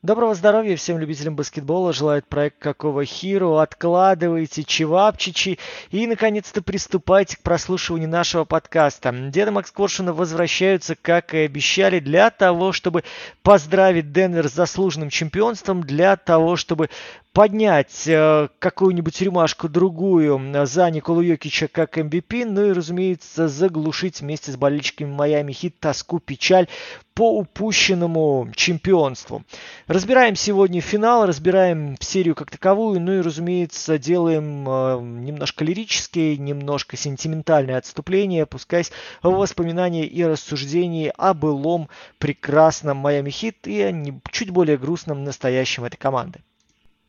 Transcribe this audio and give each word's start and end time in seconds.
Доброго 0.00 0.36
здоровья 0.36 0.76
всем 0.76 1.00
любителям 1.00 1.34
баскетбола. 1.34 1.92
Желает 1.92 2.24
проект 2.24 2.60
Какого 2.60 3.04
Хиру. 3.04 3.56
Откладывайте 3.56 4.62
чевапчичи 4.62 5.58
и, 5.90 6.06
наконец-то, 6.06 6.62
приступайте 6.62 7.36
к 7.36 7.40
прослушиванию 7.40 8.08
нашего 8.08 8.44
подкаста. 8.44 9.10
Деда 9.12 9.50
Макс 9.50 9.72
Коршунов 9.72 10.14
возвращаются, 10.14 10.94
как 10.94 11.34
и 11.34 11.38
обещали, 11.38 11.98
для 11.98 12.30
того, 12.30 12.70
чтобы 12.70 13.02
поздравить 13.42 14.12
Денвер 14.12 14.48
с 14.48 14.52
заслуженным 14.52 15.10
чемпионством, 15.10 15.82
для 15.82 16.14
того, 16.14 16.54
чтобы 16.54 16.90
поднять 17.32 18.06
э, 18.06 18.48
какую-нибудь 18.58 19.20
рюмашку 19.22 19.68
другую 19.68 20.66
за 20.66 20.90
Николу 20.90 21.20
Йокича 21.20 21.68
как 21.68 21.96
MVP, 21.96 22.44
ну 22.44 22.64
и, 22.66 22.72
разумеется, 22.72 23.48
заглушить 23.48 24.20
вместе 24.20 24.50
с 24.50 24.56
болельщиками 24.56 25.10
Майами 25.10 25.52
Хит 25.52 25.78
тоску, 25.78 26.18
печаль 26.18 26.68
по 27.14 27.36
упущенному 27.36 28.48
чемпионству. 28.54 29.44
Разбираем 29.86 30.36
сегодня 30.36 30.80
финал, 30.80 31.26
разбираем 31.26 31.96
серию 32.00 32.34
как 32.34 32.50
таковую, 32.50 33.00
ну 33.00 33.12
и, 33.12 33.20
разумеется, 33.20 33.98
делаем 33.98 34.68
э, 34.68 35.00
немножко 35.00 35.64
лирические, 35.64 36.38
немножко 36.38 36.96
сентиментальные 36.96 37.76
отступления, 37.76 38.46
пускаясь 38.46 38.90
в 39.22 39.30
воспоминания 39.30 40.06
и 40.06 40.24
рассуждения 40.24 41.10
о 41.10 41.34
былом 41.34 41.88
прекрасном 42.18 42.98
Майами 42.98 43.30
Хит 43.30 43.66
и 43.66 43.80
о 43.80 44.20
чуть 44.32 44.50
более 44.50 44.76
грустном 44.76 45.24
настоящем 45.24 45.84
этой 45.84 45.96
команды. 45.96 46.40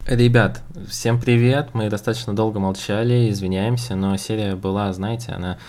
Ребят, 0.05 0.63
всем 0.87 1.21
привет. 1.21 1.69
Мы 1.73 1.87
достаточно 1.89 2.35
долго 2.35 2.59
молчали, 2.59 3.29
извиняемся, 3.29 3.95
но 3.95 4.17
серия 4.17 4.55
была, 4.55 4.91
знаете, 4.91 5.33
она 5.33 5.59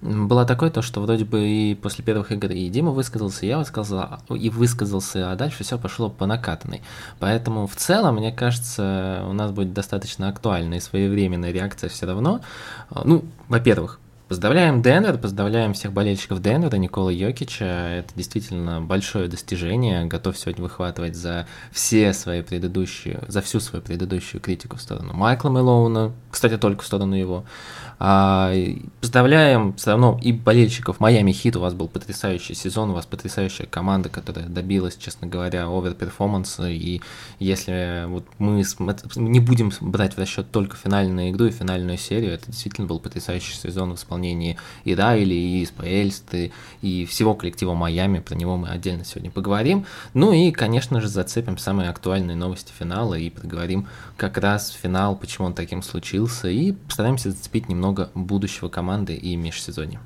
была 0.00 0.44
такой, 0.44 0.70
то, 0.70 0.82
что 0.82 1.00
вроде 1.00 1.24
бы 1.24 1.48
и 1.48 1.74
после 1.74 2.04
первых 2.04 2.30
игр 2.30 2.52
и 2.52 2.68
Дима 2.68 2.92
высказался, 2.92 3.44
и 3.44 3.48
я 3.48 3.58
высказал, 3.58 4.20
и 4.30 4.50
высказался, 4.50 5.32
а 5.32 5.34
дальше 5.36 5.64
все 5.64 5.78
пошло 5.78 6.08
по 6.10 6.26
накатанной. 6.26 6.82
Поэтому 7.18 7.66
в 7.66 7.74
целом, 7.74 8.16
мне 8.16 8.30
кажется, 8.30 9.24
у 9.28 9.32
нас 9.32 9.50
будет 9.50 9.72
достаточно 9.72 10.28
актуальная 10.28 10.78
и 10.78 10.80
своевременная 10.80 11.50
реакция 11.50 11.90
все 11.90 12.06
равно. 12.06 12.40
Ну, 13.04 13.24
во-первых, 13.48 13.98
Поздравляем 14.28 14.82
Денвер, 14.82 15.16
поздравляем 15.16 15.72
всех 15.72 15.94
болельщиков 15.94 16.42
Денвера, 16.42 16.76
Никола 16.76 17.10
Йокича. 17.10 17.64
Это 17.64 18.12
действительно 18.14 18.82
большое 18.82 19.26
достижение. 19.26 20.04
Готов 20.04 20.36
сегодня 20.36 20.62
выхватывать 20.62 21.16
за 21.16 21.46
все 21.72 22.12
свои 22.12 22.42
предыдущие, 22.42 23.20
за 23.26 23.40
всю 23.40 23.58
свою 23.58 23.82
предыдущую 23.82 24.42
критику 24.42 24.76
в 24.76 24.82
сторону 24.82 25.14
Майкла 25.14 25.48
Мэлоуна, 25.48 26.12
кстати, 26.30 26.58
только 26.58 26.82
в 26.82 26.86
сторону 26.86 27.14
его. 27.14 27.46
А, 28.00 28.52
поздравляем 29.00 29.74
все 29.74 29.90
равно 29.90 30.20
и 30.22 30.32
болельщиков 30.32 31.00
Майами 31.00 31.32
Хит. 31.32 31.56
У 31.56 31.60
вас 31.60 31.74
был 31.74 31.88
потрясающий 31.88 32.54
сезон, 32.54 32.90
у 32.90 32.94
вас 32.94 33.06
потрясающая 33.06 33.66
команда, 33.66 34.08
которая 34.08 34.46
добилась, 34.46 34.96
честно 34.96 35.26
говоря, 35.26 35.66
оверперформанса. 35.66 36.68
И 36.68 37.00
если 37.40 38.04
вот 38.06 38.24
мы 38.38 38.64
не 39.16 39.40
будем 39.40 39.72
брать 39.80 40.14
в 40.14 40.18
расчет 40.18 40.50
только 40.50 40.76
финальную 40.76 41.30
игру 41.30 41.46
и 41.46 41.50
финальную 41.50 41.98
серию, 41.98 42.32
это 42.32 42.46
действительно 42.46 42.86
был 42.86 43.00
потрясающий 43.00 43.54
сезон 43.54 43.92
в 43.92 43.96
исполнении 43.96 44.56
и 44.84 44.94
Райли, 44.94 45.34
и 45.34 45.66
Спаэльсты, 45.66 46.52
и 46.82 47.04
всего 47.04 47.34
коллектива 47.34 47.74
Майами. 47.74 48.20
Про 48.20 48.36
него 48.36 48.56
мы 48.56 48.68
отдельно 48.68 49.04
сегодня 49.04 49.30
поговорим. 49.30 49.86
Ну 50.14 50.32
и, 50.32 50.52
конечно 50.52 51.00
же, 51.00 51.08
зацепим 51.08 51.58
самые 51.58 51.90
актуальные 51.90 52.36
новости 52.36 52.72
финала 52.78 53.14
и 53.14 53.30
поговорим 53.30 53.88
как 54.16 54.38
раз 54.38 54.70
финал, 54.70 55.16
почему 55.16 55.48
он 55.48 55.54
таким 55.54 55.82
случился, 55.82 56.48
и 56.48 56.72
постараемся 56.72 57.30
зацепить 57.30 57.68
немного 57.68 57.87
много 57.88 58.10
будущего 58.14 58.68
команды 58.68 59.14
и 59.14 59.34
межсезонья. 59.34 60.00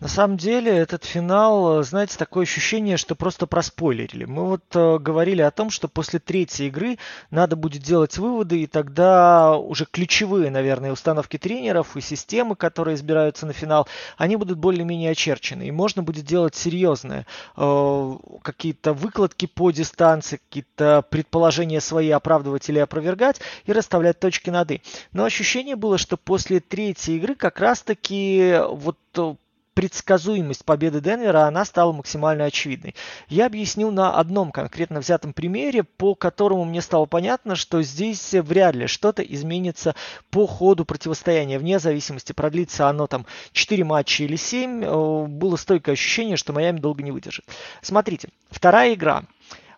На 0.00 0.08
самом 0.08 0.38
деле 0.38 0.72
этот 0.72 1.04
финал, 1.04 1.80
э, 1.80 1.82
знаете, 1.82 2.16
такое 2.16 2.44
ощущение, 2.44 2.96
что 2.96 3.14
просто 3.14 3.46
проспойлерили. 3.46 4.24
Мы 4.24 4.46
вот 4.46 4.64
э, 4.74 4.98
говорили 4.98 5.42
о 5.42 5.50
том, 5.50 5.68
что 5.68 5.88
после 5.88 6.18
третьей 6.18 6.68
игры 6.68 6.96
надо 7.30 7.54
будет 7.54 7.82
делать 7.82 8.16
выводы, 8.16 8.62
и 8.62 8.66
тогда 8.66 9.58
уже 9.58 9.84
ключевые, 9.84 10.50
наверное, 10.50 10.92
установки 10.92 11.36
тренеров 11.36 11.98
и 11.98 12.00
системы, 12.00 12.56
которые 12.56 12.94
избираются 12.94 13.44
на 13.44 13.52
финал, 13.52 13.86
они 14.16 14.36
будут 14.36 14.56
более-менее 14.56 15.10
очерчены. 15.10 15.64
И 15.68 15.70
можно 15.70 16.02
будет 16.02 16.24
делать 16.24 16.54
серьезные 16.54 17.26
э, 17.58 18.16
какие-то 18.40 18.94
выкладки 18.94 19.44
по 19.44 19.70
дистанции, 19.70 20.40
какие-то 20.48 21.04
предположения 21.10 21.82
свои 21.82 22.08
оправдывать 22.08 22.70
или 22.70 22.78
опровергать 22.78 23.42
и 23.66 23.72
расставлять 23.72 24.18
точки 24.18 24.48
над 24.48 24.70
«и». 24.70 24.82
Но 25.12 25.24
ощущение 25.24 25.76
было, 25.76 25.98
что 25.98 26.16
после 26.16 26.60
третьей 26.60 27.16
игры 27.16 27.34
как 27.34 27.60
раз-таки 27.60 28.60
вот 28.70 28.96
э, 29.18 29.34
предсказуемость 29.74 30.64
победы 30.64 31.00
Денвера, 31.00 31.44
она 31.46 31.64
стала 31.64 31.92
максимально 31.92 32.44
очевидной. 32.44 32.94
Я 33.28 33.46
объяснил 33.46 33.90
на 33.90 34.14
одном 34.14 34.52
конкретно 34.52 35.00
взятом 35.00 35.32
примере, 35.32 35.84
по 35.84 36.14
которому 36.14 36.64
мне 36.64 36.80
стало 36.80 37.06
понятно, 37.06 37.56
что 37.56 37.82
здесь 37.82 38.32
вряд 38.32 38.74
ли 38.74 38.86
что-то 38.86 39.22
изменится 39.22 39.94
по 40.30 40.46
ходу 40.46 40.84
противостояния. 40.84 41.58
Вне 41.58 41.78
зависимости, 41.78 42.32
продлится 42.32 42.88
оно 42.88 43.06
там 43.06 43.26
4 43.52 43.84
матча 43.84 44.24
или 44.24 44.36
7, 44.36 44.84
э, 44.84 45.26
было 45.26 45.56
стойкое 45.56 45.94
ощущение, 45.94 46.36
что 46.36 46.52
Майами 46.52 46.78
долго 46.78 47.02
не 47.02 47.12
выдержит. 47.12 47.44
Смотрите, 47.82 48.28
вторая 48.50 48.94
игра. 48.94 49.24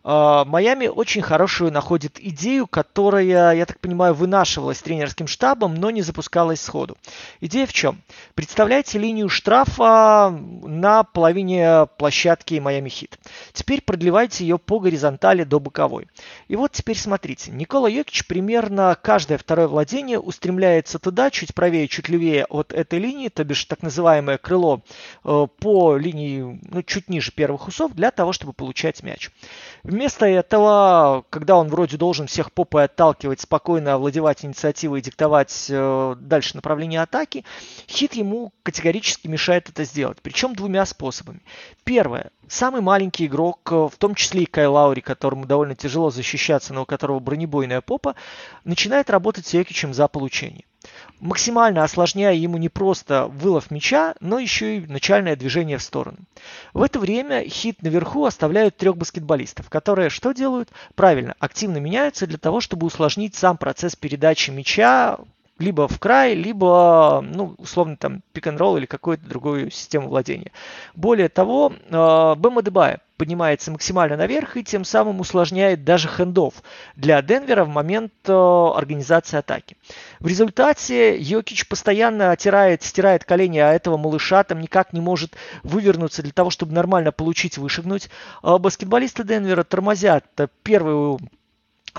А, 0.04 0.44
Майами 0.44 0.88
очень 0.88 1.22
хорошую 1.22 1.72
находит 1.72 2.18
идею, 2.18 2.66
которая, 2.66 3.54
я 3.54 3.66
так 3.66 3.78
понимаю, 3.78 4.14
вынашивалась 4.14 4.82
тренерским 4.82 5.26
штабом, 5.26 5.74
но 5.74 5.90
не 5.90 6.02
запускалась 6.02 6.60
сходу. 6.60 6.96
Идея 7.40 7.66
в 7.66 7.72
чем? 7.72 8.02
Представляете 8.34 8.98
линию 8.98 9.28
штрафа 9.28 10.30
на 10.30 11.04
половине 11.04 11.86
площадки 11.98 12.58
Майами 12.58 12.88
Хит. 12.88 13.18
Теперь 13.52 13.82
продлевайте 13.82 14.44
ее 14.44 14.58
по 14.58 14.80
горизонтали 14.80 15.44
до 15.44 15.60
боковой. 15.60 16.08
И 16.48 16.56
вот 16.56 16.72
теперь 16.72 16.98
смотрите. 16.98 17.52
Никола 17.52 17.88
Йокич 17.88 18.26
примерно 18.26 18.96
каждое 19.00 19.38
второе 19.38 19.68
владение 19.68 20.18
устремляется 20.18 20.98
туда, 20.98 21.30
чуть 21.30 21.54
правее, 21.54 21.86
чуть 21.86 22.08
левее 22.08 22.44
от 22.46 22.72
этой 22.72 22.98
линии, 22.98 23.28
то 23.28 23.44
бишь 23.44 23.64
так 23.66 23.82
называемое 23.82 24.38
крыло 24.38 24.82
э, 25.24 25.46
по 25.60 25.96
линии 25.96 26.60
ну, 26.68 26.82
чуть 26.82 27.08
ниже 27.08 27.30
первых 27.30 27.68
усов, 27.68 27.92
для 27.92 28.10
того, 28.10 28.32
чтобы 28.32 28.52
получать 28.52 29.02
мяч. 29.02 29.30
Вместо 29.92 30.24
этого, 30.24 31.26
когда 31.28 31.54
он 31.54 31.68
вроде 31.68 31.98
должен 31.98 32.26
всех 32.26 32.50
попой 32.50 32.84
отталкивать, 32.84 33.42
спокойно 33.42 33.92
овладевать 33.92 34.42
инициативой 34.42 35.00
и 35.00 35.02
диктовать 35.02 35.66
э, 35.68 36.16
дальше 36.18 36.56
направление 36.56 37.02
атаки, 37.02 37.44
Хит 37.88 38.14
ему 38.14 38.54
категорически 38.62 39.28
мешает 39.28 39.68
это 39.68 39.84
сделать. 39.84 40.16
Причем 40.22 40.54
двумя 40.54 40.86
способами. 40.86 41.42
Первое. 41.84 42.30
Самый 42.48 42.80
маленький 42.80 43.26
игрок, 43.26 43.68
э, 43.70 43.74
в 43.92 43.98
том 43.98 44.14
числе 44.14 44.44
и 44.44 44.46
Кай 44.46 44.66
Лаури, 44.66 45.02
которому 45.02 45.44
довольно 45.44 45.74
тяжело 45.74 46.08
защищаться, 46.08 46.72
но 46.72 46.84
у 46.84 46.86
которого 46.86 47.18
бронебойная 47.18 47.82
попа, 47.82 48.14
начинает 48.64 49.10
работать 49.10 49.46
с 49.46 49.52
Йокичем 49.52 49.92
за 49.92 50.08
получение 50.08 50.64
максимально 51.22 51.84
осложняя 51.84 52.34
ему 52.34 52.58
не 52.58 52.68
просто 52.68 53.26
вылов 53.26 53.70
мяча, 53.70 54.14
но 54.20 54.40
еще 54.40 54.78
и 54.78 54.86
начальное 54.86 55.36
движение 55.36 55.78
в 55.78 55.82
сторону. 55.82 56.18
В 56.74 56.82
это 56.82 56.98
время 56.98 57.48
хит 57.48 57.80
наверху 57.80 58.24
оставляют 58.24 58.76
трех 58.76 58.96
баскетболистов, 58.96 59.70
которые 59.70 60.10
что 60.10 60.32
делают? 60.32 60.70
Правильно, 60.96 61.36
активно 61.38 61.78
меняются 61.78 62.26
для 62.26 62.38
того, 62.38 62.60
чтобы 62.60 62.88
усложнить 62.88 63.36
сам 63.36 63.56
процесс 63.56 63.94
передачи 63.94 64.50
мяча 64.50 65.18
либо 65.62 65.88
в 65.88 65.98
край, 65.98 66.34
либо, 66.34 67.24
ну, 67.24 67.54
условно, 67.58 67.96
там, 67.96 68.22
пик-н-ролл 68.32 68.76
или 68.76 68.86
какую-то 68.86 69.24
другую 69.26 69.70
систему 69.70 70.08
владения. 70.08 70.50
Более 70.94 71.28
того, 71.28 71.72
э, 71.72 72.34
Бэм 72.36 72.58
Адебая 72.58 73.00
поднимается 73.16 73.70
максимально 73.70 74.16
наверх 74.16 74.56
и 74.56 74.64
тем 74.64 74.84
самым 74.84 75.20
усложняет 75.20 75.84
даже 75.84 76.08
хендов 76.08 76.54
для 76.96 77.22
Денвера 77.22 77.64
в 77.64 77.68
момент 77.68 78.12
э, 78.26 78.32
организации 78.32 79.36
атаки. 79.36 79.76
В 80.18 80.26
результате 80.26 81.16
Йокич 81.16 81.68
постоянно 81.68 82.32
оттирает, 82.32 82.82
стирает 82.82 83.24
колени, 83.24 83.58
а 83.58 83.72
этого 83.72 83.96
малыша 83.96 84.42
там 84.42 84.60
никак 84.60 84.92
не 84.92 85.00
может 85.00 85.36
вывернуться 85.62 86.22
для 86.22 86.32
того, 86.32 86.50
чтобы 86.50 86.72
нормально 86.72 87.12
получить, 87.12 87.58
вышагнуть. 87.58 88.10
Э, 88.42 88.58
баскетболисты 88.58 89.22
Денвера 89.22 89.62
тормозят 89.62 90.24
первую 90.64 91.20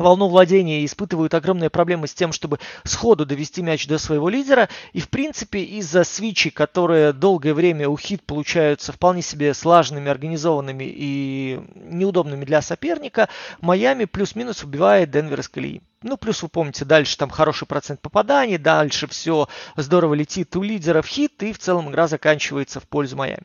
волну 0.02 0.28
владения 0.28 0.84
испытывают 0.85 1.34
огромные 1.34 1.70
проблемы 1.70 2.08
с 2.08 2.14
тем, 2.14 2.32
чтобы 2.32 2.59
сходу 2.84 3.26
довести 3.26 3.62
мяч 3.62 3.88
до 3.88 3.97
своего 3.97 4.29
лидера. 4.29 4.70
И, 4.94 5.00
в 5.00 5.09
принципе, 5.09 5.59
из-за 5.64 6.03
свичей, 6.03 6.52
которые 6.52 7.14
долгое 7.14 7.53
время 7.53 7.90
у 7.90 7.97
хит 7.97 8.23
получаются 8.23 8.91
вполне 8.91 9.22
себе 9.22 9.53
слаженными, 9.53 10.09
организованными 10.09 10.85
и 10.85 11.62
неудобными 11.76 12.46
для 12.46 12.62
соперника, 12.62 13.29
Майами 13.62 14.06
плюс-минус 14.06 14.64
убивает 14.64 15.12
Денвер 15.12 15.40
из 15.40 15.50
колеи. 15.50 15.82
Ну, 16.03 16.17
плюс 16.17 16.44
вы 16.44 16.50
помните, 16.50 16.84
дальше 16.84 17.17
там 17.17 17.29
хороший 17.29 17.66
процент 17.66 18.02
попаданий, 18.02 18.58
дальше 18.58 19.08
все 19.08 19.47
здорово 19.78 20.14
летит 20.14 20.53
у 20.58 20.61
лидеров 20.61 21.08
хит, 21.08 21.41
и 21.44 21.53
в 21.53 21.59
целом 21.59 21.90
игра 21.90 22.08
заканчивается 22.08 22.82
в 22.82 22.88
пользу 22.88 23.16
Майами. 23.16 23.44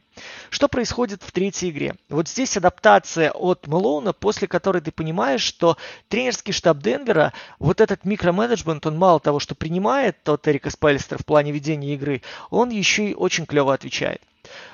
Что 0.51 0.67
происходит 0.69 1.23
в 1.23 1.31
третьей 1.31 1.71
игре? 1.71 1.95
Вот 2.09 2.29
здесь 2.29 2.57
адаптация 2.57 3.31
от 3.31 3.69
Мэлоуна, 3.69 4.13
после 4.13 4.49
которой 4.49 4.83
ты 4.83 4.91
понимаешь, 4.91 5.43
что 5.43 5.77
тренерский 6.09 6.53
штаб 6.53 6.79
Денвера, 6.79 7.33
вот 7.61 7.81
этот 7.81 8.05
микроменеджмент, 8.05 8.85
он 8.87 8.99
мало 8.99 9.21
того, 9.21 9.39
что 9.39 9.55
принимает 9.55 10.29
от 10.29 10.49
Эрика 10.49 10.71
Спайлистера 10.71 11.19
в 11.19 11.27
плане 11.27 11.53
ведения 11.53 11.95
игры, 11.95 12.23
он 12.51 12.71
еще 12.71 13.11
и 13.11 13.15
очень 13.15 13.47
клево 13.47 13.73
отвечает. 13.73 14.21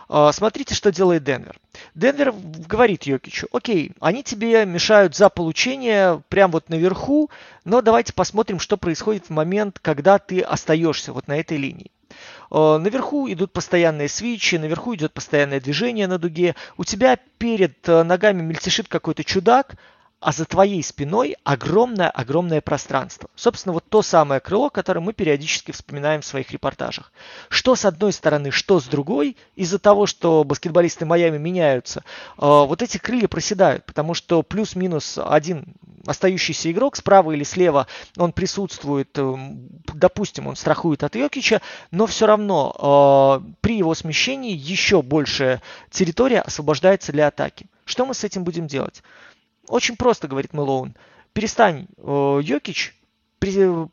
А, 0.08 0.32
смотрите, 0.32 0.74
что 0.74 0.92
делает 0.92 1.24
Денвер. 1.24 1.58
Денвер 1.94 2.32
говорит 2.68 3.04
Йокичу, 3.04 3.48
окей, 3.52 3.92
они 4.00 4.22
тебе 4.22 4.64
мешают 4.64 5.16
за 5.16 5.28
получение 5.28 6.22
прямо 6.28 6.54
вот 6.54 6.68
наверху, 6.68 7.30
но 7.64 7.80
давайте 7.80 8.12
посмотрим, 8.12 8.60
что 8.60 8.76
происходит 8.76 9.26
в 9.26 9.30
момент, 9.30 9.78
когда 9.80 10.18
ты 10.18 10.40
остаешься 10.40 11.12
вот 11.12 11.28
на 11.28 11.38
этой 11.38 11.56
линии. 11.56 11.90
А, 12.50 12.78
наверху 12.78 13.30
идут 13.30 13.52
постоянные 13.52 14.08
свечи, 14.08 14.56
наверху 14.56 14.94
идет 14.94 15.12
постоянное 15.12 15.60
движение 15.60 16.06
на 16.06 16.18
дуге. 16.18 16.54
У 16.76 16.84
тебя 16.84 17.18
перед 17.38 17.88
э, 17.88 18.02
ногами 18.02 18.42
мельтешит 18.42 18.88
какой-то 18.88 19.24
чудак, 19.24 19.76
а 20.24 20.32
за 20.32 20.46
твоей 20.46 20.82
спиной 20.82 21.36
огромное-огромное 21.44 22.62
пространство. 22.62 23.28
Собственно, 23.36 23.74
вот 23.74 23.84
то 23.90 24.00
самое 24.00 24.40
крыло, 24.40 24.70
которое 24.70 25.00
мы 25.00 25.12
периодически 25.12 25.70
вспоминаем 25.70 26.22
в 26.22 26.24
своих 26.24 26.50
репортажах. 26.50 27.12
Что 27.50 27.76
с 27.76 27.84
одной 27.84 28.10
стороны, 28.14 28.50
что 28.50 28.80
с 28.80 28.84
другой, 28.84 29.36
из-за 29.54 29.78
того, 29.78 30.06
что 30.06 30.42
баскетболисты 30.44 31.04
Майами 31.04 31.36
меняются, 31.36 32.00
э, 32.00 32.02
вот 32.38 32.80
эти 32.80 32.96
крылья 32.96 33.28
проседают, 33.28 33.84
потому 33.84 34.14
что 34.14 34.42
плюс-минус 34.42 35.18
один 35.22 35.74
остающийся 36.06 36.72
игрок 36.72 36.96
справа 36.96 37.32
или 37.32 37.44
слева, 37.44 37.86
он 38.16 38.32
присутствует, 38.32 39.10
э, 39.16 39.34
допустим, 39.92 40.46
он 40.46 40.56
страхует 40.56 41.04
от 41.04 41.16
Йокича, 41.16 41.60
но 41.90 42.06
все 42.06 42.24
равно 42.24 43.42
э, 43.44 43.52
при 43.60 43.76
его 43.76 43.94
смещении 43.94 44.56
еще 44.56 45.02
большая 45.02 45.60
территория 45.90 46.40
освобождается 46.40 47.12
для 47.12 47.26
атаки. 47.26 47.66
Что 47.84 48.06
мы 48.06 48.14
с 48.14 48.24
этим 48.24 48.42
будем 48.42 48.66
делать? 48.66 49.02
Очень 49.68 49.96
просто, 49.96 50.28
говорит 50.28 50.52
Мэлоун. 50.52 50.94
Перестань, 51.32 51.86
э, 51.96 52.40
Йокич, 52.42 52.94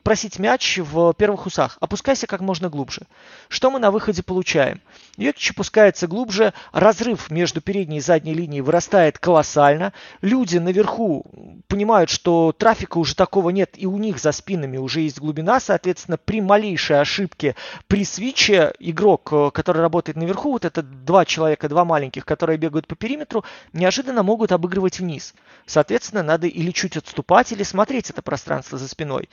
просить 0.04 0.40
мяч 0.40 0.78
в 0.78 1.14
первых 1.14 1.46
усах. 1.46 1.78
Опускайся 1.80 2.28
как 2.28 2.42
можно 2.42 2.70
глубже. 2.70 3.02
Что 3.50 3.72
мы 3.72 3.80
на 3.80 3.92
выходе 3.92 4.24
получаем? 4.24 4.82
Йокич 5.18 5.52
опускается 5.52 6.08
глубже, 6.08 6.54
разрыв 6.72 7.30
между 7.30 7.62
передней 7.62 7.98
и 7.98 8.02
задней 8.02 8.34
линией 8.34 8.62
вырастает 8.62 9.20
колоссально. 9.20 9.94
Люди 10.22 10.58
наверху 10.58 11.26
понимают, 11.68 12.10
что 12.10 12.54
трафика 12.58 12.98
уже 12.98 13.16
такого 13.16 13.50
нет, 13.50 13.72
и 13.76 13.86
у 13.86 13.98
них 13.98 14.20
за 14.20 14.32
спинами 14.32 14.78
уже 14.78 15.02
есть 15.02 15.20
глубина. 15.20 15.60
Соответственно, 15.60 16.18
при 16.18 16.42
малейшей 16.42 17.00
ошибке, 17.00 17.56
при 17.88 18.06
свиче, 18.06 18.74
игрок, 18.80 19.30
э, 19.32 19.52
который 19.54 19.82
работает 19.82 20.18
наверху, 20.18 20.52
вот 20.52 20.66
это 20.66 20.82
два 20.82 21.26
человека, 21.26 21.70
два 21.70 21.86
маленьких, 21.86 22.26
которые 22.26 22.58
бегают 22.58 22.88
по 22.88 22.96
периметру, 22.96 23.44
неожиданно 23.74 24.24
могут 24.24 24.52
обыгрывать 24.52 25.00
вниз. 25.00 25.34
Соответственно, 25.66 26.24
надо 26.24 26.48
или 26.48 26.72
чуть 26.72 26.98
отступать, 26.98 27.52
или 27.52 27.64
смотреть 27.64 28.10
это 28.10 28.22
пространство 28.22 28.78
за 28.78 28.88
спиной. 28.88 29.30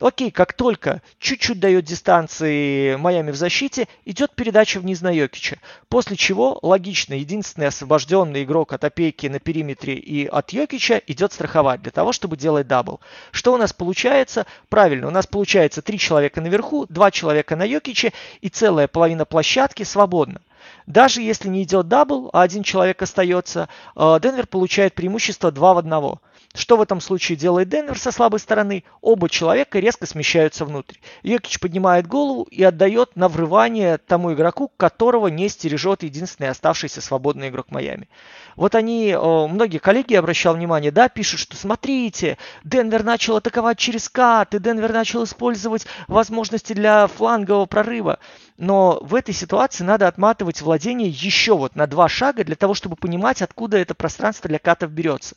Окей, 0.00 0.30
как 0.30 0.54
только 0.54 1.02
чуть-чуть 1.18 1.60
дает 1.60 1.84
дистанции 1.84 2.96
Майами 2.96 3.32
в 3.32 3.36
защите, 3.36 3.86
идет 4.06 4.34
передача 4.34 4.80
вниз 4.80 5.02
на 5.02 5.10
Йокича. 5.10 5.58
После 5.90 6.16
чего, 6.16 6.58
логично, 6.62 7.12
единственный 7.12 7.66
освобожденный 7.66 8.44
игрок 8.44 8.72
от 8.72 8.82
опеки 8.82 9.26
на 9.26 9.40
периметре 9.40 9.94
и 9.94 10.24
от 10.26 10.54
Йокича 10.54 11.02
идет 11.06 11.34
страховать 11.34 11.82
для 11.82 11.92
того, 11.92 12.12
чтобы 12.12 12.38
делать 12.38 12.66
double. 12.66 13.00
Что 13.30 13.52
у 13.52 13.58
нас 13.58 13.74
получается? 13.74 14.46
Правильно, 14.70 15.06
у 15.06 15.10
нас 15.10 15.26
получается 15.26 15.82
три 15.82 15.98
человека 15.98 16.40
наверху, 16.40 16.86
два 16.88 17.10
человека 17.10 17.54
на 17.54 17.64
Йокиче 17.64 18.14
и 18.40 18.48
целая 18.48 18.88
половина 18.88 19.26
площадки 19.26 19.82
свободна. 19.82 20.40
Даже 20.86 21.20
если 21.20 21.48
не 21.48 21.62
идет 21.62 21.88
double, 21.88 22.30
а 22.32 22.42
один 22.42 22.62
человек 22.62 23.02
остается, 23.02 23.68
э, 23.96 24.18
Денвер 24.22 24.46
получает 24.46 24.94
преимущество 24.94 25.52
2 25.52 25.74
в 25.74 25.78
1. 25.78 26.18
Что 26.52 26.76
в 26.76 26.82
этом 26.82 27.00
случае 27.00 27.38
делает 27.38 27.68
Денвер 27.68 27.96
со 27.96 28.10
слабой 28.10 28.40
стороны? 28.40 28.82
Оба 29.00 29.28
человека 29.28 29.78
резко 29.78 30.04
смещаются 30.04 30.64
внутрь. 30.64 30.96
Йокич 31.22 31.60
поднимает 31.60 32.08
голову 32.08 32.42
и 32.50 32.64
отдает 32.64 33.14
на 33.14 33.28
врывание 33.28 33.98
тому 33.98 34.32
игроку, 34.32 34.68
которого 34.76 35.28
не 35.28 35.48
стережет 35.48 36.02
единственный 36.02 36.48
оставшийся 36.48 37.00
свободный 37.00 37.50
игрок 37.50 37.70
Майами. 37.70 38.08
Вот 38.56 38.74
они, 38.74 39.16
многие 39.16 39.78
коллеги, 39.78 40.14
обращал 40.14 40.54
внимание, 40.56 40.90
да, 40.90 41.08
пишут, 41.08 41.38
что 41.38 41.56
смотрите, 41.56 42.36
Денвер 42.64 43.04
начал 43.04 43.36
атаковать 43.36 43.78
через 43.78 44.08
кат, 44.08 44.52
и 44.52 44.58
Денвер 44.58 44.92
начал 44.92 45.22
использовать 45.22 45.86
возможности 46.08 46.72
для 46.72 47.06
флангового 47.06 47.66
прорыва. 47.66 48.18
Но 48.58 48.98
в 49.02 49.14
этой 49.14 49.32
ситуации 49.32 49.84
надо 49.84 50.08
отматывать 50.08 50.60
владение 50.62 51.08
еще 51.08 51.56
вот 51.56 51.76
на 51.76 51.86
два 51.86 52.08
шага 52.08 52.42
для 52.42 52.56
того, 52.56 52.74
чтобы 52.74 52.96
понимать, 52.96 53.40
откуда 53.40 53.78
это 53.78 53.94
пространство 53.94 54.48
для 54.48 54.58
катов 54.58 54.90
берется. 54.90 55.36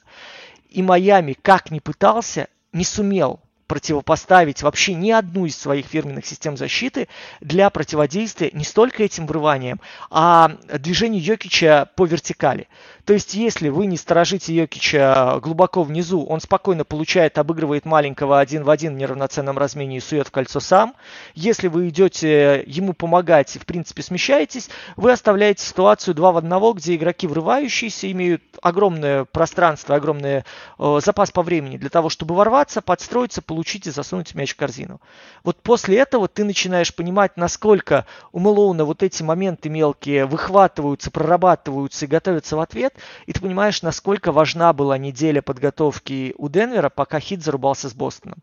И 0.74 0.82
Майами, 0.82 1.34
как 1.40 1.70
ни 1.70 1.78
пытался, 1.78 2.48
не 2.72 2.84
сумел 2.84 3.40
противопоставить 3.74 4.62
вообще 4.62 4.94
ни 4.94 5.10
одну 5.10 5.48
из 5.48 5.58
своих 5.58 5.88
фирменных 5.88 6.28
систем 6.28 6.58
защиты 6.58 7.08
для 7.42 7.72
противодействия 7.72 8.52
не 8.54 8.64
столько 8.64 9.02
этим 9.02 9.26
врываниям, 9.26 9.82
а 10.12 10.58
движению 10.78 11.24
Йокича 11.24 11.90
по 11.96 12.06
вертикали. 12.06 12.68
То 13.06 13.14
есть, 13.14 13.34
если 13.34 13.70
вы 13.70 13.88
не 13.88 13.98
сторожите 13.98 14.54
Йокича 14.54 15.40
глубоко 15.42 15.82
внизу, 15.82 16.24
он 16.24 16.40
спокойно 16.40 16.86
получает, 16.86 17.40
обыгрывает 17.40 17.84
маленького 17.84 18.40
один 18.40 18.64
в 18.64 18.70
один 18.70 18.94
в 18.94 18.98
неравноценном 18.98 19.58
размене 19.58 19.98
и 19.98 20.00
сует 20.00 20.28
в 20.28 20.32
кольцо 20.32 20.60
сам. 20.60 20.94
Если 21.34 21.68
вы 21.68 21.90
идете 21.90 22.64
ему 22.68 22.94
помогать 22.94 23.56
и, 23.56 23.60
в 23.60 23.66
принципе, 23.66 24.04
смещаетесь, 24.04 24.70
вы 24.96 25.12
оставляете 25.12 25.66
ситуацию 25.66 26.14
2 26.14 26.32
в 26.32 26.38
1, 26.38 26.74
где 26.76 26.96
игроки 26.96 27.26
врывающиеся 27.26 28.10
имеют 28.12 28.44
огромное 28.62 29.26
пространство, 29.26 29.96
огромный 29.96 30.44
э, 30.80 31.00
запас 31.04 31.32
по 31.32 31.42
времени 31.42 31.78
для 31.78 31.90
того, 31.90 32.10
чтобы 32.10 32.36
ворваться, 32.36 32.82
подстроиться, 32.82 33.42
получить 33.42 33.63
и 33.64 33.92
засунуть 33.92 34.36
мяч 34.36 34.54
в 34.54 34.58
корзину. 34.58 35.02
Вот 35.44 35.62
после 35.62 35.98
этого 35.98 36.28
ты 36.28 36.44
начинаешь 36.44 36.94
понимать, 36.94 37.38
насколько 37.38 38.06
у 38.32 38.40
Мэлоуна 38.40 38.86
вот 38.86 39.04
эти 39.04 39.24
моменты 39.24 39.70
мелкие 39.70 40.26
выхватываются, 40.26 41.12
прорабатываются 41.12 42.06
и 42.06 42.08
готовятся 42.08 42.58
в 42.58 42.60
ответ, 42.60 42.96
и 43.26 43.34
ты 43.34 43.42
понимаешь, 43.42 43.82
насколько 43.82 44.32
важна 44.32 44.74
была 44.74 44.98
неделя 44.98 45.42
подготовки 45.42 46.34
у 46.38 46.50
Денвера, 46.50 46.90
пока 46.90 47.20
Хит 47.20 47.44
зарубался 47.44 47.90
с 47.90 47.94
Бостоном. 47.94 48.40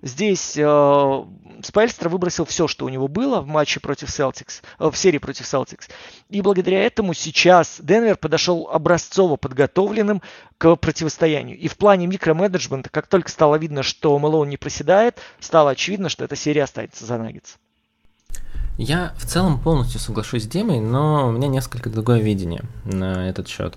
Здесь 0.00 0.56
э, 0.56 1.24
Спельстер 1.68 2.08
выбросил 2.08 2.46
все, 2.46 2.66
что 2.66 2.86
у 2.86 2.88
него 2.88 3.08
было 3.08 3.42
в 3.42 3.46
матче 3.46 3.78
против 3.78 4.08
Celtics, 4.08 4.62
э, 4.78 4.90
в 4.90 4.96
серии 4.96 5.18
против 5.18 5.44
Celtics. 5.44 5.90
И 6.30 6.40
благодаря 6.40 6.82
этому 6.82 7.12
сейчас 7.12 7.76
Денвер 7.78 8.16
подошел 8.16 8.70
образцово 8.72 9.36
подготовленным 9.36 10.22
к 10.56 10.76
противостоянию. 10.76 11.58
И 11.58 11.68
в 11.68 11.76
плане 11.76 12.06
микроменеджмента, 12.06 12.88
как 12.88 13.06
только 13.06 13.30
стало 13.30 13.56
видно, 13.56 13.82
что 13.82 14.18
Мэлоун 14.18 14.48
не 14.48 14.56
проседает, 14.56 15.18
стало 15.40 15.72
очевидно, 15.72 16.08
что 16.08 16.24
эта 16.24 16.36
серия 16.36 16.64
останется 16.64 17.04
за 17.04 17.18
Наггетс. 17.18 17.56
Я 18.78 19.12
в 19.18 19.26
целом 19.26 19.60
полностью 19.60 20.00
соглашусь 20.00 20.44
с 20.44 20.46
Димой, 20.46 20.80
но 20.80 21.28
у 21.28 21.32
меня 21.32 21.48
несколько 21.48 21.90
другое 21.90 22.20
видение 22.20 22.62
на 22.86 23.28
этот 23.28 23.46
счет. 23.46 23.76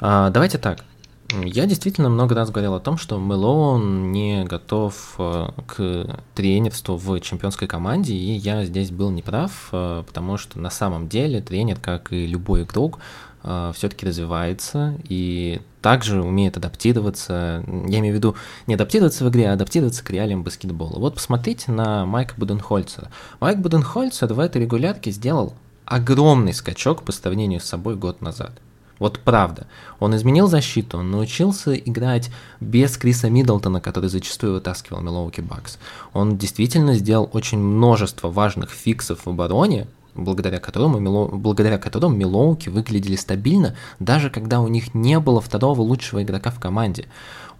А, 0.00 0.30
давайте 0.30 0.58
так. 0.58 0.84
Я 1.30 1.66
действительно 1.66 2.08
много 2.08 2.34
раз 2.34 2.50
говорил 2.50 2.74
о 2.74 2.80
том, 2.80 2.96
что 2.96 3.18
Мэлоун 3.18 4.12
не 4.12 4.44
готов 4.44 5.14
э, 5.18 5.48
к 5.66 6.22
тренерству 6.34 6.96
в 6.96 7.20
чемпионской 7.20 7.68
команде, 7.68 8.14
и 8.14 8.32
я 8.32 8.64
здесь 8.64 8.90
был 8.90 9.10
неправ, 9.10 9.68
э, 9.72 10.04
потому 10.06 10.38
что 10.38 10.58
на 10.58 10.70
самом 10.70 11.06
деле 11.06 11.42
тренер, 11.42 11.78
как 11.80 12.14
и 12.14 12.26
любой 12.26 12.62
игрок, 12.62 12.98
э, 13.42 13.72
все-таки 13.76 14.06
развивается 14.06 14.94
и 15.06 15.60
также 15.82 16.22
умеет 16.22 16.56
адаптироваться, 16.56 17.62
я 17.66 17.98
имею 17.98 18.14
в 18.14 18.16
виду 18.16 18.34
не 18.66 18.72
адаптироваться 18.72 19.26
в 19.26 19.28
игре, 19.28 19.50
а 19.50 19.52
адаптироваться 19.52 20.02
к 20.02 20.08
реалиям 20.08 20.44
баскетбола. 20.44 20.98
Вот 20.98 21.16
посмотрите 21.16 21.70
на 21.70 22.06
Майка 22.06 22.36
Буденхольцера. 22.38 23.10
Майк 23.38 23.58
Буденхольцер 23.58 24.32
в 24.32 24.40
этой 24.40 24.62
регулярке 24.62 25.10
сделал 25.10 25.52
огромный 25.84 26.54
скачок 26.54 27.02
по 27.02 27.12
сравнению 27.12 27.60
с 27.60 27.64
собой 27.64 27.96
год 27.96 28.22
назад. 28.22 28.52
Вот 28.98 29.20
правда. 29.20 29.66
Он 30.00 30.14
изменил 30.16 30.48
защиту, 30.48 30.98
он 30.98 31.10
научился 31.10 31.74
играть 31.74 32.30
без 32.60 32.96
Криса 32.96 33.30
Миддлтона, 33.30 33.80
который 33.80 34.08
зачастую 34.08 34.54
вытаскивал 34.54 35.00
Милоуки 35.00 35.40
Бакс. 35.40 35.78
Он 36.12 36.36
действительно 36.36 36.94
сделал 36.94 37.30
очень 37.32 37.58
множество 37.58 38.28
важных 38.28 38.70
фиксов 38.70 39.24
в 39.24 39.30
обороне, 39.30 39.86
благодаря 40.14 40.58
которому, 40.58 41.38
благодаря 41.38 41.78
которому 41.78 42.16
Милоуки 42.16 42.68
выглядели 42.68 43.16
стабильно, 43.16 43.76
даже 44.00 44.30
когда 44.30 44.60
у 44.60 44.68
них 44.68 44.94
не 44.94 45.18
было 45.20 45.40
второго 45.40 45.80
лучшего 45.80 46.22
игрока 46.22 46.50
в 46.50 46.58
команде. 46.58 47.06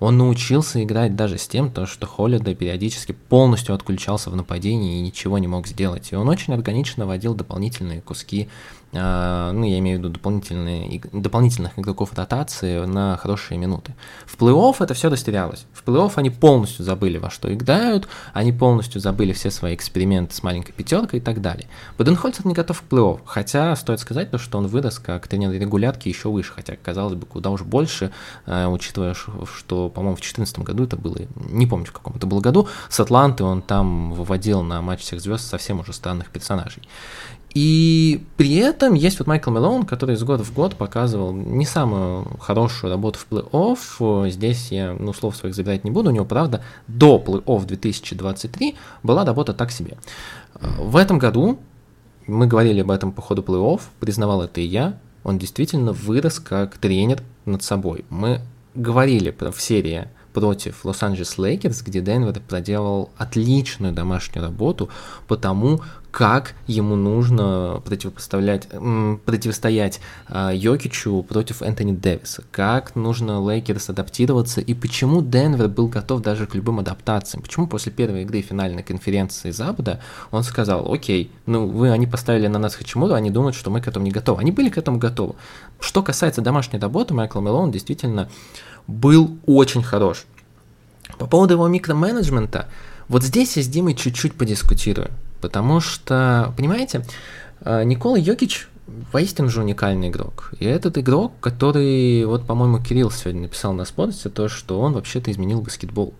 Он 0.00 0.16
научился 0.16 0.82
играть 0.84 1.16
даже 1.16 1.38
с 1.38 1.48
тем, 1.48 1.72
то, 1.72 1.86
что 1.86 2.06
Холлида 2.06 2.54
периодически 2.54 3.12
полностью 3.12 3.74
отключался 3.74 4.30
в 4.30 4.36
нападении 4.36 4.98
и 4.98 5.02
ничего 5.02 5.38
не 5.38 5.48
мог 5.48 5.66
сделать. 5.66 6.12
И 6.12 6.16
он 6.16 6.28
очень 6.28 6.54
органично 6.54 7.04
вводил 7.04 7.34
дополнительные 7.34 8.00
куски 8.00 8.48
ну, 8.92 9.64
я 9.64 9.78
имею 9.78 9.98
в 9.98 10.00
виду 10.00 10.08
дополнительные, 10.08 11.00
дополнительных 11.12 11.78
игроков 11.78 12.14
ротации 12.14 12.86
на 12.86 13.16
хорошие 13.18 13.58
минуты. 13.58 13.94
В 14.24 14.38
плей-офф 14.38 14.76
это 14.80 14.94
все 14.94 15.10
растерялось. 15.10 15.66
В 15.72 15.84
плей-офф 15.84 16.12
они 16.16 16.30
полностью 16.30 16.84
забыли, 16.84 17.18
во 17.18 17.28
что 17.28 17.52
играют, 17.52 18.08
они 18.32 18.52
полностью 18.52 19.00
забыли 19.00 19.32
все 19.32 19.50
свои 19.50 19.74
эксперименты 19.74 20.34
с 20.34 20.42
маленькой 20.42 20.72
пятеркой 20.72 21.18
и 21.18 21.22
так 21.22 21.42
далее. 21.42 21.66
Буденхольцер 21.98 22.46
не 22.46 22.54
готов 22.54 22.80
к 22.80 22.84
плей-офф, 22.90 23.20
хотя 23.26 23.76
стоит 23.76 24.00
сказать, 24.00 24.30
то, 24.30 24.38
что 24.38 24.56
он 24.58 24.66
вырос 24.66 24.98
как 24.98 25.28
тренер 25.28 25.52
регулярки 25.52 26.08
еще 26.08 26.30
выше, 26.30 26.52
хотя, 26.54 26.76
казалось 26.76 27.14
бы, 27.14 27.26
куда 27.26 27.50
уж 27.50 27.62
больше, 27.62 28.10
а, 28.46 28.68
учитывая, 28.68 29.14
что, 29.14 29.90
по-моему, 29.90 30.16
в 30.16 30.20
2014 30.20 30.60
году 30.60 30.84
это 30.84 30.96
было, 30.96 31.18
не 31.50 31.66
помню, 31.66 31.86
в 31.86 31.92
каком 31.92 32.16
это 32.16 32.26
было 32.26 32.40
году, 32.40 32.68
с 32.88 32.98
Атланты 33.00 33.44
он 33.44 33.60
там 33.60 34.12
выводил 34.12 34.62
на 34.62 34.80
матч 34.80 35.00
всех 35.00 35.20
звезд 35.20 35.46
совсем 35.46 35.80
уже 35.80 35.92
странных 35.92 36.30
персонажей. 36.30 36.82
И 37.54 38.24
при 38.36 38.56
этом 38.56 38.94
есть 38.94 39.18
вот 39.18 39.26
Майкл 39.26 39.50
Мелоун, 39.50 39.84
который 39.84 40.14
из 40.14 40.22
года 40.22 40.44
в 40.44 40.52
год 40.52 40.76
показывал 40.76 41.32
не 41.32 41.64
самую 41.64 42.24
хорошую 42.38 42.92
работу 42.92 43.18
в 43.18 43.26
плей-офф. 43.30 44.30
Здесь 44.30 44.70
я, 44.70 44.94
ну, 44.98 45.12
слов 45.12 45.36
своих 45.36 45.54
забирать 45.54 45.84
не 45.84 45.90
буду. 45.90 46.10
У 46.10 46.12
него, 46.12 46.24
правда, 46.24 46.62
до 46.86 47.16
плей-офф 47.24 47.64
2023 47.64 48.76
была 49.02 49.24
работа 49.24 49.54
так 49.54 49.70
себе. 49.72 49.96
В 50.60 50.96
этом 50.96 51.18
году, 51.18 51.58
мы 52.26 52.46
говорили 52.46 52.80
об 52.80 52.90
этом 52.90 53.12
по 53.12 53.22
ходу 53.22 53.42
плей-офф, 53.42 53.80
признавал 53.98 54.42
это 54.42 54.60
и 54.60 54.64
я, 54.64 54.98
он 55.24 55.38
действительно 55.38 55.92
вырос 55.92 56.38
как 56.40 56.76
тренер 56.78 57.22
над 57.44 57.62
собой. 57.62 58.04
Мы 58.10 58.40
говорили 58.74 59.34
в 59.38 59.60
серии 59.60 60.08
против 60.32 60.84
Лос-Анджелес 60.84 61.38
Лейкерс, 61.38 61.82
где 61.82 62.00
Денвер 62.00 62.40
проделал 62.40 63.10
отличную 63.16 63.92
домашнюю 63.92 64.44
работу 64.44 64.88
по 65.26 65.36
тому, 65.36 65.80
как 66.18 66.54
ему 66.66 66.96
нужно 66.96 67.80
противопоставлять, 67.84 68.66
противостоять 69.24 70.00
э, 70.28 70.50
Йокичу 70.52 71.22
против 71.22 71.62
Энтони 71.62 71.92
Дэвиса, 71.92 72.42
как 72.50 72.96
нужно 72.96 73.38
Лейкерс 73.38 73.90
адаптироваться 73.90 74.60
и 74.60 74.74
почему 74.74 75.22
Денвер 75.22 75.68
был 75.68 75.86
готов 75.86 76.22
даже 76.22 76.48
к 76.48 76.56
любым 76.56 76.80
адаптациям, 76.80 77.44
почему 77.44 77.68
после 77.68 77.92
первой 77.92 78.22
игры 78.22 78.40
финальной 78.40 78.82
конференции 78.82 79.52
Запада 79.52 80.00
он 80.32 80.42
сказал, 80.42 80.92
окей, 80.92 81.30
ну 81.46 81.68
вы, 81.68 81.92
они 81.92 82.08
поставили 82.08 82.48
на 82.48 82.58
нас 82.58 82.74
Хачимуру, 82.74 83.14
они 83.14 83.30
думают, 83.30 83.54
что 83.54 83.70
мы 83.70 83.80
к 83.80 83.86
этому 83.86 84.04
не 84.04 84.10
готовы. 84.10 84.40
Они 84.40 84.50
были 84.50 84.70
к 84.70 84.76
этому 84.76 84.98
готовы. 84.98 85.36
Что 85.78 86.02
касается 86.02 86.40
домашней 86.40 86.80
работы, 86.80 87.14
Майкл 87.14 87.40
Мелон 87.40 87.70
действительно 87.70 88.28
был 88.88 89.38
очень 89.46 89.84
хорош. 89.84 90.24
По 91.16 91.28
поводу 91.28 91.54
его 91.54 91.68
микроменеджмента, 91.68 92.66
вот 93.06 93.22
здесь 93.22 93.56
я 93.56 93.62
с 93.62 93.68
Димой 93.68 93.94
чуть-чуть 93.94 94.34
подискутирую. 94.34 95.12
Потому 95.40 95.80
что, 95.80 96.52
понимаете, 96.56 97.04
э, 97.60 97.84
Никола 97.84 98.18
Йокич 98.18 98.68
воистину 99.12 99.48
же 99.48 99.60
уникальный 99.60 100.08
игрок. 100.08 100.52
И 100.58 100.64
этот 100.64 100.98
игрок, 100.98 101.32
который, 101.40 102.24
вот, 102.24 102.46
по-моему, 102.46 102.78
Кирилл 102.78 103.10
сегодня 103.10 103.42
написал 103.42 103.72
на 103.72 103.84
спорте, 103.84 104.28
то, 104.28 104.48
что 104.48 104.80
он 104.80 104.94
вообще-то 104.94 105.30
изменил 105.30 105.60
баскетбол. 105.60 106.14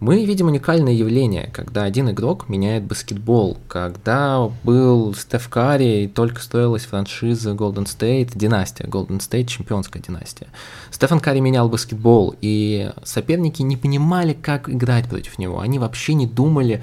Мы 0.00 0.24
видим 0.26 0.48
уникальное 0.48 0.92
явление, 0.92 1.50
когда 1.52 1.84
один 1.84 2.10
игрок 2.10 2.48
меняет 2.48 2.82
баскетбол. 2.84 3.56
Когда 3.68 4.50
был 4.64 5.14
Стеф 5.14 5.48
Карри 5.48 6.04
и 6.04 6.08
только 6.08 6.42
строилась 6.42 6.84
франшиза 6.84 7.52
Golden 7.52 7.84
State, 7.84 8.32
династия, 8.34 8.84
Golden 8.84 9.18
State 9.18 9.46
чемпионская 9.46 10.02
династия. 10.02 10.48
Стефан 10.90 11.20
Карри 11.20 11.40
менял 11.40 11.68
баскетбол, 11.68 12.34
и 12.40 12.90
соперники 13.04 13.62
не 13.62 13.76
понимали, 13.76 14.34
как 14.34 14.68
играть 14.68 15.08
против 15.08 15.38
него. 15.38 15.60
Они 15.60 15.78
вообще 15.78 16.14
не 16.14 16.26
думали, 16.26 16.82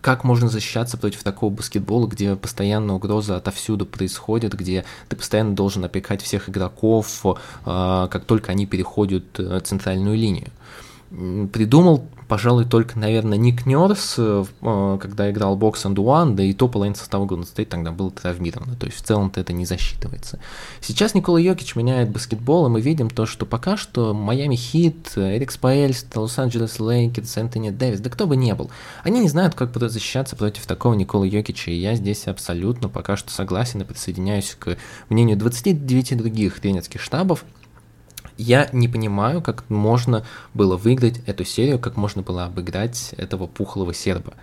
как 0.00 0.24
можно 0.24 0.48
защищаться 0.48 0.96
против 0.96 1.22
такого 1.22 1.50
баскетбола, 1.50 2.06
где 2.06 2.36
постоянно 2.36 2.94
угроза 2.94 3.36
отовсюду 3.36 3.86
происходит, 3.86 4.54
где 4.54 4.84
ты 5.08 5.16
постоянно 5.16 5.54
должен 5.54 5.84
опекать 5.84 6.22
всех 6.22 6.48
игроков, 6.48 7.24
а, 7.64 8.08
как 8.08 8.24
только 8.24 8.52
они 8.52 8.66
переходят 8.66 9.24
э, 9.38 9.60
центральную 9.62 10.16
линию. 10.16 10.50
Придумал 11.10 12.06
пожалуй, 12.26 12.64
только, 12.64 12.98
наверное, 12.98 13.38
Ник 13.38 13.66
Нерс, 13.66 14.14
э, 14.18 14.44
э, 14.60 14.98
когда 15.00 15.30
играл 15.30 15.56
Box 15.56 15.84
and 15.84 15.94
One, 15.94 16.34
да 16.34 16.42
и 16.42 16.52
то 16.52 16.68
половина 16.68 16.96
состава 16.96 17.24
Golden 17.24 17.42
State 17.42 17.66
тогда 17.66 17.92
был 17.92 18.10
травмирован, 18.10 18.76
то 18.76 18.86
есть 18.86 18.98
в 18.98 19.02
целом-то 19.02 19.40
это 19.40 19.52
не 19.52 19.64
засчитывается. 19.64 20.38
Сейчас 20.80 21.14
Никола 21.14 21.40
Йокич 21.40 21.76
меняет 21.76 22.10
баскетбол, 22.10 22.66
и 22.66 22.70
мы 22.70 22.80
видим 22.80 23.10
то, 23.10 23.26
что 23.26 23.46
пока 23.46 23.76
что 23.76 24.14
Майами 24.14 24.56
Хит, 24.56 25.12
Эрик 25.16 25.50
Споэльстра, 25.50 26.06
Лос-Анджелес 26.14 26.80
Лейкерс, 26.80 27.36
Энтони 27.36 27.70
Дэвис, 27.70 28.00
да 28.00 28.10
кто 28.10 28.26
бы 28.26 28.36
не 28.36 28.54
был, 28.54 28.70
они 29.02 29.20
не 29.20 29.28
знают, 29.28 29.54
как 29.54 29.72
будут 29.72 29.92
защищаться 29.92 30.36
против 30.36 30.66
такого 30.66 30.94
Никола 30.94 31.26
Йокича, 31.26 31.70
и 31.70 31.76
я 31.76 31.94
здесь 31.94 32.26
абсолютно 32.26 32.88
пока 32.88 33.16
что 33.16 33.30
согласен 33.30 33.82
и 33.82 33.84
присоединяюсь 33.84 34.56
к 34.58 34.76
мнению 35.08 35.36
29 35.36 36.16
других 36.16 36.60
тренерских 36.60 37.00
штабов, 37.00 37.44
я 38.38 38.68
не 38.72 38.88
понимаю, 38.88 39.40
как 39.40 39.68
можно 39.70 40.24
было 40.54 40.76
выиграть 40.76 41.20
эту 41.26 41.44
серию, 41.44 41.78
как 41.78 41.96
можно 41.96 42.22
было 42.22 42.44
обыграть 42.44 43.14
этого 43.16 43.46
пухлого 43.46 43.94
серба. 43.94 44.34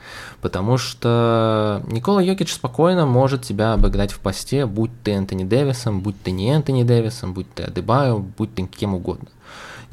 Потому 0.42 0.78
что 0.78 1.84
Никола 1.88 2.22
Йокич 2.22 2.54
спокойно 2.54 3.06
может 3.06 3.44
тебя 3.44 3.74
обыграть 3.74 4.12
в 4.12 4.20
посте, 4.20 4.66
будь 4.66 4.92
ты 5.04 5.12
Энтони 5.12 5.44
Дэвисом, 5.44 6.02
будь 6.02 6.22
ты 6.22 6.32
не 6.32 6.50
Энтони 6.50 6.84
Дэвисом, 6.84 7.34
будь 7.34 7.54
ты 7.54 7.64
Адебайо, 7.64 8.18
будь 8.18 8.54
ты 8.56 8.66
кем 8.66 8.96
угодно. 8.96 9.30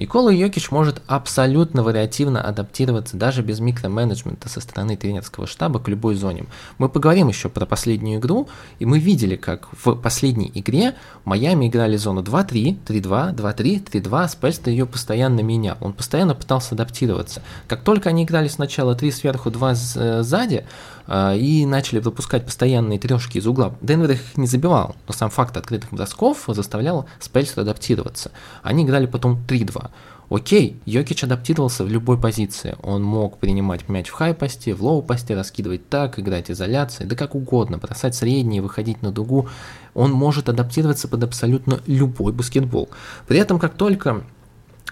Никола 0.00 0.32
Йокич 0.32 0.70
может 0.70 1.02
абсолютно 1.08 1.82
вариативно 1.82 2.40
адаптироваться 2.40 3.18
даже 3.18 3.42
без 3.42 3.60
микроменеджмента 3.60 4.48
со 4.48 4.62
стороны 4.62 4.96
тренерского 4.96 5.46
штаба 5.46 5.78
к 5.78 5.88
любой 5.88 6.14
зоне. 6.14 6.46
Мы 6.78 6.88
поговорим 6.88 7.28
еще 7.28 7.50
про 7.50 7.66
последнюю 7.66 8.18
игру, 8.18 8.48
и 8.78 8.86
мы 8.86 8.98
видели, 8.98 9.36
как 9.36 9.68
в 9.72 9.94
последней 9.96 10.50
игре 10.54 10.94
Майами 11.26 11.68
играли 11.68 11.98
зону 11.98 12.22
2-3, 12.22 12.78
3-2, 12.86 13.34
2-3, 13.34 13.90
3-2, 13.92 14.28
Спельста 14.28 14.70
ее 14.70 14.86
постоянно 14.86 15.40
менял, 15.40 15.76
он 15.82 15.92
постоянно 15.92 16.34
пытался 16.34 16.74
адаптироваться. 16.74 17.42
Как 17.68 17.82
только 17.82 18.08
они 18.08 18.24
играли 18.24 18.48
сначала 18.48 18.94
3 18.94 19.12
сверху, 19.12 19.50
2 19.50 19.70
э, 19.96 20.22
сзади, 20.22 20.66
э, 21.08 21.36
и 21.36 21.66
начали 21.66 21.98
выпускать 21.98 22.46
постоянные 22.46 22.98
трешки 22.98 23.36
из 23.36 23.46
угла. 23.46 23.74
Денвер 23.82 24.12
их 24.12 24.38
не 24.38 24.46
забивал, 24.46 24.96
но 25.06 25.12
сам 25.12 25.28
факт 25.28 25.58
открытых 25.58 25.92
бросков 25.92 26.44
заставлял 26.48 27.04
Спельса 27.18 27.60
адаптироваться. 27.60 28.30
Они 28.62 28.84
играли 28.84 29.04
потом 29.04 29.38
3-2. 29.46 29.89
Окей, 30.30 30.80
Йокич 30.86 31.24
адаптировался 31.24 31.82
в 31.82 31.88
любой 31.88 32.16
позиции. 32.16 32.76
Он 32.84 33.02
мог 33.02 33.38
принимать 33.38 33.88
мяч 33.88 34.08
в 34.08 34.12
хай-посте, 34.12 34.74
в 34.74 34.82
лоу-посте, 34.84 35.34
раскидывать 35.34 35.88
так, 35.88 36.20
играть 36.20 36.52
изоляцией, 36.52 37.08
да 37.08 37.16
как 37.16 37.34
угодно, 37.34 37.78
бросать 37.78 38.14
средние, 38.14 38.62
выходить 38.62 39.02
на 39.02 39.10
дугу. 39.10 39.48
Он 39.92 40.12
может 40.12 40.48
адаптироваться 40.48 41.08
под 41.08 41.24
абсолютно 41.24 41.80
любой 41.86 42.32
баскетбол. 42.32 42.90
При 43.26 43.38
этом, 43.38 43.58
как 43.58 43.74
только 43.74 44.22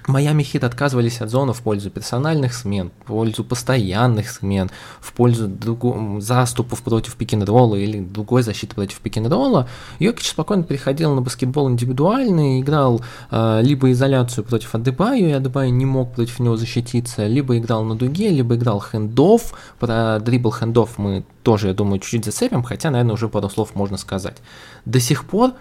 Майами 0.08 0.42
Хит 0.42 0.64
отказывались 0.64 1.20
от 1.20 1.28
зоны 1.30 1.52
в 1.52 1.60
пользу 1.60 1.90
персональных 1.90 2.54
смен, 2.54 2.90
в 3.04 3.08
пользу 3.08 3.44
постоянных 3.44 4.30
смен, 4.30 4.70
в 5.00 5.12
пользу 5.12 5.48
другу, 5.48 6.18
заступов 6.20 6.82
против 6.82 7.14
пик-н-ролла 7.16 7.76
или 7.76 8.00
другой 8.00 8.42
защиты 8.42 8.74
против 8.74 9.00
пик-н-ролла. 9.00 9.68
Йокич 9.98 10.30
спокойно 10.30 10.62
переходил 10.62 11.14
на 11.14 11.20
баскетбол 11.20 11.68
индивидуальный, 11.68 12.60
играл 12.60 13.02
э, 13.30 13.60
либо 13.62 13.92
изоляцию 13.92 14.44
против 14.44 14.74
Адебаю, 14.74 15.28
и 15.28 15.32
Адебаю 15.32 15.72
не 15.74 15.84
мог 15.84 16.14
против 16.14 16.38
него 16.40 16.56
защититься, 16.56 17.26
либо 17.26 17.58
играл 17.58 17.84
на 17.84 17.94
дуге, 17.94 18.30
либо 18.30 18.56
играл 18.56 18.80
хендов. 18.80 19.52
Про 19.78 20.20
дрибл 20.20 20.50
хендов 20.50 20.96
мы 20.96 21.24
тоже, 21.42 21.68
я 21.68 21.74
думаю, 21.74 22.00
чуть-чуть 22.00 22.24
зацепим, 22.24 22.62
хотя, 22.62 22.90
наверное, 22.90 23.14
уже 23.14 23.28
пару 23.28 23.50
слов 23.50 23.74
можно 23.74 23.98
сказать. 23.98 24.38
До 24.86 25.00
сих 25.00 25.24
пор 25.24 25.52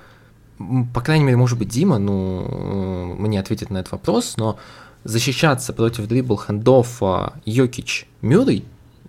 по 0.93 1.01
крайней 1.01 1.25
мере, 1.25 1.37
может 1.37 1.57
быть, 1.57 1.69
Дима, 1.69 1.97
ну, 1.97 2.45
э, 2.47 3.21
мне 3.21 3.39
ответит 3.39 3.69
на 3.69 3.79
этот 3.79 3.91
вопрос, 3.91 4.35
но 4.37 4.57
защищаться 5.03 5.73
против 5.73 6.07
дрибл 6.07 6.37
хендов 6.37 7.01
Йокич 7.45 8.07
Мюррей 8.21 8.65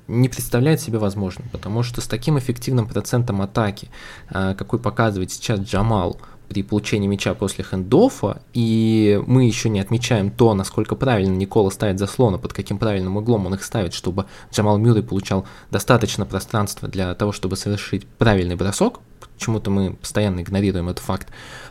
не 0.09 0.28
представляет 0.28 0.81
себе 0.81 0.99
возможным, 0.99 1.49
потому 1.50 1.83
что 1.83 2.00
с 2.00 2.07
таким 2.07 2.38
эффективным 2.38 2.87
процентом 2.87 3.43
атаки, 3.43 3.90
э, 4.31 4.55
какой 4.57 4.78
показывает 4.78 5.31
сейчас 5.31 5.61
Джамал 5.61 6.19
при 6.49 6.62
получении 6.62 7.07
мяча 7.07 7.35
после 7.35 7.62
хендофа, 7.62 8.40
и 8.55 9.23
мы 9.26 9.45
еще 9.45 9.69
не 9.69 9.81
отмечаем 9.81 10.31
то, 10.31 10.55
насколько 10.55 10.97
правильно 10.97 11.37
Никола 11.37 11.71
ставит 11.71 11.99
заслоны, 11.99 12.38
под 12.38 12.55
каким 12.55 12.78
правильным 12.78 13.19
углом 13.19 13.47
он 13.47 13.55
их 13.55 13.62
ставит, 13.62 13.93
чтобы 13.93 14.25
Джамал 14.50 14.78
Мюррей 14.78 15.02
получал 15.02 15.47
достаточно 15.71 16.25
пространства 16.25 16.88
для 16.88 17.14
того, 17.14 17.33
чтобы 17.33 17.57
совершить 17.57 18.07
правильный 18.07 18.57
бросок, 18.57 19.00
почему-то 19.38 19.71
мы 19.71 19.95
постоянно 19.95 20.40
игнорируем 20.40 20.88
этот 20.88 21.04
факт, 21.04 21.28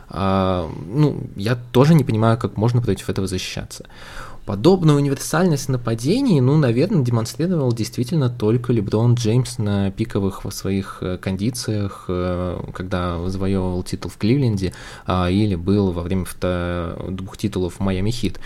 а, 0.08 0.70
ну, 0.86 1.20
я 1.36 1.56
тоже 1.72 1.94
не 1.94 2.04
понимаю, 2.04 2.38
как 2.38 2.56
можно 2.56 2.80
против 2.80 3.10
этого 3.10 3.26
защищаться. 3.26 3.84
Подобную 4.46 4.96
универсальность 4.96 5.68
нападений, 5.68 6.40
ну, 6.40 6.56
наверное, 6.56 7.04
демонстрировал 7.04 7.70
действительно 7.74 8.30
только 8.30 8.72
Леброн 8.72 9.14
Джеймс 9.14 9.58
на 9.58 9.90
пиковых 9.90 10.46
своих 10.50 10.98
э, 11.02 11.18
кондициях, 11.18 12.06
э, 12.08 12.58
когда 12.72 13.28
завоевывал 13.28 13.82
титул 13.82 14.10
в 14.10 14.16
Кливленде, 14.16 14.72
а, 15.06 15.28
или 15.28 15.54
был 15.54 15.92
во 15.92 16.02
время 16.02 16.24
двух 17.10 17.36
титулов 17.36 17.74
в 17.74 17.80
Майами 17.80 18.10
Хит. 18.10 18.40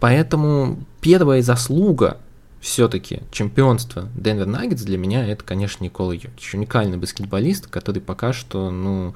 Поэтому 0.00 0.78
первая 1.00 1.42
заслуга 1.42 2.16
все-таки 2.60 3.20
чемпионство 3.30 4.08
Денвер 4.14 4.46
Наггетс 4.46 4.82
для 4.82 4.98
меня 4.98 5.26
это, 5.26 5.44
конечно, 5.44 5.84
Никола 5.84 6.12
Йокич. 6.14 6.54
Уникальный 6.54 6.98
баскетболист, 6.98 7.68
который 7.68 8.02
пока 8.02 8.32
что, 8.32 8.70
ну, 8.70 9.14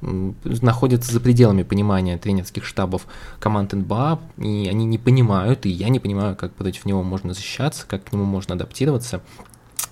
находятся 0.00 1.12
за 1.12 1.20
пределами 1.20 1.62
понимания 1.62 2.18
тренерских 2.18 2.64
штабов 2.64 3.06
команд 3.40 3.72
НБА, 3.72 4.20
и 4.38 4.68
они 4.70 4.84
не 4.84 4.98
понимают, 4.98 5.66
и 5.66 5.70
я 5.70 5.88
не 5.88 5.98
понимаю, 5.98 6.36
как 6.36 6.52
против 6.54 6.84
него 6.84 7.02
можно 7.02 7.32
защищаться, 7.32 7.86
как 7.86 8.04
к 8.04 8.12
нему 8.12 8.24
можно 8.24 8.54
адаптироваться. 8.54 9.22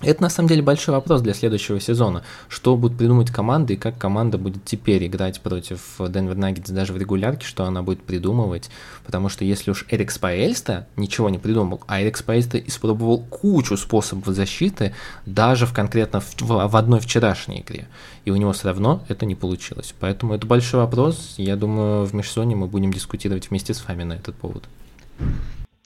Это 0.03 0.21
на 0.21 0.29
самом 0.29 0.49
деле 0.49 0.61
большой 0.61 0.93
вопрос 0.93 1.21
для 1.21 1.33
следующего 1.33 1.79
сезона. 1.79 2.23
Что 2.49 2.75
будут 2.75 2.97
придумать 2.97 3.31
команды 3.31 3.73
и 3.73 3.77
как 3.77 3.97
команда 3.97 4.37
будет 4.37 4.65
теперь 4.65 5.05
играть 5.07 5.41
против 5.41 5.79
Денвер 5.99 6.35
Наггетс 6.35 6.69
даже 6.71 6.93
в 6.93 6.97
регулярке, 6.97 7.45
что 7.45 7.63
она 7.65 7.81
будет 7.81 8.03
придумывать. 8.03 8.69
Потому 9.05 9.29
что 9.29 9.45
если 9.45 9.71
уж 9.71 9.85
Эрик 9.89 10.11
Спаэльста 10.11 10.87
ничего 10.97 11.29
не 11.29 11.39
придумал, 11.39 11.81
а 11.87 12.01
Эрик 12.01 12.17
Спаэльста 12.17 12.57
испробовал 12.59 13.19
кучу 13.19 13.77
способов 13.77 14.33
защиты 14.35 14.93
даже 15.25 15.65
в 15.65 15.73
конкретно 15.73 16.19
в, 16.19 16.33
в 16.39 16.75
одной 16.75 16.99
вчерашней 16.99 17.61
игре. 17.61 17.87
И 18.25 18.31
у 18.31 18.35
него 18.35 18.51
все 18.53 18.67
равно 18.67 19.03
это 19.07 19.25
не 19.25 19.35
получилось. 19.35 19.93
Поэтому 19.99 20.33
это 20.33 20.45
большой 20.45 20.81
вопрос. 20.81 21.35
Я 21.37 21.55
думаю, 21.55 22.05
в 22.05 22.13
межсезонье 22.13 22.55
мы 22.55 22.67
будем 22.67 22.91
дискутировать 22.91 23.49
вместе 23.49 23.73
с 23.73 23.87
вами 23.87 24.03
на 24.03 24.13
этот 24.13 24.35
повод. 24.35 24.63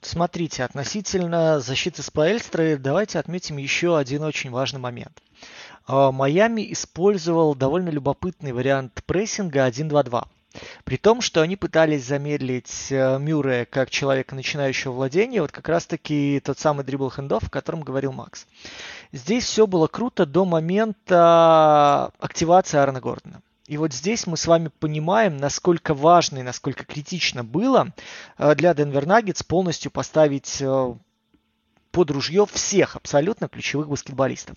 Смотрите, 0.08 0.64
относительно 0.64 1.60
защиты 1.60 2.02
Спаэльстры, 2.02 2.78
давайте 2.78 3.20
отметим 3.20 3.58
еще 3.58 3.98
один 3.98 4.24
очень 4.24 4.52
важный 4.52 4.80
момент. 4.80 5.22
А, 5.86 6.14
Майами 6.14 6.72
использовал 6.72 7.56
довольно 7.56 7.90
любопытный 7.90 8.54
вариант 8.54 9.04
прессинга 9.06 9.68
1-2-2. 9.68 10.26
При 10.86 10.96
том, 10.96 11.20
что 11.20 11.42
они 11.42 11.58
пытались 11.58 12.06
замедлить 12.06 12.88
э, 12.90 13.20
Мюррея 13.20 13.66
как 13.66 13.90
человека 13.90 14.34
начинающего 14.34 14.94
владения, 14.94 15.42
вот 15.42 15.52
как 15.52 15.68
раз-таки 15.68 16.42
тот 16.42 16.58
самый 16.58 16.86
дрибл 16.86 17.10
хендов, 17.10 17.44
о 17.44 17.50
котором 17.50 17.82
говорил 17.82 18.14
Макс. 18.14 18.48
Здесь 19.12 19.44
все 19.44 19.68
было 19.68 19.88
круто 19.88 20.26
до 20.26 20.46
момента 20.46 22.14
активации 22.20 22.78
Аарона 22.78 23.02
Гордона. 23.02 23.42
И 23.68 23.76
вот 23.76 23.94
здесь 23.94 24.26
мы 24.26 24.38
с 24.38 24.48
вами 24.48 24.70
понимаем, 24.80 25.36
насколько 25.36 25.94
важно 25.94 26.40
и 26.40 26.44
насколько 26.44 26.86
критично 26.86 27.44
было 27.44 27.94
э, 28.38 28.56
для 28.56 28.74
Денвер 28.74 29.06
Наггетс 29.06 29.44
полностью 29.44 29.92
поставить 29.92 30.62
э, 30.62 30.96
под 31.98 32.12
ружье 32.12 32.46
всех 32.46 32.96
абсолютно 32.96 33.48
ключевых 33.48 33.90
баскетболистов. 33.90 34.56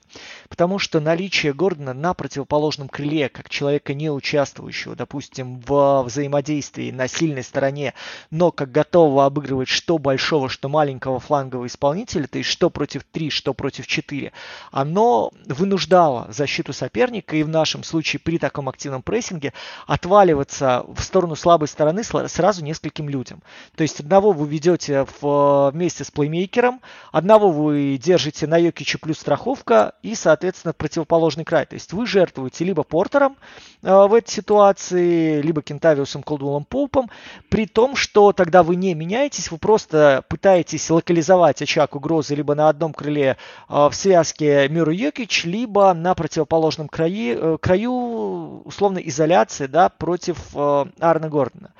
Потому 0.50 0.78
что 0.78 1.00
наличие 1.00 1.54
Гордона 1.54 1.94
на 1.94 2.12
противоположном 2.12 2.90
крыле, 2.90 3.30
как 3.30 3.48
человека 3.48 3.94
не 3.94 4.10
участвующего, 4.10 4.94
допустим, 4.94 5.58
в 5.60 6.02
взаимодействии 6.02 6.90
на 6.90 7.08
сильной 7.08 7.42
стороне, 7.42 7.94
но 8.30 8.52
как 8.52 8.70
готового 8.70 9.24
обыгрывать 9.24 9.68
что 9.68 9.96
большого, 9.96 10.50
что 10.50 10.68
маленького 10.68 11.18
флангового 11.18 11.66
исполнителя, 11.66 12.26
то 12.26 12.36
есть 12.36 12.50
что 12.50 12.68
против 12.68 13.04
3, 13.04 13.30
что 13.30 13.54
против 13.54 13.86
4, 13.86 14.32
оно 14.70 15.30
вынуждало 15.46 16.26
защиту 16.30 16.74
соперника 16.74 17.36
и 17.36 17.42
в 17.42 17.48
нашем 17.48 17.84
случае 17.84 18.20
при 18.20 18.36
таком 18.36 18.68
активном 18.68 19.00
прессинге 19.00 19.54
отваливаться 19.86 20.84
в 20.86 21.00
сторону 21.00 21.36
слабой 21.36 21.68
стороны 21.68 22.04
сразу 22.04 22.62
нескольким 22.62 23.08
людям. 23.08 23.40
То 23.76 23.82
есть 23.82 23.98
одного 23.98 24.32
вы 24.32 24.46
ведете 24.46 25.06
в, 25.22 25.70
вместе 25.72 26.04
с 26.04 26.10
плеймейкером, 26.10 26.82
Одного 27.12 27.29
вы 27.38 27.98
держите 28.02 28.46
на 28.46 28.56
Йокиче 28.56 28.98
плюс 28.98 29.18
страховка 29.18 29.94
и, 30.02 30.14
соответственно, 30.14 30.72
противоположный 30.72 31.44
край. 31.44 31.66
То 31.66 31.74
есть 31.74 31.92
вы 31.92 32.06
жертвуете 32.06 32.64
либо 32.64 32.82
Портером 32.82 33.36
э, 33.82 33.92
в 33.92 34.14
этой 34.14 34.30
ситуации, 34.30 35.40
либо 35.40 35.62
Кентавиусом 35.62 36.22
Колдуэлом 36.22 36.64
Поупом, 36.64 37.10
при 37.48 37.66
том, 37.66 37.96
что 37.96 38.32
тогда 38.32 38.62
вы 38.62 38.76
не 38.76 38.94
меняетесь, 38.94 39.50
вы 39.50 39.58
просто 39.58 40.24
пытаетесь 40.28 40.90
локализовать 40.90 41.62
очаг 41.62 41.94
угрозы 41.94 42.34
либо 42.34 42.54
на 42.54 42.68
одном 42.68 42.92
крыле 42.92 43.36
э, 43.68 43.88
в 43.88 43.92
связке 43.92 44.68
Мюру 44.68 44.92
Йокич, 44.92 45.44
либо 45.44 45.92
на 45.94 46.14
противоположном 46.14 46.88
крае, 46.88 47.36
э, 47.36 47.58
краю 47.60 48.62
условно 48.64 48.98
изоляции 48.98 49.66
да, 49.66 49.88
против 49.88 50.38
э, 50.54 50.86
Арна 50.98 51.28
Гордона. 51.28 51.72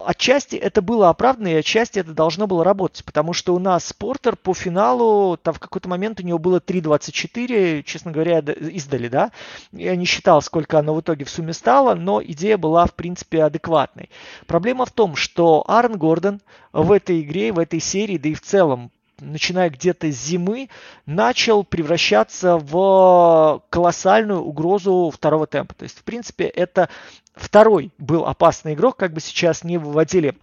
Отчасти 0.00 0.56
это 0.56 0.82
было 0.82 1.08
оправдано, 1.08 1.48
и 1.48 1.54
отчасти 1.54 1.98
это 1.98 2.12
должно 2.12 2.46
было 2.46 2.64
работать, 2.64 3.04
потому 3.04 3.32
что 3.32 3.54
у 3.54 3.58
нас 3.58 3.92
Портер 3.92 4.36
по 4.36 4.54
финалу 4.54 4.87
финалу, 4.88 5.36
там 5.36 5.54
в 5.54 5.60
какой-то 5.60 5.88
момент 5.88 6.20
у 6.20 6.22
него 6.22 6.38
было 6.38 6.60
3.24, 6.60 7.82
честно 7.82 8.10
говоря, 8.10 8.38
издали, 8.38 9.08
да. 9.08 9.32
Я 9.72 9.96
не 9.96 10.04
считал, 10.04 10.42
сколько 10.42 10.78
оно 10.78 10.94
в 10.94 11.00
итоге 11.00 11.24
в 11.24 11.30
сумме 11.30 11.52
стало, 11.52 11.94
но 11.94 12.22
идея 12.22 12.56
была, 12.58 12.86
в 12.86 12.94
принципе, 12.94 13.44
адекватной. 13.44 14.10
Проблема 14.46 14.86
в 14.86 14.92
том, 14.92 15.16
что 15.16 15.64
Аарон 15.66 15.98
Гордон 15.98 16.40
в 16.72 16.92
этой 16.92 17.20
игре, 17.20 17.52
в 17.52 17.58
этой 17.58 17.80
серии, 17.80 18.18
да 18.18 18.28
и 18.28 18.34
в 18.34 18.40
целом 18.40 18.90
начиная 19.20 19.68
где-то 19.68 20.12
с 20.12 20.14
зимы, 20.14 20.68
начал 21.04 21.64
превращаться 21.64 22.56
в 22.56 23.64
колоссальную 23.68 24.40
угрозу 24.40 25.10
второго 25.12 25.48
темпа. 25.48 25.74
То 25.74 25.82
есть, 25.82 25.98
в 25.98 26.04
принципе, 26.04 26.44
это 26.44 26.88
второй 27.34 27.90
был 27.98 28.26
опасный 28.26 28.74
игрок, 28.74 28.96
как 28.96 29.12
бы 29.12 29.20
сейчас 29.20 29.64
не 29.64 29.76
выводили 29.76 30.36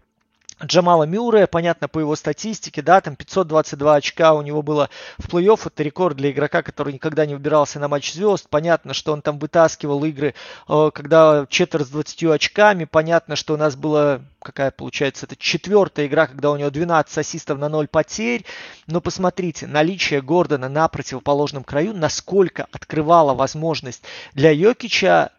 Джамала 0.64 1.04
Мюррея, 1.04 1.48
понятно 1.48 1.90
по 1.90 2.00
его 2.00 2.16
статистике, 2.16 2.82
да, 2.82 3.02
там 3.02 3.16
522 3.16 3.96
очка 3.96 4.34
у 4.34 4.42
него 4.42 4.62
было 4.62 4.90
в 5.18 5.28
плей-офф, 5.28 5.68
это 5.68 5.84
рекорд 5.84 6.16
для 6.16 6.32
игрока, 6.32 6.62
который 6.62 6.94
никогда 6.94 7.26
не 7.26 7.34
выбирался 7.34 7.79
на 7.79 7.90
матч 7.90 8.14
звезд, 8.14 8.48
понятно, 8.50 8.94
что 8.94 9.12
он 9.12 9.22
там 9.22 9.38
вытаскивал 9.38 10.03
игры, 10.06 10.34
э, 10.70 10.92
когда 10.94 11.46
четверть 11.50 11.88
с 11.88 11.90
20 11.90 12.24
очками, 12.24 12.86
понятно, 12.86 13.36
что 13.36 13.56
у 13.56 13.58
нас 13.58 13.75
была, 13.75 14.22
какая 14.42 14.72
получается, 14.72 15.25
это 15.25 15.36
четвертая 15.36 16.08
игра, 16.08 16.27
когда 16.27 16.51
у 16.51 16.58
него 16.58 16.70
12 16.70 17.18
ассистов 17.18 17.60
на 17.60 17.68
0 17.68 17.88
потерь, 17.90 18.46
но 18.88 19.01
посмотрите, 19.01 19.68
наличие 19.68 20.22
Гордона 20.22 20.70
на 20.70 20.88
противоположном 20.88 21.66
краю, 21.66 21.94
насколько 21.94 22.68
открывало 22.72 23.34
возможность 23.34 24.03
для 24.34 24.51
Йокича 24.51 25.32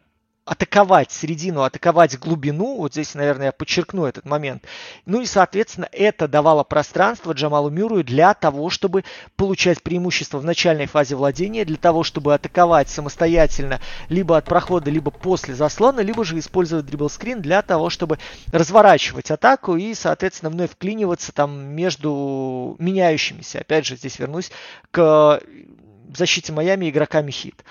атаковать 0.47 1.11
середину, 1.11 1.63
атаковать 1.63 2.19
глубину, 2.19 2.77
вот 2.77 2.93
здесь, 2.93 3.15
наверное, 3.15 3.47
я 3.47 3.53
подчеркну 3.53 4.05
этот 4.05 4.25
момент. 4.27 4.65
Ну 5.05 5.21
и, 5.21 5.27
соответственно, 5.27 5.89
это 5.91 6.29
давало 6.29 6.63
пространство 6.63 7.33
Джамалу 7.33 7.69
Мюррею 7.69 8.05
для 8.05 8.33
того, 8.33 8.71
чтобы 8.71 9.05
получать 9.35 9.83
преимущество 9.83 10.39
в 10.39 10.45
начальной 10.45 10.87
фазе 10.87 11.17
владения, 11.17 11.65
для 11.65 11.77
того, 11.77 12.05
чтобы 12.05 12.33
атаковать 12.33 12.89
самостоятельно 12.89 13.81
либо 14.09 14.37
от 14.37 14.45
прохода, 14.45 14.89
либо 14.89 15.11
после 15.11 15.57
заслона, 15.57 15.99
либо 15.99 16.25
же 16.25 16.39
использовать 16.39 16.87
дриблскрин 16.87 17.43
для 17.43 17.61
того, 17.63 17.91
чтобы 17.91 18.21
разворачивать 18.53 19.33
атаку 19.33 19.75
и, 19.75 19.95
соответственно, 19.95 20.51
вновь 20.51 20.71
вклиниваться 20.71 21.33
там 21.33 21.75
между 21.75 22.77
меняющимися. 22.79 23.59
Опять 23.59 23.85
же, 23.85 23.97
здесь 23.97 24.21
вернусь 24.21 24.53
к 24.93 25.41
защите 26.15 26.53
Майами 26.53 26.89
игроками 26.89 27.33
хит. 27.33 27.65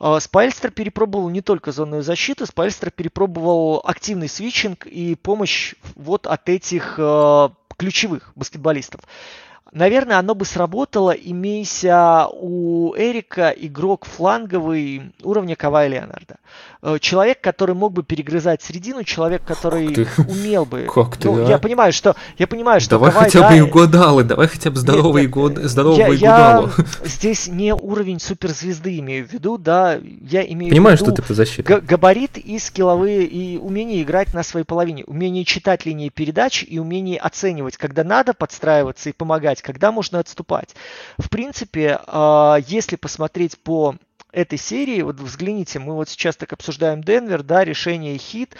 А, 0.00 0.20
Спайльстер 0.20 0.70
перепробовал 0.70 1.28
не 1.28 1.42
только 1.42 1.72
зонную 1.72 2.02
защиту, 2.02 2.46
Спайльстер 2.46 2.90
перепробовал 2.90 3.82
активный 3.84 4.28
свитчинг 4.28 4.86
и 4.86 5.14
помощь 5.14 5.74
вот 5.96 6.26
от 6.26 6.48
этих 6.48 6.94
э, 6.98 7.48
ключевых 7.76 8.32
баскетболистов. 8.34 9.00
Наверное, 9.72 10.18
оно 10.18 10.34
бы 10.34 10.44
сработало, 10.44 11.10
имейся 11.10 12.26
у 12.32 12.94
Эрика 12.96 13.50
игрок 13.50 14.06
фланговый 14.06 15.12
уровня 15.22 15.56
Кавая 15.56 15.88
Леонарда. 15.88 16.36
Э, 16.80 16.98
человек, 17.00 17.40
который 17.40 17.74
мог 17.74 17.92
бы 17.92 18.04
перегрызать 18.04 18.62
середину, 18.62 19.02
человек, 19.02 19.42
который 19.44 20.06
умел 20.28 20.64
бы. 20.64 20.88
Как 20.94 21.16
ты, 21.16 21.28
ну, 21.28 21.44
а? 21.44 21.48
Я 21.48 21.58
понимаю, 21.58 21.92
что 21.92 22.14
я 22.38 22.46
понимаю, 22.46 22.80
что 22.80 22.90
давай 22.90 23.10
Кавай, 23.10 23.24
хотя 23.24 23.40
да, 23.40 23.50
бы 23.50 23.58
Игодалы, 23.58 24.24
давай 24.24 24.46
хотя 24.46 24.70
бы 24.70 24.76
здоровый 24.76 25.22
Нет, 25.22 25.30
год, 25.30 25.56
здоровый 25.56 26.16
я, 26.16 26.60
я 26.60 26.70
здесь 27.04 27.48
не 27.48 27.74
уровень 27.74 28.20
суперзвезды 28.20 28.98
имею 29.00 29.26
в 29.26 29.32
виду, 29.32 29.58
да, 29.58 29.98
я 30.22 30.46
имею 30.46 30.70
понимаю, 30.70 30.96
в 30.96 31.00
виду 31.00 31.12
что 31.12 31.20
ты 31.20 31.26
по 31.26 31.34
защите. 31.34 31.62
габарит 31.62 32.38
и 32.38 32.58
скилловые 32.60 33.24
и 33.24 33.58
умение 33.58 34.02
играть 34.02 34.32
на 34.32 34.44
своей 34.44 34.64
половине, 34.64 35.04
умение 35.04 35.44
читать 35.44 35.84
линии 35.84 36.10
передач 36.10 36.64
и 36.66 36.78
умение 36.78 37.18
оценивать, 37.18 37.76
когда 37.76 38.04
надо 38.04 38.34
подстраиваться 38.34 39.10
и 39.10 39.12
помогать, 39.12 39.57
когда 39.62 39.92
можно 39.92 40.18
отступать. 40.18 40.74
В 41.18 41.28
принципе, 41.30 42.00
а, 42.06 42.56
если 42.66 42.96
посмотреть 42.96 43.58
по 43.58 43.96
этой 44.32 44.58
серии, 44.58 45.02
вот 45.02 45.16
взгляните, 45.20 45.78
мы 45.78 45.94
вот 45.94 46.08
сейчас 46.08 46.36
так 46.36 46.52
обсуждаем 46.52 47.02
Денвер, 47.02 47.42
да, 47.42 47.64
решение 47.64 48.18
хит. 48.18 48.54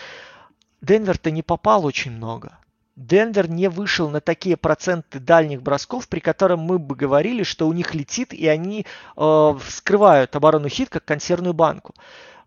Денвер-то 0.81 1.31
не 1.31 1.43
попал 1.43 1.85
очень 1.85 2.13
много. 2.13 2.59
Денвер 2.99 3.49
не 3.49 3.69
вышел 3.69 4.11
на 4.11 4.21
такие 4.21 4.57
проценты 4.57 5.21
дальних 5.21 5.63
бросков, 5.63 6.09
при 6.09 6.19
котором 6.19 6.61
мы 6.61 6.81
бы 6.81 6.97
говорили, 6.97 7.45
что 7.45 7.69
у 7.69 7.73
них 7.73 7.95
летит, 7.95 8.35
и 8.35 8.49
они 8.49 8.87
э, 9.17 9.55
вскрывают 9.65 10.35
оборону 10.35 10.69
хит 10.69 10.89
как 10.89 11.05
консервную 11.05 11.55
банку. 11.55 11.95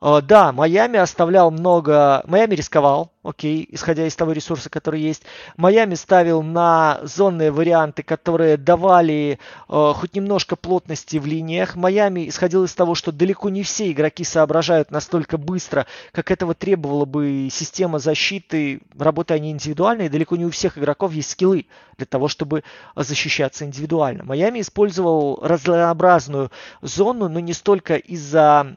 Э, 0.01 0.21
да, 0.23 0.51
Майами 0.51 0.97
оставлял 0.99 1.51
много... 1.51 2.23
Майами 2.25 2.55
рисковал, 2.55 3.11
окей, 3.23 3.67
исходя 3.71 4.07
из 4.07 4.15
того 4.15 4.31
ресурса, 4.31 4.69
который 4.69 4.99
есть. 4.99 5.23
Майами 5.57 5.93
ставил 5.93 6.41
на 6.41 6.99
зонные 7.03 7.51
варианты, 7.51 8.01
которые 8.01 8.57
давали 8.57 9.37
э, 9.69 9.93
хоть 9.95 10.15
немножко 10.15 10.55
плотности 10.55 11.17
в 11.17 11.25
линиях. 11.27 11.75
Майами 11.75 12.27
исходил 12.27 12.63
из 12.63 12.73
того, 12.73 12.95
что 12.95 13.11
далеко 13.11 13.49
не 13.49 13.61
все 13.61 13.91
игроки 13.91 14.23
соображают 14.23 14.89
настолько 14.89 15.37
быстро, 15.37 15.85
как 16.11 16.31
этого 16.31 16.55
требовала 16.55 17.05
бы 17.05 17.49
система 17.51 17.99
защиты, 17.99 18.81
работая 18.97 19.35
они 19.35 19.51
индивидуально, 19.51 20.03
и 20.03 20.09
далеко 20.09 20.35
не 20.35 20.45
у 20.45 20.49
всех 20.49 20.77
игроков 20.79 21.13
есть 21.13 21.31
скиллы 21.31 21.67
для 21.97 22.07
того, 22.07 22.27
чтобы 22.27 22.63
защищаться 22.95 23.65
индивидуально. 23.65 24.23
Майами 24.23 24.61
использовал 24.61 25.39
разнообразную 25.43 26.49
зону, 26.81 27.29
но 27.29 27.39
не 27.39 27.53
столько 27.53 27.95
из-за 27.97 28.75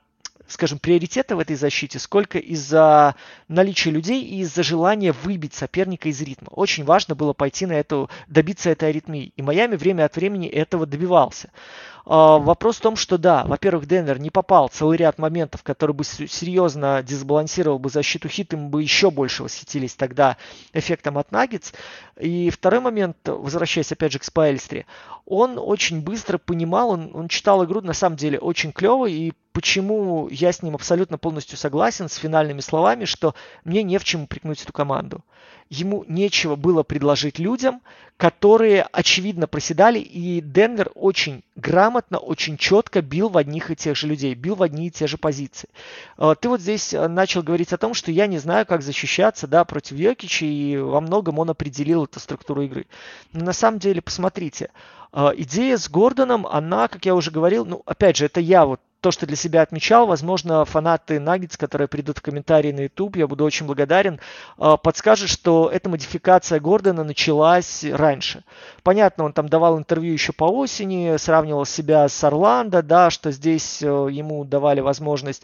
скажем, 0.55 0.79
приоритета 0.79 1.35
в 1.37 1.40
этой 1.40 1.57
защите, 1.57 1.99
сколько 1.99 2.38
из-за 2.38 3.17
наличия 3.49 3.90
людей 3.90 4.23
и 4.23 4.40
из-за 4.40 4.62
желания 4.62 5.12
выбить 5.12 5.53
соперника 5.53 6.09
из 6.09 6.21
ритма. 6.23 6.49
Очень 6.51 6.85
важно 6.85 7.14
было 7.14 7.33
пойти 7.33 7.67
на 7.67 7.73
эту, 7.73 8.09
добиться 8.29 8.71
этой 8.71 8.88
аритмии. 8.88 9.33
И 9.37 9.43
Майами 9.43 9.75
время 9.77 10.05
от 10.05 10.17
времени 10.17 10.47
этого 10.49 10.87
добивался. 10.87 11.51
А, 12.07 12.38
вопрос 12.38 12.77
в 12.77 12.81
том, 12.81 12.97
что 12.97 13.17
да, 13.17 13.45
во-первых, 13.45 13.87
Денвер 13.87 14.19
не 14.19 14.31
попал 14.31 14.69
целый 14.69 14.99
ряд 14.99 15.19
моментов, 15.19 15.62
который 15.62 15.93
бы 15.93 16.05
серьезно 16.05 17.03
дисбалансировал 17.03 17.79
бы 17.79 17.88
защиту 17.88 18.29
хит, 18.29 18.53
им 18.53 18.69
бы 18.69 18.83
еще 18.83 19.11
больше 19.11 19.43
восхитились 19.43 19.95
тогда 19.95 20.37
эффектом 20.73 21.17
от 21.17 21.33
Наггетс. 21.33 21.73
И 22.21 22.51
второй 22.51 22.81
момент, 22.81 23.17
возвращаясь 23.25 23.90
опять 23.90 24.12
же 24.12 24.19
к 24.19 24.25
Спайльстре, 24.25 24.87
он 25.25 25.59
очень 25.59 26.03
быстро 26.03 26.37
понимал, 26.37 26.90
он, 26.90 27.11
он 27.14 27.29
читал 27.29 27.64
игру 27.64 27.81
на 27.81 27.95
самом 27.95 28.17
деле 28.17 28.38
очень 28.38 28.73
клево, 28.73 29.07
и 29.07 29.33
почему 29.53 30.29
я 30.29 30.53
с 30.53 30.62
ним 30.62 30.75
абсолютно 30.75 31.17
полностью 31.17 31.57
согласен 31.57 32.11
с 32.11 32.17
финальными 32.17 32.61
словами, 32.61 33.07
что 33.07 33.35
мне 33.64 33.83
не 33.83 33.99
в 33.99 34.05
чем 34.05 34.25
упрекнуть 34.25 34.62
эту 34.62 34.73
команду 34.73 35.25
ему 35.75 36.05
нечего 36.09 36.57
было 36.57 36.83
предложить 36.83 37.39
людям, 37.39 37.83
которые 38.17 38.83
очевидно 38.93 39.49
проседали, 39.49 39.99
и 39.99 40.41
Денвер 40.41 40.91
очень 40.95 41.43
грамотно, 41.57 42.19
очень 42.19 42.57
четко 42.57 43.03
бил 43.03 43.29
в 43.29 43.37
одних 43.37 43.71
и 43.71 43.77
тех 43.77 43.97
же 43.97 44.07
людей, 44.07 44.35
бил 44.35 44.55
в 44.55 44.63
одни 44.63 44.87
и 44.87 44.91
те 44.91 45.07
же 45.07 45.19
позиции. 45.19 45.69
А, 46.17 46.35
ты 46.35 46.49
вот 46.49 46.61
здесь 46.61 46.95
э, 46.95 47.09
начал 47.09 47.43
говорить 47.43 47.73
о 47.73 47.79
том, 47.79 47.93
что 47.93 48.13
я 48.13 48.27
не 48.29 48.39
знаю, 48.39 48.67
как 48.67 48.83
защищаться 48.83 49.47
да, 49.49 49.65
против 49.65 49.97
Йокича, 49.97 50.47
и 50.47 50.77
во 50.77 51.01
многом 51.01 51.39
он 51.41 51.51
определил 51.51 52.05
эту 52.05 52.21
структуру 52.21 52.63
игры. 52.63 52.87
Но 53.33 53.45
на 53.45 53.53
самом 53.53 53.81
деле, 53.81 54.01
посмотрите, 54.01 54.71
а, 55.13 55.33
идея 55.37 55.77
с 55.77 55.89
Гордоном, 55.89 56.47
она, 56.47 56.87
как 56.89 57.05
я 57.07 57.15
уже 57.15 57.31
говорил, 57.33 57.65
ну, 57.65 57.83
опять 57.85 58.17
же, 58.17 58.27
это 58.27 58.41
я 58.41 58.65
вот 58.65 58.81
то, 59.05 59.11
что 59.11 59.27
для 59.27 59.37
себя 59.37 59.61
отмечал. 59.61 60.07
Возможно, 60.07 60.64
фанаты 60.64 61.17
Nuggets, 61.17 61.59
которые 61.59 61.88
придут 61.88 62.21
в 62.21 62.23
комментарии 62.23 62.73
на 62.73 62.81
YouTube, 62.85 63.17
я 63.17 63.27
буду 63.27 63.45
очень 63.45 63.67
благодарен, 63.67 64.19
а, 64.57 64.79
подскажут, 64.79 65.29
что 65.29 65.69
эта 65.71 65.90
модификация 65.90 66.59
Гордона 66.59 67.05
началась 67.05 67.85
раньше. 67.85 68.45
Понятно, 68.83 69.25
он 69.25 69.35
там 69.35 69.51
давал 69.51 69.79
интервью 69.79 70.14
еще 70.14 70.33
по 70.33 70.45
осени, 70.45 71.19
сравнивал 71.19 71.67
себя 71.67 72.09
с 72.09 72.25
Орландо, 72.25 72.83
да, 72.83 73.11
что 73.11 73.31
здесь 73.31 73.83
э, 73.83 73.87
ему 73.87 74.43
давали 74.47 74.81
возможность 74.81 75.43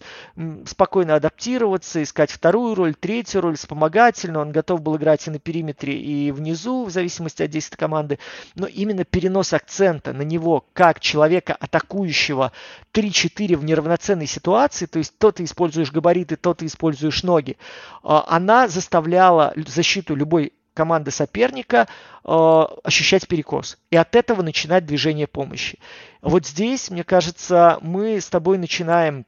спокойно 0.65 1.17
адаптироваться, 1.17 2.03
искать 2.03 2.31
вторую 2.31 2.75
роль, 2.75 2.95
третью 2.95 3.43
роль, 3.43 3.57
вспомогательную. 3.59 4.47
Он 4.47 4.53
готов 4.53 4.81
был 4.81 4.97
играть 4.97 5.27
и 5.27 5.31
на 5.31 5.39
периметре, 5.39 6.01
и 6.01 6.31
внизу, 6.33 6.87
в 6.87 6.91
зависимости 6.91 7.43
от 7.43 7.51
действия 7.51 7.77
команды. 7.77 8.19
Но 8.55 8.67
именно 8.67 9.05
перенос 9.05 9.53
акцента 9.53 10.15
на 10.15 10.23
него, 10.23 10.65
как 10.73 11.01
человека 11.01 11.55
атакующего 11.61 12.53
3-4 12.95 13.50
4 13.51 13.57
в 13.57 13.65
неравноценной 13.65 14.27
ситуации, 14.27 14.87
то 14.87 14.99
есть 14.99 15.17
то 15.19 15.33
ты 15.33 15.45
используешь 15.45 15.93
габариты, 15.93 16.37
то 16.37 16.55
ты 16.55 16.67
используешь 16.67 17.23
ноги, 17.23 17.57
а, 18.03 18.25
она 18.29 18.69
заставляла 18.69 19.53
защиту 19.67 20.15
любой 20.15 20.53
команды 20.73 21.11
соперника 21.11 21.89
э, 22.25 22.65
ощущать 22.85 23.27
перекос. 23.27 23.77
И 23.91 23.97
от 23.97 24.15
этого 24.15 24.41
начинать 24.41 24.87
движение 24.87 25.27
помощи. 25.27 25.79
Вот 26.23 26.47
здесь, 26.47 26.91
мне 26.91 27.03
кажется, 27.03 27.79
мы 27.83 28.21
с 28.21 28.29
тобой 28.29 28.57
начинаем 28.57 29.27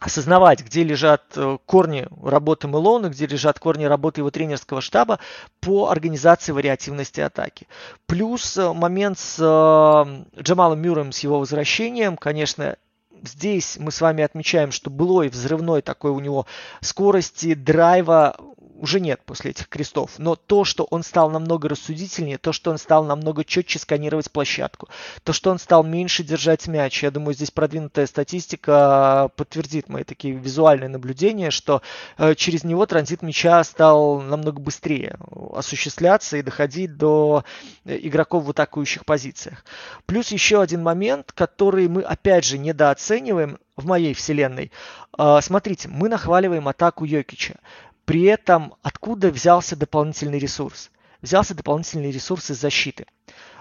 осознавать, 0.00 0.64
где 0.64 0.82
лежат 0.82 1.22
э, 1.36 1.56
корни 1.66 2.08
работы 2.22 2.66
Мелона, 2.66 3.08
где 3.08 3.26
лежат 3.26 3.60
корни 3.60 3.84
работы 3.84 4.20
его 4.20 4.30
тренерского 4.30 4.80
штаба 4.80 5.20
по 5.60 5.88
организации 5.88 6.52
вариативности 6.52 7.20
атаки. 7.20 7.68
Плюс 8.06 8.58
э, 8.58 8.72
момент 8.72 9.18
с 9.18 9.38
Джамалом 9.38 10.80
Мюром, 10.80 11.12
с 11.12 11.20
его 11.20 11.38
возвращением, 11.38 12.16
конечно, 12.16 12.76
здесь 13.22 13.76
мы 13.78 13.90
с 13.90 14.00
вами 14.00 14.24
отмечаем, 14.24 14.72
что 14.72 14.90
былой 14.90 15.28
взрывной 15.28 15.82
такой 15.82 16.10
у 16.10 16.20
него 16.20 16.46
скорости, 16.80 17.54
драйва 17.54 18.36
уже 18.82 18.98
нет 18.98 19.20
после 19.24 19.52
этих 19.52 19.68
крестов. 19.68 20.18
Но 20.18 20.34
то, 20.34 20.64
что 20.64 20.82
он 20.90 21.04
стал 21.04 21.30
намного 21.30 21.68
рассудительнее, 21.68 22.36
то, 22.36 22.52
что 22.52 22.72
он 22.72 22.78
стал 22.78 23.04
намного 23.04 23.44
четче 23.44 23.78
сканировать 23.78 24.30
площадку, 24.30 24.88
то, 25.22 25.32
что 25.32 25.52
он 25.52 25.60
стал 25.60 25.84
меньше 25.84 26.24
держать 26.24 26.66
мяч, 26.66 27.04
я 27.04 27.12
думаю, 27.12 27.34
здесь 27.34 27.52
продвинутая 27.52 28.06
статистика 28.08 29.30
подтвердит 29.36 29.88
мои 29.88 30.02
такие 30.02 30.34
визуальные 30.34 30.88
наблюдения, 30.88 31.52
что 31.52 31.80
э, 32.18 32.34
через 32.34 32.64
него 32.64 32.84
транзит 32.84 33.22
мяча 33.22 33.62
стал 33.62 34.20
намного 34.20 34.60
быстрее 34.60 35.16
осуществляться 35.54 36.36
и 36.36 36.42
доходить 36.42 36.96
до 36.96 37.44
э, 37.84 37.96
игроков 38.02 38.44
в 38.44 38.50
атакующих 38.50 39.04
позициях. 39.04 39.64
Плюс 40.06 40.32
еще 40.32 40.60
один 40.60 40.82
момент, 40.82 41.30
который 41.30 41.86
мы 41.86 42.02
опять 42.02 42.44
же 42.44 42.58
недооцениваем 42.58 43.58
в 43.76 43.86
моей 43.86 44.12
вселенной. 44.12 44.72
Э, 45.16 45.38
смотрите, 45.40 45.88
мы 45.88 46.08
нахваливаем 46.08 46.66
атаку 46.66 47.04
Йокича. 47.04 47.60
При 48.04 48.24
этом 48.24 48.74
откуда 48.82 49.30
взялся 49.30 49.76
дополнительный 49.76 50.38
ресурс? 50.38 50.90
Взялся 51.20 51.54
дополнительный 51.54 52.10
ресурс 52.10 52.50
из 52.50 52.60
защиты. 52.60 53.06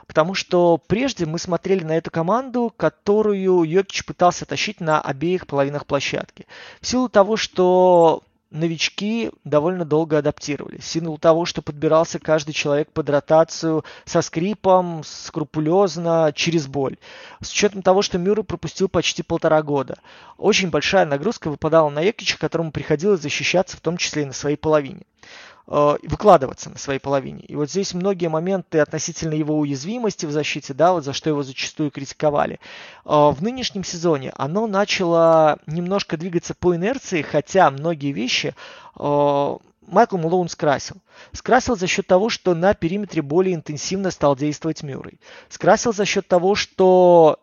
Потому 0.07 0.33
что 0.33 0.77
прежде 0.77 1.25
мы 1.25 1.37
смотрели 1.37 1.83
на 1.83 1.95
эту 1.95 2.11
команду, 2.11 2.73
которую 2.75 3.63
Йокич 3.63 4.03
пытался 4.03 4.45
тащить 4.45 4.81
на 4.81 4.99
обеих 4.99 5.47
половинах 5.47 5.85
площадки. 5.85 6.47
В 6.81 6.87
силу 6.87 7.07
того, 7.07 7.37
что 7.37 8.23
новички 8.51 9.31
довольно 9.43 9.85
долго 9.85 10.17
адаптировались. 10.17 10.83
В 10.83 10.87
силу 10.87 11.17
того, 11.17 11.45
что 11.45 11.61
подбирался 11.61 12.19
каждый 12.19 12.51
человек 12.51 12.91
под 12.91 13.09
ротацию 13.09 13.83
со 14.05 14.21
скрипом, 14.21 15.01
скрупулезно, 15.03 16.31
через 16.35 16.67
боль. 16.67 16.97
С 17.41 17.51
учетом 17.51 17.81
того, 17.81 18.01
что 18.01 18.17
Мюррей 18.17 18.43
пропустил 18.43 18.89
почти 18.89 19.23
полтора 19.23 19.63
года. 19.63 19.97
Очень 20.37 20.69
большая 20.69 21.05
нагрузка 21.05 21.49
выпадала 21.49 21.89
на 21.89 22.01
Екича, 22.01 22.37
которому 22.37 22.71
приходилось 22.71 23.21
защищаться 23.21 23.77
в 23.77 23.81
том 23.81 23.97
числе 23.97 24.23
и 24.23 24.25
на 24.25 24.33
своей 24.33 24.57
половине. 24.57 25.01
Э, 25.67 25.97
выкладываться 26.03 26.69
на 26.69 26.77
своей 26.77 26.99
половине. 26.99 27.41
И 27.41 27.55
вот 27.55 27.69
здесь 27.69 27.93
многие 27.93 28.27
моменты 28.27 28.79
относительно 28.79 29.35
его 29.35 29.57
уязвимости 29.59 30.25
в 30.25 30.31
защите, 30.31 30.73
да, 30.73 30.91
вот 30.91 31.05
за 31.05 31.13
что 31.13 31.29
его 31.29 31.43
зачастую 31.43 31.91
критиковали. 31.91 32.59
Э, 33.05 33.29
в 33.29 33.37
нынешнем 33.41 33.83
сезоне 33.83 34.33
оно 34.35 34.65
начало 34.65 35.59
немножко 35.67 36.17
двигаться 36.17 36.55
по 36.55 36.75
инерции, 36.75 37.21
хотя 37.21 37.69
многие 37.69 38.11
вещи 38.11 38.55
э, 38.99 39.57
Майкл 39.87 40.17
Мулоун 40.17 40.49
скрасил. 40.49 40.97
Скрасил 41.31 41.75
за 41.75 41.85
счет 41.85 42.07
того, 42.07 42.29
что 42.29 42.55
на 42.55 42.73
периметре 42.73 43.21
более 43.21 43.55
интенсивно 43.55 44.09
стал 44.09 44.35
действовать 44.35 44.81
Мюррей. 44.81 45.19
Скрасил 45.47 45.93
за 45.93 46.05
счет 46.05 46.27
того, 46.27 46.55
что 46.55 47.39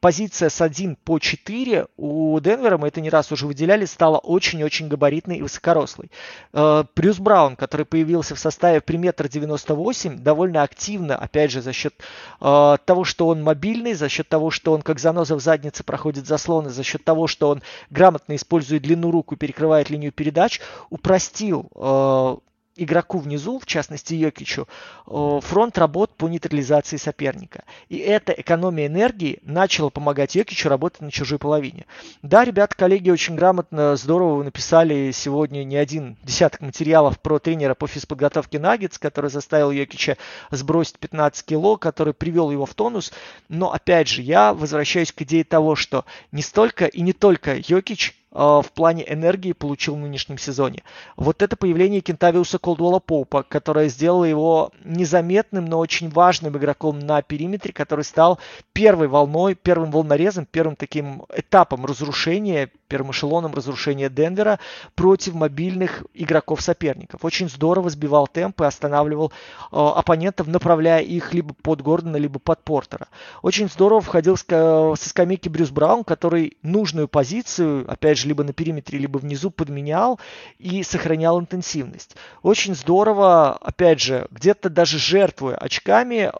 позиция 0.00 0.48
с 0.48 0.60
1 0.60 0.96
по 0.96 1.18
4 1.18 1.86
у 1.96 2.38
Денвера, 2.40 2.78
мы 2.78 2.88
это 2.88 3.00
не 3.00 3.10
раз 3.10 3.32
уже 3.32 3.46
выделяли, 3.46 3.84
стала 3.84 4.18
очень-очень 4.18 4.88
габаритной 4.88 5.38
и 5.38 5.42
высокорослой. 5.42 6.10
Э, 6.52 6.84
Брюс 6.94 7.18
Браун, 7.18 7.56
который 7.56 7.86
появился 7.86 8.34
в 8.34 8.38
составе 8.38 8.80
при 8.80 8.96
метр 8.96 9.28
98, 9.28 10.18
довольно 10.18 10.62
активно, 10.62 11.16
опять 11.16 11.50
же, 11.50 11.62
за 11.62 11.72
счет 11.72 11.94
э, 12.40 12.76
того, 12.84 13.04
что 13.04 13.28
он 13.28 13.42
мобильный, 13.42 13.94
за 13.94 14.08
счет 14.08 14.28
того, 14.28 14.50
что 14.50 14.72
он 14.72 14.82
как 14.82 14.98
заноза 14.98 15.34
в 15.34 15.40
заднице 15.40 15.84
проходит 15.84 16.26
заслоны, 16.26 16.70
за 16.70 16.82
счет 16.82 17.04
того, 17.04 17.26
что 17.26 17.48
он 17.48 17.62
грамотно 17.90 18.36
использует 18.36 18.82
длину 18.82 19.10
руку 19.10 19.34
и 19.34 19.38
перекрывает 19.38 19.90
линию 19.90 20.12
передач, 20.12 20.60
упростил 20.90 21.70
э, 21.74 22.36
игроку 22.78 23.18
внизу, 23.18 23.58
в 23.58 23.66
частности 23.66 24.14
Йокичу, 24.14 24.68
фронт 25.06 25.76
работ 25.76 26.10
по 26.16 26.28
нейтрализации 26.28 26.96
соперника. 26.96 27.64
И 27.88 27.98
эта 27.98 28.32
экономия 28.32 28.86
энергии 28.86 29.40
начала 29.42 29.90
помогать 29.90 30.34
Йокичу 30.34 30.68
работать 30.68 31.00
на 31.00 31.10
чужой 31.10 31.38
половине. 31.38 31.86
Да, 32.22 32.44
ребята, 32.44 32.74
коллеги 32.76 33.10
очень 33.10 33.34
грамотно, 33.34 33.96
здорово 33.96 34.36
вы 34.36 34.44
написали 34.44 35.10
сегодня 35.12 35.64
не 35.64 35.76
один 35.76 36.16
десяток 36.22 36.60
материалов 36.60 37.18
про 37.20 37.38
тренера 37.38 37.74
по 37.74 37.86
физподготовке 37.86 38.58
Наггетс, 38.58 38.98
который 38.98 39.30
заставил 39.30 39.70
Йокича 39.70 40.16
сбросить 40.50 40.98
15 40.98 41.44
кило, 41.44 41.76
который 41.76 42.14
привел 42.14 42.50
его 42.50 42.66
в 42.66 42.74
тонус. 42.74 43.12
Но 43.48 43.72
опять 43.72 44.08
же, 44.08 44.22
я 44.22 44.54
возвращаюсь 44.54 45.12
к 45.12 45.22
идее 45.22 45.44
того, 45.44 45.74
что 45.74 46.04
не 46.32 46.42
столько 46.42 46.86
и 46.86 47.00
не 47.00 47.12
только 47.12 47.56
Йокич 47.56 48.17
в 48.30 48.66
плане 48.74 49.10
энергии 49.10 49.52
получил 49.52 49.96
в 49.96 50.00
нынешнем 50.00 50.38
сезоне. 50.38 50.82
Вот 51.16 51.42
это 51.42 51.56
появление 51.56 52.00
Кентавиуса 52.00 52.58
Колдуэлла 52.58 52.98
Поупа, 52.98 53.42
которое 53.42 53.88
сделало 53.88 54.24
его 54.24 54.70
незаметным, 54.84 55.64
но 55.64 55.78
очень 55.78 56.10
важным 56.10 56.56
игроком 56.56 56.98
на 56.98 57.22
периметре, 57.22 57.72
который 57.72 58.04
стал 58.04 58.38
первой 58.72 59.08
волной, 59.08 59.54
первым 59.54 59.90
волнорезом, 59.90 60.46
первым 60.46 60.76
таким 60.76 61.24
этапом 61.34 61.86
разрушения, 61.86 62.70
первым 62.88 63.12
эшелоном 63.12 63.54
разрушения 63.54 64.08
Денвера 64.08 64.58
против 64.94 65.34
мобильных 65.34 66.04
игроков 66.14 66.62
соперников. 66.62 67.24
Очень 67.24 67.48
здорово 67.48 67.90
сбивал 67.90 68.26
темп 68.26 68.62
и 68.62 68.64
останавливал 68.64 69.32
э, 69.70 69.76
оппонентов, 69.76 70.46
направляя 70.46 71.02
их 71.02 71.34
либо 71.34 71.54
под 71.54 71.82
Гордона, 71.82 72.16
либо 72.16 72.38
под 72.38 72.64
Портера. 72.64 73.08
Очень 73.42 73.68
здорово 73.68 74.00
входил 74.00 74.36
с, 74.36 74.44
со 74.44 75.08
скамейки 75.08 75.48
Брюс 75.48 75.70
Браун, 75.70 76.04
который 76.04 76.56
нужную 76.62 77.08
позицию, 77.08 77.84
опять 77.90 78.18
же, 78.18 78.28
либо 78.28 78.42
на 78.44 78.52
периметре, 78.52 78.98
либо 78.98 79.18
внизу 79.18 79.50
подменял 79.50 80.18
и 80.58 80.82
сохранял 80.82 81.38
интенсивность. 81.40 82.16
Очень 82.42 82.74
здорово, 82.74 83.52
опять 83.54 84.00
же, 84.00 84.26
где-то 84.30 84.70
даже 84.70 84.98
жертвуя 84.98 85.56
очками, 85.56 86.30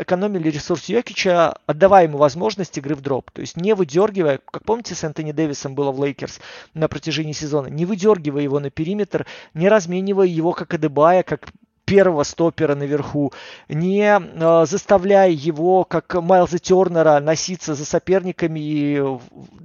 экономили 0.00 0.50
ресурс 0.50 0.84
Йокича, 0.84 1.56
отдавая 1.66 2.04
ему 2.04 2.18
возможность 2.18 2.76
игры 2.78 2.94
в 2.94 3.00
drop. 3.00 3.30
То 3.30 3.40
есть 3.40 3.56
не 3.56 3.74
выдергивая, 3.74 4.40
как 4.50 4.64
помните, 4.64 4.94
с 4.94 5.04
Энтони 5.04 5.32
Дэвисом 5.32 5.74
было 5.74 5.87
в 5.92 6.02
Лейкерс 6.02 6.40
на 6.74 6.88
протяжении 6.88 7.32
сезона, 7.32 7.68
не 7.68 7.84
выдергивая 7.84 8.42
его 8.42 8.60
на 8.60 8.70
периметр, 8.70 9.26
не 9.54 9.68
разменивая 9.68 10.26
его 10.26 10.52
как 10.52 10.74
Адебая, 10.74 11.22
как 11.22 11.48
первого 11.88 12.22
стопера 12.22 12.74
наверху, 12.74 13.32
не 13.68 14.20
э, 14.20 14.66
заставляя 14.66 15.30
его, 15.30 15.84
как 15.84 16.14
Майлза 16.14 16.58
Тернера, 16.58 17.18
носиться 17.18 17.74
за 17.74 17.86
соперниками 17.86 18.60
и 18.60 19.02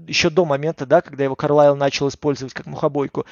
еще 0.08 0.30
до 0.30 0.46
момента, 0.46 0.86
да, 0.86 1.02
когда 1.02 1.26
его 1.26 1.36
Карлайл 1.36 1.76
начал 1.76 2.08
использовать 2.08 2.54
как 2.54 2.66
мухобойку, 2.66 3.26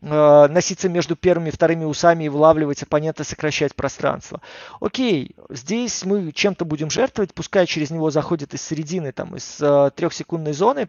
э, 0.00 0.46
носиться 0.48 0.88
между 0.88 1.14
первыми 1.14 1.50
и 1.50 1.52
вторыми 1.52 1.84
усами 1.84 2.24
и 2.24 2.28
вылавливать 2.30 2.82
оппонента, 2.82 3.22
сокращать 3.22 3.74
пространство. 3.74 4.40
Окей, 4.80 5.36
здесь 5.50 6.04
мы 6.06 6.32
чем-то 6.32 6.64
будем 6.64 6.88
жертвовать, 6.90 7.34
пускай 7.34 7.66
через 7.66 7.90
него 7.90 8.10
заходит 8.10 8.54
из 8.54 8.62
середины, 8.62 9.12
там, 9.12 9.36
из 9.36 9.58
э, 9.60 9.90
трехсекундной 9.94 10.54
зоны, 10.54 10.88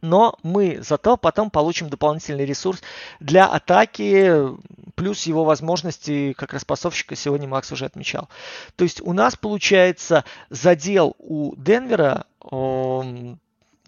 но 0.00 0.36
мы 0.42 0.80
зато 0.82 1.16
потом 1.16 1.50
получим 1.50 1.88
дополнительный 1.88 2.44
ресурс 2.44 2.80
для 3.20 3.46
атаки, 3.46 4.32
плюс 4.94 5.24
его 5.24 5.44
возможности 5.44 6.32
как 6.34 6.52
распасовщика 6.54 7.16
сегодня 7.16 7.48
Макс 7.48 7.70
уже 7.72 7.86
отмечал. 7.86 8.28
То 8.76 8.84
есть 8.84 9.00
у 9.00 9.12
нас 9.12 9.36
получается 9.36 10.24
задел 10.48 11.14
у 11.18 11.54
Денвера, 11.56 12.26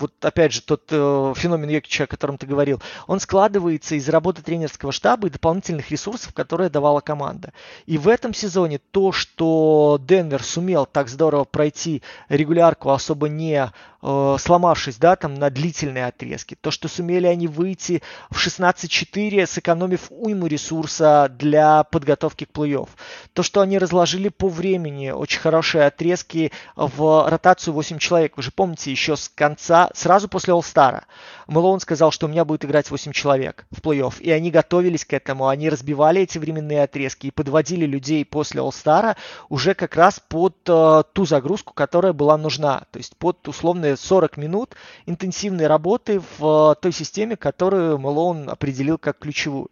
вот 0.02 0.12
опять 0.24 0.52
же 0.52 0.62
тот 0.62 0.82
э, 0.90 1.32
феномен 1.36 1.68
Йокича, 1.68 2.04
о 2.04 2.06
котором 2.06 2.36
ты 2.36 2.46
говорил, 2.46 2.82
он 3.06 3.20
складывается 3.20 3.94
из 3.94 4.08
работы 4.08 4.42
тренерского 4.42 4.90
штаба 4.90 5.28
и 5.28 5.30
дополнительных 5.30 5.90
ресурсов, 5.90 6.34
которые 6.34 6.70
давала 6.70 7.00
команда. 7.00 7.52
И 7.86 7.98
в 7.98 8.08
этом 8.08 8.34
сезоне 8.34 8.80
то, 8.90 9.12
что 9.12 9.98
Денвер 10.02 10.42
сумел 10.42 10.86
так 10.86 11.08
здорово 11.08 11.44
пройти 11.44 12.02
регулярку, 12.28 12.90
особо 12.90 13.28
не 13.28 13.70
э, 14.02 14.36
сломавшись, 14.38 14.96
да, 14.96 15.16
там 15.16 15.34
на 15.34 15.50
длительные 15.50 16.06
отрезки. 16.06 16.56
То, 16.60 16.70
что 16.70 16.88
сумели 16.88 17.26
они 17.26 17.46
выйти 17.46 18.02
в 18.30 18.44
16-4, 18.44 19.46
сэкономив 19.46 20.06
уйму 20.10 20.46
ресурса 20.46 21.28
для 21.30 21.84
подготовки 21.84 22.44
к 22.44 22.50
плей-офф. 22.50 22.88
То, 23.32 23.42
что 23.42 23.60
они 23.60 23.78
разложили 23.78 24.28
по 24.28 24.48
времени 24.48 25.10
очень 25.10 25.40
хорошие 25.40 25.84
отрезки 25.84 26.52
в 26.76 27.28
ротацию 27.28 27.74
8 27.74 27.98
человек. 27.98 28.36
Вы 28.36 28.42
же 28.42 28.50
помните, 28.50 28.90
еще 28.90 29.16
с 29.16 29.28
конца, 29.28 29.90
сразу 29.94 30.28
после 30.28 30.54
All-Star, 30.54 31.02
Мэлоун 31.46 31.80
сказал, 31.80 32.10
что 32.10 32.26
у 32.26 32.28
меня 32.28 32.44
будет 32.44 32.64
играть 32.64 32.90
8 32.90 33.12
человек 33.12 33.66
в 33.70 33.80
плей-офф. 33.80 34.20
И 34.20 34.30
они 34.30 34.50
готовились 34.50 35.04
к 35.04 35.12
этому, 35.12 35.48
они 35.48 35.68
разбивали 35.68 36.22
эти 36.22 36.38
временные 36.38 36.82
отрезки 36.82 37.28
и 37.28 37.30
подводили 37.30 37.86
людей 37.86 38.24
после 38.24 38.60
All-Star 38.60 39.16
уже 39.48 39.74
как 39.74 39.96
раз 39.96 40.20
под 40.20 40.56
э, 40.66 41.02
ту 41.12 41.26
загрузку, 41.26 41.72
которая 41.74 42.12
была 42.12 42.36
нужна. 42.36 42.84
То 42.90 42.98
есть 42.98 43.16
под 43.16 43.46
условные 43.48 43.91
40 43.96 44.36
минут 44.36 44.74
интенсивной 45.06 45.66
работы 45.66 46.22
в 46.38 46.76
той 46.80 46.92
системе, 46.92 47.36
которую 47.36 47.98
Мэлоун 47.98 48.48
определил 48.48 48.98
как 48.98 49.18
ключевую. 49.18 49.68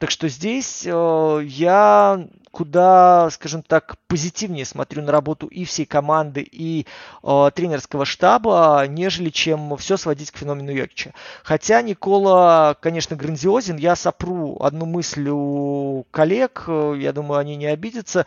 Так 0.00 0.10
что 0.10 0.28
здесь 0.30 0.84
э, 0.86 1.40
я 1.44 2.26
куда, 2.50 3.28
скажем 3.30 3.62
так, 3.62 3.96
позитивнее 4.08 4.64
смотрю 4.64 5.02
на 5.02 5.12
работу 5.12 5.46
и 5.46 5.64
всей 5.64 5.84
команды, 5.84 6.40
и 6.40 6.86
э, 7.22 7.50
тренерского 7.54 8.06
штаба, 8.06 8.84
нежели 8.88 9.28
чем 9.28 9.76
все 9.76 9.98
сводить 9.98 10.30
к 10.30 10.38
феномену 10.38 10.72
Йокича. 10.72 11.12
Хотя 11.44 11.82
Никола, 11.82 12.76
конечно, 12.80 13.14
грандиозен. 13.14 13.76
Я 13.76 13.94
сопру 13.94 14.56
одну 14.60 14.86
мысль 14.86 15.28
у 15.28 16.06
коллег, 16.10 16.64
э, 16.66 16.94
я 16.98 17.12
думаю, 17.12 17.38
они 17.38 17.56
не 17.56 17.66
обидятся 17.66 18.24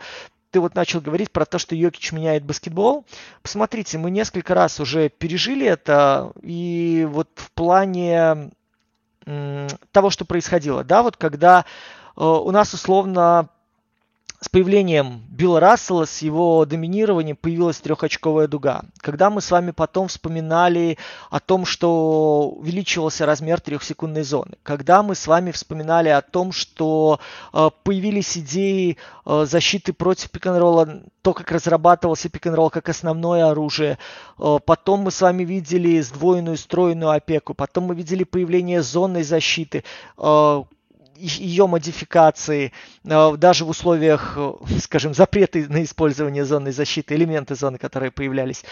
ты 0.54 0.60
вот 0.60 0.76
начал 0.76 1.00
говорить 1.00 1.32
про 1.32 1.46
то, 1.46 1.58
что 1.58 1.74
Йокич 1.74 2.12
меняет 2.12 2.44
баскетбол. 2.44 3.04
Посмотрите, 3.42 3.98
мы 3.98 4.12
несколько 4.12 4.54
раз 4.54 4.78
уже 4.78 5.08
пережили 5.08 5.66
это, 5.66 6.30
и 6.42 7.08
вот 7.10 7.28
в 7.34 7.50
плане 7.50 8.52
того, 9.24 10.10
что 10.10 10.24
происходило, 10.24 10.84
да, 10.84 11.02
вот 11.02 11.16
когда 11.16 11.64
э, 12.16 12.22
у 12.22 12.52
нас 12.52 12.72
условно 12.72 13.48
с 14.44 14.48
появлением 14.50 15.22
Билла 15.30 15.58
Рассела, 15.58 16.04
с 16.04 16.20
его 16.20 16.66
доминированием 16.66 17.34
появилась 17.34 17.78
трехочковая 17.78 18.46
дуга. 18.46 18.82
Когда 18.98 19.30
мы 19.30 19.40
с 19.40 19.50
вами 19.50 19.70
потом 19.70 20.08
вспоминали 20.08 20.98
о 21.30 21.40
том, 21.40 21.64
что 21.64 22.50
увеличивался 22.50 23.24
размер 23.24 23.62
трехсекундной 23.62 24.22
зоны, 24.22 24.58
когда 24.62 25.02
мы 25.02 25.14
с 25.14 25.26
вами 25.26 25.50
вспоминали 25.50 26.10
о 26.10 26.20
том, 26.20 26.52
что 26.52 27.20
э, 27.54 27.70
появились 27.84 28.36
идеи 28.36 28.98
э, 29.24 29.46
защиты 29.48 29.94
против 29.94 30.30
пик-н-ролла, 30.30 31.00
то, 31.22 31.32
как 31.32 31.50
разрабатывался 31.50 32.28
пик-н-ролл 32.28 32.68
как 32.68 32.90
основное 32.90 33.46
оружие, 33.46 33.96
э, 34.38 34.58
потом 34.66 35.00
мы 35.00 35.10
с 35.10 35.22
вами 35.22 35.44
видели 35.44 35.98
сдвоенную 36.02 36.58
стройную 36.58 37.12
опеку, 37.12 37.54
потом 37.54 37.84
мы 37.84 37.94
видели 37.94 38.24
появление 38.24 38.82
зонной 38.82 39.22
защиты, 39.22 39.84
э, 40.18 40.64
ее 41.16 41.66
модификации, 41.66 42.72
э, 43.04 43.36
даже 43.36 43.64
в 43.64 43.68
условиях, 43.68 44.34
э, 44.36 44.52
скажем, 44.80 45.14
запрета 45.14 45.58
на 45.68 45.82
использование 45.82 46.44
зонной 46.44 46.72
защиты, 46.72 47.14
элементы 47.14 47.54
зоны, 47.54 47.78
которые 47.78 48.10
появлялись, 48.10 48.64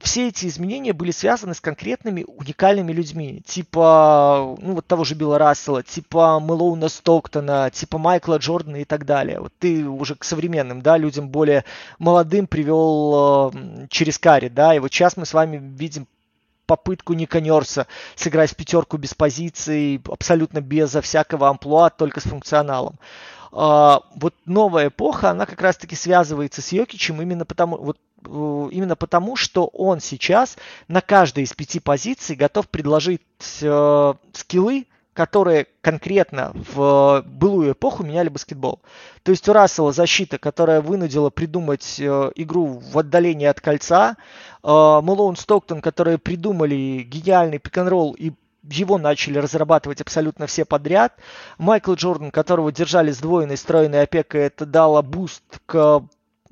все 0.00 0.28
эти 0.28 0.46
изменения 0.46 0.92
были 0.92 1.10
связаны 1.10 1.54
с 1.54 1.60
конкретными 1.60 2.24
уникальными 2.24 2.92
людьми, 2.92 3.42
типа 3.46 4.56
ну, 4.60 4.74
вот 4.74 4.86
того 4.86 5.04
же 5.04 5.14
Билла 5.14 5.38
Рассела, 5.38 5.82
типа 5.82 6.40
Мэлоуна 6.40 6.88
Стоктона, 6.88 7.70
типа 7.70 7.98
Майкла 7.98 8.38
Джордана 8.38 8.76
и 8.76 8.84
так 8.84 9.06
далее. 9.06 9.40
Вот 9.40 9.52
ты 9.58 9.86
уже 9.86 10.16
к 10.16 10.24
современным 10.24 10.82
да, 10.82 10.96
людям 10.96 11.28
более 11.28 11.64
молодым 11.98 12.46
привел 12.46 13.52
э, 13.54 13.86
через 13.88 14.18
Карри, 14.18 14.48
да, 14.48 14.74
и 14.74 14.80
вот 14.80 14.92
сейчас 14.92 15.16
мы 15.16 15.26
с 15.26 15.34
вами 15.34 15.60
видим 15.76 16.06
попытку 16.66 17.14
Ника 17.14 17.40
Нерса 17.40 17.86
сыграть 18.16 18.54
пятерку 18.56 18.96
без 18.96 19.14
позиции, 19.14 20.00
абсолютно 20.10 20.60
без 20.60 20.94
всякого 20.94 21.48
амплуа, 21.48 21.90
только 21.90 22.20
с 22.20 22.24
функционалом. 22.24 22.98
Uh, 23.52 24.02
вот 24.16 24.34
новая 24.46 24.88
эпоха, 24.88 25.30
она 25.30 25.46
как 25.46 25.60
раз-таки 25.62 25.94
связывается 25.94 26.60
с 26.60 26.72
Йокичем 26.72 27.22
именно 27.22 27.44
потому, 27.44 27.76
вот, 27.76 27.98
uh, 28.24 28.68
именно 28.72 28.96
потому, 28.96 29.36
что 29.36 29.66
он 29.66 30.00
сейчас 30.00 30.56
на 30.88 31.00
каждой 31.00 31.44
из 31.44 31.52
пяти 31.52 31.78
позиций 31.78 32.34
готов 32.34 32.68
предложить 32.68 33.22
uh, 33.60 34.16
скиллы, 34.32 34.86
которые 35.14 35.68
конкретно 35.80 36.52
в 36.54 37.22
былую 37.26 37.72
эпоху 37.72 38.02
меняли 38.02 38.28
баскетбол. 38.28 38.80
То 39.22 39.30
есть 39.30 39.48
у 39.48 39.52
Рассела 39.52 39.92
защита, 39.92 40.38
которая 40.38 40.80
вынудила 40.80 41.30
придумать 41.30 41.96
э, 41.98 42.32
игру 42.34 42.66
в 42.66 42.98
отдалении 42.98 43.46
от 43.46 43.60
кольца, 43.60 44.16
э, 44.62 44.66
Мэлоун 44.66 45.36
Стоктон, 45.36 45.80
которые 45.80 46.18
придумали 46.18 47.06
гениальный 47.08 47.58
пик-н-ролл 47.58 48.12
и 48.12 48.32
его 48.70 48.98
начали 48.98 49.38
разрабатывать 49.38 50.00
абсолютно 50.00 50.46
все 50.46 50.64
подряд. 50.64 51.14
Майкл 51.58 51.94
Джордан, 51.94 52.30
которого 52.30 52.72
держали 52.72 53.10
сдвоенной 53.10 53.56
строенной 53.56 54.02
опекой, 54.02 54.42
это 54.42 54.66
дало 54.66 55.02
boost 55.02 55.42
к 55.66 56.02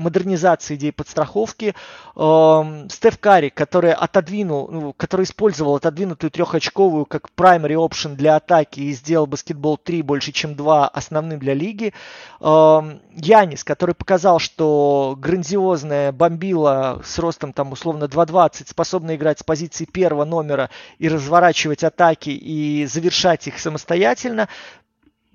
модернизации 0.02 0.76
идеи 0.76 0.90
подстраховки. 0.90 1.74
Эм, 2.16 2.88
Стеф 2.90 3.18
Карри, 3.18 3.48
который 3.48 3.92
отодвинул, 3.92 4.68
ну, 4.70 4.92
который 4.92 5.24
использовал 5.24 5.76
отодвинутую 5.76 6.30
трехочковую 6.30 7.06
как 7.06 7.28
primary 7.36 7.74
option 7.74 8.14
для 8.14 8.36
атаки 8.36 8.80
и 8.80 8.92
сделал 8.92 9.26
баскетбол 9.26 9.78
3 9.78 10.02
больше, 10.02 10.32
чем 10.32 10.54
2 10.54 10.88
основным 10.88 11.38
для 11.38 11.54
лиги. 11.54 11.94
Эм, 12.40 13.00
Янис, 13.14 13.64
который 13.64 13.94
показал, 13.94 14.38
что 14.38 15.16
грандиозная 15.18 16.12
бомбила 16.12 17.00
с 17.04 17.18
ростом 17.18 17.52
там 17.52 17.72
условно 17.72 18.04
2.20 18.04 18.68
способна 18.68 19.16
играть 19.16 19.38
с 19.38 19.42
позиции 19.42 19.84
первого 19.84 20.24
номера 20.24 20.70
и 20.98 21.08
разворачивать 21.08 21.84
атаки 21.84 22.30
и 22.30 22.86
завершать 22.86 23.46
их 23.46 23.58
самостоятельно. 23.58 24.48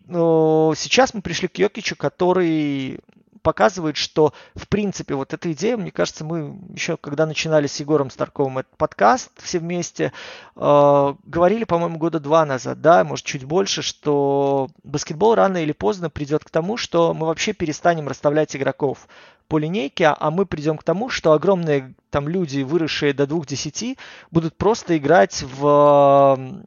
Но 0.08 0.73
сейчас 0.75 1.13
мы 1.13 1.21
пришли 1.21 1.47
к 1.47 1.58
Йокичу, 1.58 1.95
который 1.95 2.99
показывает, 3.48 3.96
что, 3.96 4.34
в 4.56 4.68
принципе, 4.68 5.16
вот 5.16 5.34
эта 5.34 5.54
идея, 5.54 5.78
мне 5.78 5.90
кажется, 5.90 6.26
мы 6.26 6.60
еще, 6.74 6.98
когда 6.98 7.26
начинали 7.26 7.68
с 7.68 7.80
Егором 7.80 8.10
Старковым 8.10 8.58
этот 8.58 8.76
подкаст 8.76 9.32
все 9.42 9.60
вместе, 9.60 10.12
э, 10.58 11.14
говорили, 11.24 11.64
по-моему, 11.64 11.98
года 11.98 12.20
два 12.20 12.46
назад, 12.46 12.82
да, 12.82 13.06
может, 13.06 13.26
чуть 13.26 13.46
больше, 13.46 13.82
что 13.82 14.68
баскетбол 14.84 15.36
рано 15.36 15.64
или 15.64 15.72
поздно 15.72 16.10
придет 16.10 16.44
к 16.44 16.50
тому, 16.50 16.76
что 16.76 17.14
мы 17.14 17.26
вообще 17.26 17.54
перестанем 17.54 18.10
расставлять 18.10 18.54
игроков 18.54 19.08
по 19.48 19.58
линейке, 19.58 20.08
а 20.08 20.32
мы 20.32 20.46
придем 20.46 20.78
к 20.78 20.84
тому, 20.84 21.10
что 21.10 21.32
огромные 21.32 21.94
там 22.10 22.28
люди, 22.28 22.62
выросшие 22.62 23.14
до 23.14 23.28
двух 23.28 23.46
десяти, 23.46 23.98
будут 24.32 24.56
просто 24.56 24.98
играть 24.98 25.44
в 25.44 26.58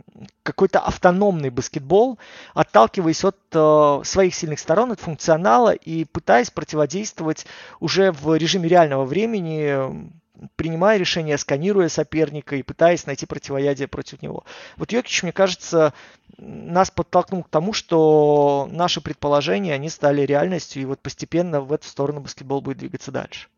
какой-то 0.42 0.80
автономный 0.80 1.50
баскетбол, 1.50 2.18
отталкиваясь 2.54 3.24
от 3.24 3.38
э, 3.52 4.00
своих 4.04 4.34
сильных 4.34 4.58
сторон, 4.58 4.92
от 4.92 5.00
функционала 5.00 5.72
и 5.72 6.04
пытаясь 6.04 6.50
противодействовать 6.50 7.46
уже 7.78 8.12
в 8.12 8.34
режиме 8.36 8.68
реального 8.68 9.04
времени 9.04 10.10
принимая 10.56 10.98
решения, 10.98 11.36
сканируя 11.38 11.88
соперника 11.88 12.56
и 12.56 12.62
пытаясь 12.62 13.06
найти 13.06 13.26
противоядие 13.26 13.88
против 13.88 14.22
него. 14.22 14.44
Вот 14.76 14.92
Йокич, 14.92 15.22
мне 15.22 15.32
кажется, 15.32 15.92
нас 16.38 16.90
подтолкнул 16.90 17.42
к 17.42 17.48
тому, 17.48 17.72
что 17.72 18.68
наши 18.70 19.00
предположения, 19.00 19.74
они 19.74 19.88
стали 19.88 20.22
реальностью, 20.22 20.82
и 20.82 20.86
вот 20.86 21.00
постепенно 21.00 21.60
в 21.60 21.72
эту 21.72 21.86
сторону 21.86 22.20
баскетбол 22.20 22.60
будет 22.60 22.78
двигаться 22.78 23.10
дальше. 23.10 23.48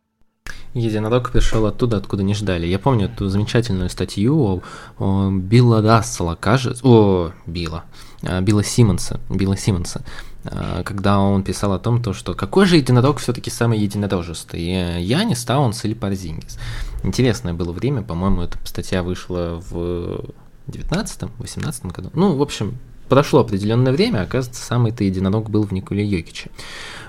Единорог 0.74 1.30
пришел 1.30 1.66
оттуда, 1.66 1.98
откуда 1.98 2.22
не 2.22 2.34
ждали. 2.34 2.66
Я 2.66 2.78
помню 2.78 3.06
эту 3.06 3.28
замечательную 3.28 3.90
статью 3.90 4.40
о, 4.40 4.62
о 4.98 5.30
Билла 5.30 5.82
Рассела, 5.82 6.34
кажется, 6.34 6.86
о, 6.86 7.32
Билла, 7.46 7.84
Билла 8.22 8.64
Симмонса, 8.64 9.20
Билла 9.28 9.56
Симмонса, 9.56 10.02
а, 10.02 10.31
когда 10.84 11.20
он 11.20 11.42
писал 11.42 11.72
о 11.72 11.78
том, 11.78 12.02
то, 12.02 12.12
что 12.12 12.34
какой 12.34 12.66
же 12.66 12.76
единорог 12.76 13.18
все-таки 13.18 13.50
самый 13.50 13.78
единорожистый, 13.78 14.60
Янис, 15.02 15.44
Таунс 15.44 15.84
или 15.84 15.94
Парзингис. 15.94 16.58
Интересное 17.04 17.54
было 17.54 17.72
время, 17.72 18.02
по-моему, 18.02 18.42
эта 18.42 18.58
статья 18.64 19.02
вышла 19.02 19.62
в 19.70 20.24
19-18 20.68 21.92
году. 21.92 22.10
Ну, 22.14 22.36
в 22.36 22.42
общем, 22.42 22.78
прошло 23.08 23.40
определенное 23.40 23.92
время, 23.92 24.22
оказывается, 24.22 24.64
самый-то 24.64 25.04
единорог 25.04 25.50
был 25.50 25.64
в 25.64 25.72
Николе 25.72 26.04
Йокиче. 26.04 26.50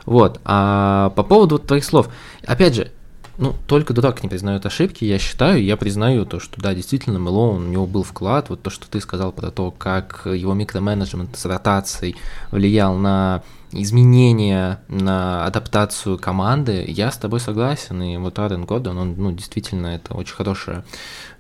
Вот, 0.05 0.39
а 0.43 1.11
по 1.15 1.23
поводу 1.23 1.55
вот 1.55 1.67
твоих 1.67 1.85
слов, 1.85 2.09
опять 2.45 2.75
же, 2.75 2.91
ну, 3.37 3.55
только 3.67 3.93
дурак 3.93 4.21
не 4.23 4.29
признает 4.29 4.65
ошибки, 4.65 5.05
я 5.05 5.17
считаю, 5.17 5.63
я 5.63 5.75
признаю 5.77 6.25
то, 6.25 6.39
что 6.39 6.61
да, 6.61 6.73
действительно, 6.73 7.17
Мелоун, 7.17 7.65
у 7.65 7.69
него 7.69 7.87
был 7.87 8.03
вклад, 8.03 8.49
вот 8.49 8.61
то, 8.61 8.69
что 8.69 8.87
ты 8.87 9.01
сказал 9.01 9.31
про 9.31 9.49
то, 9.49 9.71
как 9.71 10.21
его 10.25 10.53
микроменеджмент 10.53 11.35
с 11.35 11.45
ротацией 11.45 12.15
влиял 12.51 12.95
на 12.95 13.43
изменения, 13.73 14.79
на 14.87 15.45
адаптацию 15.45 16.17
команды, 16.17 16.85
я 16.87 17.11
с 17.11 17.17
тобой 17.17 17.39
согласен, 17.39 18.01
и 18.01 18.17
вот 18.17 18.39
Арен 18.39 18.65
Гордон, 18.65 18.97
он, 18.97 19.15
ну, 19.17 19.31
действительно, 19.31 19.87
это 19.87 20.13
очень 20.13 20.35
хорошая, 20.35 20.85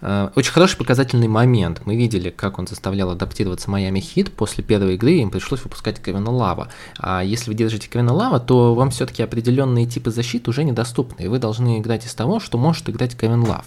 э, 0.01 0.29
очень 0.35 0.51
хороший 0.51 0.77
показательный 0.77 1.27
момент. 1.27 1.81
Мы 1.85 1.95
видели, 1.95 2.29
как 2.29 2.59
он 2.59 2.67
заставлял 2.67 3.11
адаптироваться 3.11 3.69
Майами 3.69 3.99
Хит 3.99 4.31
после 4.31 4.63
первой 4.63 4.95
игры, 4.95 5.11
им 5.11 5.29
пришлось 5.29 5.63
выпускать 5.63 6.01
Кевина 6.01 6.31
Лава. 6.31 6.69
А 6.97 7.23
если 7.23 7.49
вы 7.49 7.55
держите 7.55 7.87
Кевина 7.87 8.13
Лава, 8.13 8.39
то 8.39 8.75
вам 8.75 8.89
все-таки 8.89 9.23
определенные 9.23 9.85
типы 9.85 10.11
защиты 10.11 10.49
уже 10.49 10.63
недоступны, 10.63 11.23
и 11.23 11.27
вы 11.27 11.39
должны 11.39 11.79
играть 11.79 12.05
из 12.05 12.13
того, 12.13 12.39
что 12.39 12.57
может 12.57 12.89
играть 12.89 13.17
Кевин 13.17 13.43
Лав. 13.43 13.65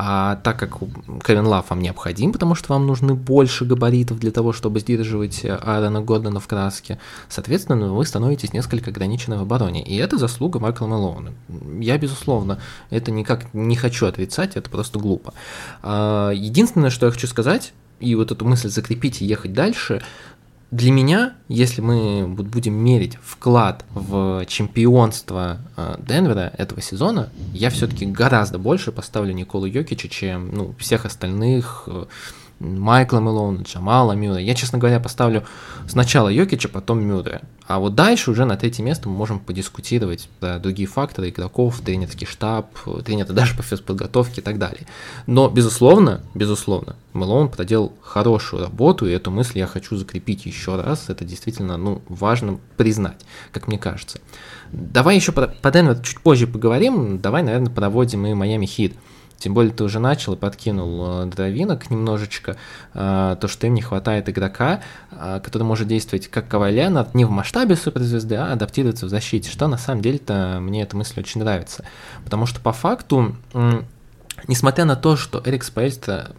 А 0.00 0.36
так 0.36 0.60
как 0.60 0.78
Кевин 1.26 1.44
Лав 1.48 1.70
вам 1.70 1.82
необходим, 1.82 2.32
потому 2.32 2.54
что 2.54 2.72
вам 2.72 2.86
нужны 2.86 3.14
больше 3.14 3.64
габаритов 3.64 4.20
для 4.20 4.30
того, 4.30 4.52
чтобы 4.52 4.78
сдерживать 4.78 5.44
Аарона 5.44 6.00
Гордона 6.00 6.38
в 6.38 6.46
краске, 6.46 7.00
соответственно, 7.28 7.92
вы 7.98 8.06
становитесь 8.06 8.52
несколько 8.52 8.90
ограничены 8.90 9.36
в 9.36 9.42
обороне. 9.42 9.82
И 9.84 9.96
это 9.96 10.18
заслуга 10.18 10.58
Майкла 10.58 10.86
Мэлоуна. 10.86 11.32
Я, 11.80 11.98
безусловно, 11.98 12.58
это 12.90 13.10
никак 13.10 13.52
не 13.52 13.76
хочу 13.76 14.06
отрицать, 14.06 14.56
это 14.56 14.70
просто 14.70 14.98
глупо. 14.98 15.34
А, 15.82 16.30
единственное, 16.30 16.90
что 16.90 17.06
я 17.06 17.12
хочу 17.12 17.26
сказать, 17.26 17.72
и 18.00 18.14
вот 18.14 18.30
эту 18.32 18.44
мысль 18.44 18.68
закрепить 18.68 19.20
и 19.20 19.26
ехать 19.26 19.52
дальше, 19.52 20.02
для 20.70 20.92
меня, 20.92 21.34
если 21.48 21.80
мы 21.80 22.26
будем 22.26 22.74
мерить 22.74 23.16
вклад 23.22 23.86
в 23.94 24.44
чемпионство 24.46 25.58
э, 25.78 25.96
Денвера 26.06 26.52
этого 26.58 26.82
сезона, 26.82 27.30
я 27.54 27.70
все-таки 27.70 28.04
гораздо 28.04 28.58
больше 28.58 28.92
поставлю 28.92 29.32
Николу 29.32 29.64
Йокича, 29.64 30.08
чем 30.08 30.54
ну, 30.54 30.74
всех 30.78 31.06
остальных 31.06 31.84
э, 31.86 32.04
Майкла 32.60 33.18
Мелоуна, 33.20 33.62
Джамала 33.62 34.12
Мюррея. 34.12 34.44
Я, 34.44 34.54
честно 34.54 34.78
говоря, 34.78 34.98
поставлю 34.98 35.44
сначала 35.86 36.28
Йокича, 36.28 36.68
потом 36.68 37.04
Мюррея. 37.04 37.42
А 37.68 37.78
вот 37.78 37.94
дальше 37.94 38.30
уже 38.30 38.46
на 38.46 38.56
третье 38.56 38.82
место 38.82 39.08
мы 39.08 39.14
можем 39.14 39.38
подискутировать 39.38 40.28
про 40.40 40.58
другие 40.58 40.88
факторы 40.88 41.28
игроков, 41.28 41.80
тренерский 41.80 42.26
штаб, 42.26 42.66
тренеры 43.04 43.32
даже 43.32 43.54
по 43.54 43.62
физподготовке 43.62 44.40
и 44.40 44.44
так 44.44 44.58
далее. 44.58 44.86
Но, 45.26 45.48
безусловно, 45.48 46.22
безусловно, 46.34 46.96
Мелоун 47.12 47.48
проделал 47.48 47.92
хорошую 48.00 48.62
работу, 48.62 49.06
и 49.06 49.12
эту 49.12 49.30
мысль 49.30 49.58
я 49.58 49.66
хочу 49.66 49.96
закрепить 49.96 50.46
еще 50.46 50.80
раз. 50.80 51.10
Это 51.10 51.24
действительно 51.24 51.76
ну, 51.76 52.02
важно 52.08 52.58
признать, 52.76 53.20
как 53.52 53.68
мне 53.68 53.78
кажется. 53.78 54.18
Давай 54.72 55.16
еще 55.16 55.32
по, 55.32 55.46
по 55.46 55.70
Денвер 55.70 56.00
чуть 56.00 56.20
позже 56.20 56.46
поговорим. 56.46 57.20
Давай, 57.20 57.42
наверное, 57.42 57.70
проводим 57.70 58.26
и 58.26 58.34
Майами 58.34 58.66
Хит. 58.66 58.96
Тем 59.38 59.54
более 59.54 59.72
ты 59.72 59.84
уже 59.84 60.00
начал 60.00 60.34
и 60.34 60.36
подкинул 60.36 61.22
э, 61.22 61.26
дровинок 61.26 61.90
немножечко, 61.90 62.56
э, 62.94 63.36
то, 63.40 63.48
что 63.48 63.66
им 63.66 63.74
не 63.74 63.82
хватает 63.82 64.28
игрока, 64.28 64.80
э, 65.12 65.40
который 65.42 65.62
может 65.62 65.86
действовать 65.86 66.28
как 66.28 66.48
Кавай 66.48 66.72
Леонард, 66.72 67.14
не 67.14 67.24
в 67.24 67.30
масштабе 67.30 67.76
суперзвезды, 67.76 68.34
а 68.34 68.52
адаптироваться 68.52 69.06
в 69.06 69.08
защите, 69.10 69.48
что 69.50 69.68
на 69.68 69.78
самом 69.78 70.02
деле-то 70.02 70.58
мне 70.60 70.82
эта 70.82 70.96
мысль 70.96 71.20
очень 71.20 71.40
нравится. 71.40 71.84
Потому 72.24 72.46
что 72.46 72.60
по 72.60 72.72
факту, 72.72 73.36
несмотря 74.48 74.84
на 74.84 74.96
то, 74.96 75.16
что 75.16 75.40
Эрик 75.44 75.62
Спейста 75.62 76.34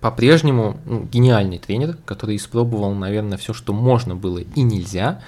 по-прежнему 0.00 0.76
ну, 0.84 1.08
гениальный 1.10 1.58
тренер, 1.58 1.96
который 2.04 2.36
испробовал, 2.36 2.92
наверное, 2.92 3.38
все, 3.38 3.54
что 3.54 3.72
можно 3.72 4.14
было 4.14 4.38
и 4.38 4.62
нельзя, 4.62 5.22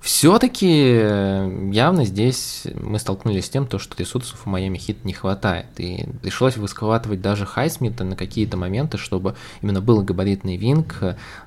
все-таки 0.00 0.68
э, 0.68 1.70
явно 1.72 2.06
здесь 2.06 2.66
мы 2.74 2.98
столкнулись 2.98 3.46
с 3.46 3.50
тем, 3.50 3.66
то, 3.66 3.78
что 3.78 3.94
ресурсов 3.98 4.40
у 4.46 4.50
Майами 4.50 4.78
Хит 4.78 5.04
не 5.04 5.12
хватает. 5.12 5.66
И 5.76 6.06
пришлось 6.22 6.56
выскватывать 6.56 7.20
даже 7.20 7.44
Хайсмита 7.44 8.04
на 8.04 8.16
какие-то 8.16 8.56
моменты, 8.56 8.96
чтобы 8.96 9.36
именно 9.60 9.82
был 9.82 10.02
габаритный 10.02 10.56
винг 10.56 10.96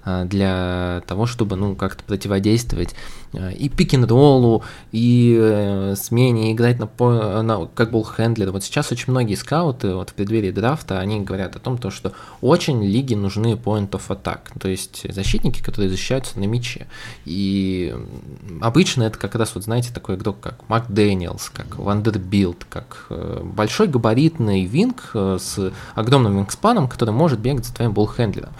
э, 0.06 0.26
для 0.26 1.02
того, 1.08 1.26
чтобы 1.26 1.56
ну, 1.56 1.76
как-то 1.76 2.04
противодействовать 2.04 2.94
э, 3.34 3.54
и 3.54 3.70
пик-н-роллу, 3.70 4.63
и 4.92 5.94
смене, 5.96 6.54
играть 6.54 6.78
на, 6.80 7.42
на 7.42 7.66
как 7.66 7.92
болхендлер. 7.91 8.52
Вот 8.52 8.63
сейчас 8.63 8.92
очень 8.92 9.12
многие 9.12 9.36
скауты 9.36 9.96
вот 9.96 10.12
в 10.12 10.13
преддверии 10.13 10.52
драфта, 10.52 11.00
они 11.00 11.22
говорят 11.22 11.56
о 11.56 11.60
том, 11.60 11.80
то, 11.80 11.89
что 11.89 12.13
очень 12.42 12.84
лиге 12.84 13.16
нужны 13.16 13.54
point 13.54 13.89
of 13.89 14.04
attack, 14.10 14.39
то 14.60 14.68
есть 14.68 15.12
защитники, 15.12 15.63
которые 15.63 15.89
защищаются 15.89 16.39
на 16.39 16.44
мяче. 16.44 16.86
И 17.26 17.96
обычно 18.62 19.03
это 19.03 19.17
как 19.17 19.36
раз, 19.36 19.56
вот 19.56 19.63
знаете, 19.63 19.93
такой 19.93 20.15
игрок, 20.15 20.38
как 20.39 20.67
Макдэниелс, 20.69 21.50
как 21.49 21.77
Вандербилд, 21.77 22.65
как 22.69 23.06
э, 23.10 23.41
большой 23.43 23.88
габаритный 23.88 24.65
wing 24.65 25.12
э, 25.13 25.38
с 25.39 25.71
огромным 25.95 26.38
вингспаном, 26.38 26.88
который 26.88 27.12
может 27.12 27.39
бегать 27.39 27.65
за 27.65 27.73
твоим 27.73 27.93
болхендлером. 27.93 28.51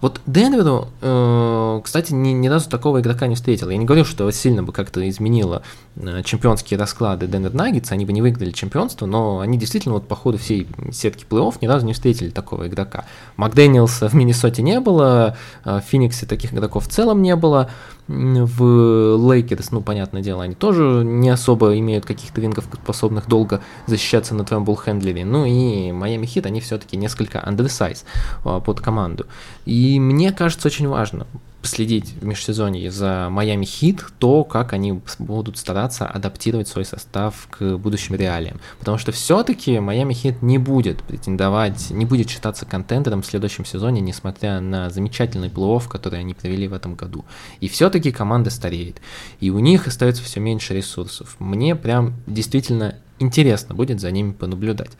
Вот 0.00 0.20
Денверу, 0.26 0.88
э, 1.00 1.80
кстати, 1.82 2.12
ни, 2.12 2.30
ни 2.32 2.48
разу 2.48 2.68
такого 2.68 3.00
игрока 3.00 3.26
не 3.26 3.36
встретил. 3.36 3.70
Я 3.70 3.78
не 3.78 3.86
говорю, 3.86 4.04
что 4.04 4.30
сильно 4.32 4.62
бы 4.62 4.70
как-то 4.70 5.08
изменило 5.08 5.62
э, 5.96 6.22
чемпионские 6.24 6.78
расклады 6.78 7.26
Денвер 7.26 7.54
Наггетс, 7.54 7.90
они 7.90 8.04
бы 8.04 8.12
не 8.12 8.20
выиграли 8.20 8.50
чемпионство, 8.50 9.06
но 9.06 9.40
они 9.40 9.56
действительно 9.56 9.94
вот 9.94 10.06
по 10.06 10.14
ходу 10.14 10.36
всей 10.36 10.68
сетки 10.92 11.24
плей-офф 11.26 11.56
ни 11.62 11.66
разу 11.66 11.86
не 11.86 11.94
встретили 11.94 12.28
такого 12.28 12.68
игрока. 12.68 13.06
Макдэниелса 13.38 14.10
в 14.10 14.14
Миннесоте 14.14 14.60
не 14.60 14.78
было, 14.78 15.38
в 15.64 15.80
Фениксе 15.80 16.26
таких 16.26 16.52
игроков 16.52 16.86
в 16.86 16.90
целом 16.90 17.22
не 17.22 17.34
было, 17.34 17.70
в 18.06 19.16
Лейкерс, 19.16 19.70
ну, 19.70 19.80
понятное 19.80 20.22
дело, 20.22 20.42
они 20.42 20.54
тоже 20.54 21.02
не 21.04 21.30
особо 21.30 21.78
имеют 21.78 22.04
каких-то 22.04 22.40
вингов, 22.40 22.64
способных 22.82 23.28
долго 23.28 23.60
защищаться 23.86 24.34
на 24.34 24.44
твоем 24.44 24.64
болхендлере. 24.64 25.24
Ну 25.24 25.46
и 25.46 25.92
Майами 25.92 26.26
Хит, 26.26 26.46
они 26.46 26.60
все-таки 26.60 26.96
несколько 26.96 27.38
undersize 27.38 28.04
под 28.42 28.80
команду. 28.80 29.26
И 29.64 29.98
мне 29.98 30.32
кажется 30.32 30.68
очень 30.68 30.88
важно 30.88 31.26
последить 31.64 32.12
в 32.20 32.24
межсезонье 32.26 32.90
за 32.90 33.28
Майами 33.30 33.64
Хит, 33.64 34.04
то, 34.18 34.44
как 34.44 34.74
они 34.74 35.00
будут 35.18 35.56
стараться 35.56 36.06
адаптировать 36.06 36.68
свой 36.68 36.84
состав 36.84 37.48
к 37.50 37.78
будущим 37.78 38.16
реалиям. 38.16 38.60
Потому 38.78 38.98
что 38.98 39.12
все-таки 39.12 39.80
Майами 39.80 40.12
Хит 40.12 40.42
не 40.42 40.58
будет 40.58 41.02
претендовать, 41.02 41.90
не 41.90 42.04
будет 42.04 42.28
считаться 42.28 42.66
контендером 42.66 43.22
в 43.22 43.26
следующем 43.26 43.64
сезоне, 43.64 44.02
несмотря 44.02 44.60
на 44.60 44.90
замечательный 44.90 45.48
плей 45.48 45.64
который 45.88 46.20
они 46.20 46.34
провели 46.34 46.68
в 46.68 46.74
этом 46.74 46.94
году. 46.94 47.24
И 47.60 47.68
все-таки 47.68 48.12
команда 48.12 48.50
стареет. 48.50 49.00
И 49.40 49.50
у 49.50 49.58
них 49.58 49.86
остается 49.86 50.22
все 50.22 50.40
меньше 50.40 50.74
ресурсов. 50.74 51.36
Мне 51.38 51.74
прям 51.74 52.12
действительно 52.26 52.96
интересно 53.18 53.74
будет 53.74 54.00
за 54.00 54.10
ними 54.10 54.32
понаблюдать. 54.32 54.90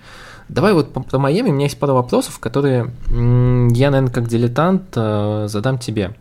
Давай 0.49 0.73
вот 0.73 0.93
про 0.93 1.19
Майами, 1.19 1.51
у 1.51 1.53
меня 1.53 1.65
есть 1.65 1.79
пара 1.79 1.93
вопросов, 1.93 2.39
которые 2.39 2.91
я, 3.09 3.91
наверное, 3.91 4.11
как 4.11 4.29
дилетант 4.29 4.85
э, 4.97 5.47
задам 5.49 5.79
тебе. 5.79 6.15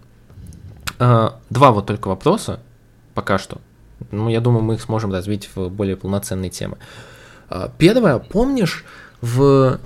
А, 1.05 1.39
два 1.49 1.71
вот 1.71 1.85
только 1.85 2.07
вопроса 2.07 2.61
пока 3.13 3.37
что. 3.37 3.57
Ну, 4.11 4.29
я 4.29 4.39
думаю, 4.39 4.63
мы 4.63 4.75
их 4.75 4.81
сможем 4.81 5.11
развить 5.11 5.49
в 5.53 5.67
более 5.67 5.97
полноценные 5.97 6.49
темы. 6.49 6.77
А, 7.49 7.69
первое, 7.77 8.19
помнишь, 8.19 8.85
в, 9.19 9.79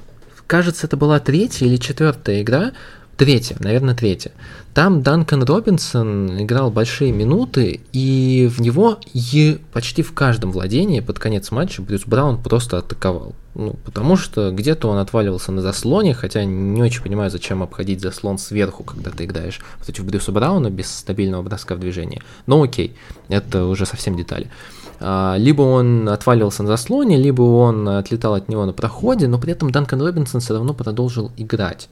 кажется, 0.45 0.85
это 0.85 0.95
была 0.95 1.19
третья 1.19 1.65
или 1.65 1.77
четвертая 1.77 2.43
игра, 2.43 2.73
третья, 3.17 3.57
наверное, 3.59 3.95
третья. 3.95 4.31
Там 4.73 5.01
Данкан 5.01 5.43
Робинсон 5.43 6.43
играл 6.43 6.69
большие 6.69 7.11
минуты, 7.11 7.81
и 7.91 8.49
в 8.51 8.61
него 8.61 8.99
и 9.13 9.59
почти 9.73 10.03
в 10.03 10.13
каждом 10.13 10.51
владении 10.51 10.99
под 10.99 11.17
конец 11.17 11.49
матча 11.51 11.81
Брюс 11.81 12.03
Браун 12.05 12.37
просто 12.41 12.77
атаковал. 12.77 13.33
Ну, 13.55 13.75
потому 13.83 14.17
что 14.17 14.51
где-то 14.51 14.87
он 14.87 14.99
отваливался 14.99 15.51
на 15.51 15.63
заслоне, 15.63 16.13
хотя 16.13 16.45
не 16.45 16.81
очень 16.83 17.01
понимаю, 17.01 17.31
зачем 17.31 17.63
обходить 17.63 18.01
заслон 18.01 18.37
сверху, 18.37 18.83
когда 18.83 19.09
ты 19.09 19.25
играешь 19.25 19.61
против 19.83 20.05
Брюса 20.05 20.31
Брауна 20.31 20.69
без 20.69 20.95
стабильного 20.95 21.41
броска 21.41 21.73
в 21.73 21.79
движении. 21.79 22.21
Но 22.45 22.61
окей, 22.61 22.95
это 23.29 23.65
уже 23.65 23.87
совсем 23.87 24.15
детали. 24.15 24.51
А, 24.99 25.37
либо 25.39 25.63
он 25.63 26.07
отваливался 26.07 26.61
на 26.61 26.69
заслоне, 26.69 27.17
либо 27.17 27.41
он 27.41 27.89
отлетал 27.89 28.35
от 28.35 28.47
него 28.47 28.63
на 28.65 28.73
проходе, 28.73 29.27
но 29.27 29.39
при 29.39 29.53
этом 29.53 29.71
Данкан 29.71 30.01
Робинсон 30.01 30.39
все 30.39 30.53
равно 30.53 30.75
продолжил 30.75 31.31
играть 31.35 31.89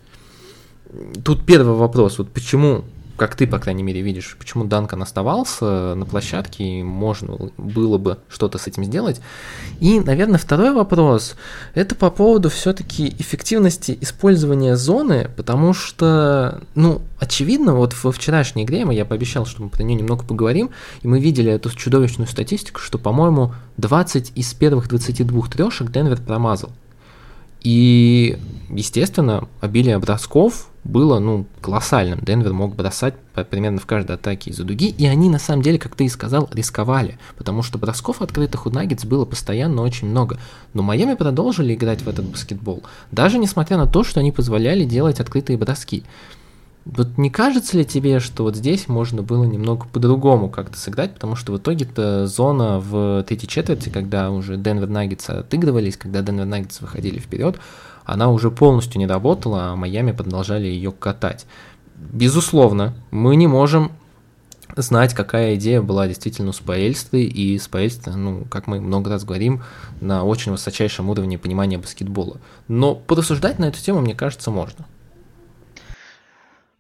тут 1.24 1.46
первый 1.46 1.76
вопрос, 1.76 2.18
вот 2.18 2.30
почему 2.30 2.84
как 3.18 3.36
ты, 3.36 3.48
по 3.48 3.60
крайней 3.60 3.84
мере, 3.84 4.02
видишь, 4.02 4.36
почему 4.38 4.66
Данкан 4.66 5.02
оставался 5.02 5.96
на 5.96 6.06
площадке, 6.06 6.80
и 6.80 6.84
можно 6.84 7.50
было 7.58 7.98
бы 7.98 8.20
что-то 8.28 8.58
с 8.58 8.68
этим 8.68 8.84
сделать. 8.84 9.22
И, 9.80 10.00
наверное, 10.00 10.38
второй 10.38 10.74
вопрос, 10.74 11.36
это 11.74 11.96
по 11.96 12.10
поводу 12.10 12.50
все-таки 12.50 13.16
эффективности 13.18 13.98
использования 14.02 14.76
зоны, 14.76 15.30
потому 15.38 15.74
что, 15.74 16.62
ну, 16.76 17.02
очевидно, 17.18 17.76
вот 17.76 17.94
во 18.04 18.12
вчерашней 18.12 18.64
игре, 18.64 18.86
я 18.92 19.06
пообещал, 19.06 19.46
что 19.46 19.64
мы 19.64 19.70
про 19.70 19.84
нее 19.84 19.96
немного 19.96 20.26
поговорим, 20.26 20.72
и 21.02 21.08
мы 21.08 21.20
видели 21.20 21.52
эту 21.52 21.70
чудовищную 21.70 22.28
статистику, 22.28 22.82
что, 22.82 22.98
по-моему, 22.98 23.54
20 23.78 24.34
из 24.36 24.54
первых 24.54 24.90
22 24.90 25.48
трешек 25.48 25.92
Денвер 25.92 26.20
промазал. 26.22 26.72
И, 27.62 28.38
естественно, 28.70 29.48
обилие 29.62 29.98
бросков 29.98 30.68
было, 30.86 31.20
ну, 31.20 31.46
колоссальным. 31.62 32.20
Денвер 32.22 32.54
мог 32.54 32.76
бросать 32.76 33.16
примерно 33.50 33.80
в 33.80 33.86
каждой 33.86 34.16
атаке 34.16 34.52
из-за 34.52 34.64
дуги, 34.64 34.90
и 34.90 35.06
они, 35.08 35.30
на 35.30 35.40
самом 35.40 35.64
деле, 35.64 35.80
как 35.80 35.96
ты 35.96 36.06
и 36.06 36.10
сказал, 36.10 36.48
рисковали, 36.54 37.18
потому 37.38 37.64
что 37.64 37.78
бросков 37.80 38.22
открытых 38.22 38.68
у 38.68 38.70
Наггетс 38.70 39.04
было 39.04 39.26
постоянно 39.26 39.82
очень 39.82 40.08
много. 40.08 40.38
Но 40.74 40.84
Майами 40.84 41.16
продолжили 41.16 41.74
играть 41.74 42.04
в 42.04 42.08
этот 42.08 42.26
баскетбол, 42.26 42.84
даже 43.12 43.40
несмотря 43.40 43.78
на 43.78 43.88
то, 43.88 44.04
что 44.04 44.20
они 44.20 44.32
позволяли 44.32 44.86
делать 44.86 45.20
открытые 45.20 45.58
броски. 45.58 46.04
Вот 46.86 47.18
не 47.18 47.32
кажется 47.32 47.80
ли 47.80 47.84
тебе, 47.84 48.20
что 48.20 48.44
вот 48.44 48.56
здесь 48.56 48.88
можно 48.88 49.24
было 49.24 49.44
немного 49.44 49.88
по-другому 49.92 50.50
как-то 50.50 50.78
сыграть, 50.78 51.16
потому 51.16 51.36
что 51.36 51.52
в 51.52 51.58
итоге-то 51.58 52.28
зона 52.28 52.80
в 52.80 53.24
третьей 53.24 53.50
четверти, 53.50 53.90
когда 53.90 54.30
уже 54.30 54.56
Денвер 54.56 54.88
Наггетс 54.88 55.32
отыгрывались, 55.32 55.98
когда 55.98 56.22
Денвер 56.22 56.46
Наггетс 56.46 56.82
выходили 56.82 57.18
вперед, 57.18 57.58
она 58.06 58.30
уже 58.30 58.52
полностью 58.52 59.00
не 59.00 59.08
работала, 59.08 59.72
а 59.72 59.76
Майами 59.76 60.12
продолжали 60.12 60.68
ее 60.68 60.92
катать. 60.92 61.46
Безусловно, 61.96 62.94
мы 63.12 63.36
не 63.36 63.48
можем 63.48 63.92
знать, 64.76 65.14
какая 65.14 65.56
идея 65.56 65.82
была 65.82 66.08
действительно 66.08 66.50
у 66.50 66.54
Спаэльсты, 66.54 67.24
и 67.24 67.58
Спаэльсты, 67.58 68.12
ну, 68.12 68.46
как 68.50 68.68
мы 68.68 68.80
много 68.80 69.10
раз 69.10 69.24
говорим, 69.24 69.64
на 70.02 70.24
очень 70.24 70.52
высочайшем 70.52 71.10
уровне 71.10 71.38
понимания 71.38 71.78
баскетбола. 71.78 72.40
Но 72.68 72.96
порассуждать 72.96 73.60
на 73.60 73.66
эту 73.66 73.82
тему, 73.82 74.02
мне 74.02 74.16
кажется, 74.16 74.52
можно. 74.52 74.86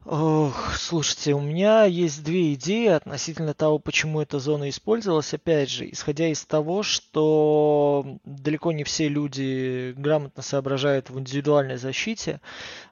Ох, 0.07 0.75
слушайте, 0.77 1.33
у 1.33 1.39
меня 1.39 1.85
есть 1.85 2.23
две 2.23 2.53
идеи 2.53 2.89
относительно 2.89 3.55
того, 3.55 3.79
почему 3.79 4.21
эта 4.21 4.37
зона 4.37 4.69
использовалась. 4.69 5.33
Опять 5.33 5.71
же, 5.71 5.89
исходя 5.91 6.27
из 6.27 6.45
того, 6.45 6.83
что 6.83 8.19
далеко 8.23 8.71
не 8.71 8.83
все 8.83 9.07
люди 9.07 9.93
грамотно 9.97 10.43
соображают 10.43 11.09
в 11.09 11.19
индивидуальной 11.19 11.77
защите, 11.77 12.39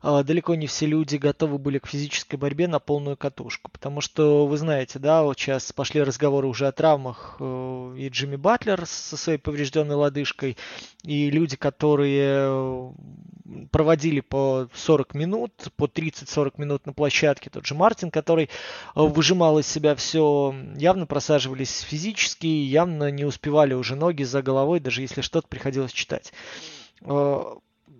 далеко 0.04 0.56
не 0.56 0.68
все 0.68 0.86
люди 0.86 1.16
готовы 1.16 1.58
были 1.58 1.80
к 1.80 1.88
физической 1.88 2.36
борьбе 2.36 2.68
на 2.68 2.80
полную 2.80 3.16
катушку. 3.16 3.72
Потому 3.72 4.01
что, 4.01 4.45
вы 4.45 4.58
знаете, 4.58 4.99
да, 4.99 5.24
вот 5.24 5.39
сейчас 5.39 5.72
пошли 5.72 6.04
разговоры 6.04 6.47
уже 6.47 6.68
о 6.68 6.74
травмах 6.74 7.38
э, 7.39 7.95
и 7.97 8.10
Джимми 8.10 8.36
Батлер 8.36 8.86
со 8.86 9.16
своей 9.16 9.38
поврежденной 9.39 9.95
лодыжкой, 9.95 10.58
и 11.04 11.30
люди, 11.30 11.56
которые 11.56 12.93
проводили 13.72 14.20
по 14.20 14.68
40 14.74 15.14
минут, 15.16 15.54
по 15.78 15.86
30-40 15.86 16.54
минут 16.58 16.86
на 16.86 16.91
площадке. 16.91 17.49
Тот 17.49 17.66
же 17.66 17.74
Мартин, 17.74 18.12
который 18.12 18.45
э, 18.45 18.49
выжимал 18.95 19.58
из 19.60 19.68
себя 19.68 19.95
все, 19.95 20.54
явно 20.76 21.06
просаживались 21.06 21.80
физически, 21.80 22.47
явно 22.47 23.10
не 23.10 23.24
успевали 23.24 23.74
уже 23.74 23.95
ноги 23.95 24.24
за 24.24 24.41
головой, 24.41 24.82
даже 24.82 25.01
если 25.01 25.22
что-то 25.22 25.47
приходилось 25.47 25.93
читать. 25.93 26.34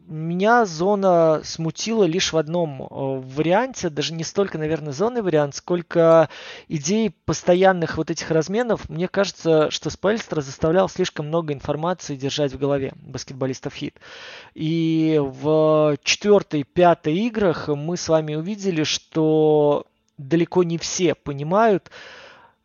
Меня 0.06 0.66
зона 0.66 1.41
смутила 1.45 2.04
лишь 2.04 2.34
в 2.34 2.38
одном 2.38 2.82
э, 2.82 2.86
варианте, 2.89 3.89
даже 3.89 4.14
не 4.14 4.26
столько, 4.26 4.58
наверное, 4.58 4.91
зонный 4.91 5.22
вариант, 5.22 5.56
сколько 5.56 6.30
идеи 6.68 7.16
постоянных 7.26 7.97
вот 7.97 8.12
этих 8.12 8.30
разменов. 8.30 8.89
Мне 8.89 9.08
кажется, 9.08 9.72
что 9.72 9.89
Спельстра 9.89 10.41
заставлял 10.41 10.89
слишком 10.89 11.28
много 11.28 11.54
информации 11.54 12.18
держать 12.18 12.51
в 12.51 12.58
голове 12.58 12.91
баскетболистов 12.95 13.76
хит. 13.76 13.95
И 14.56 15.22
в 15.24 15.97
четвертой, 16.04 16.64
пятой 16.64 17.16
играх 17.16 17.70
мы 17.70 17.95
с 17.95 18.10
вами 18.10 18.36
увидели, 18.36 18.84
что 18.84 19.86
далеко 20.18 20.64
не 20.64 20.78
все 20.78 21.16
понимают, 21.16 21.91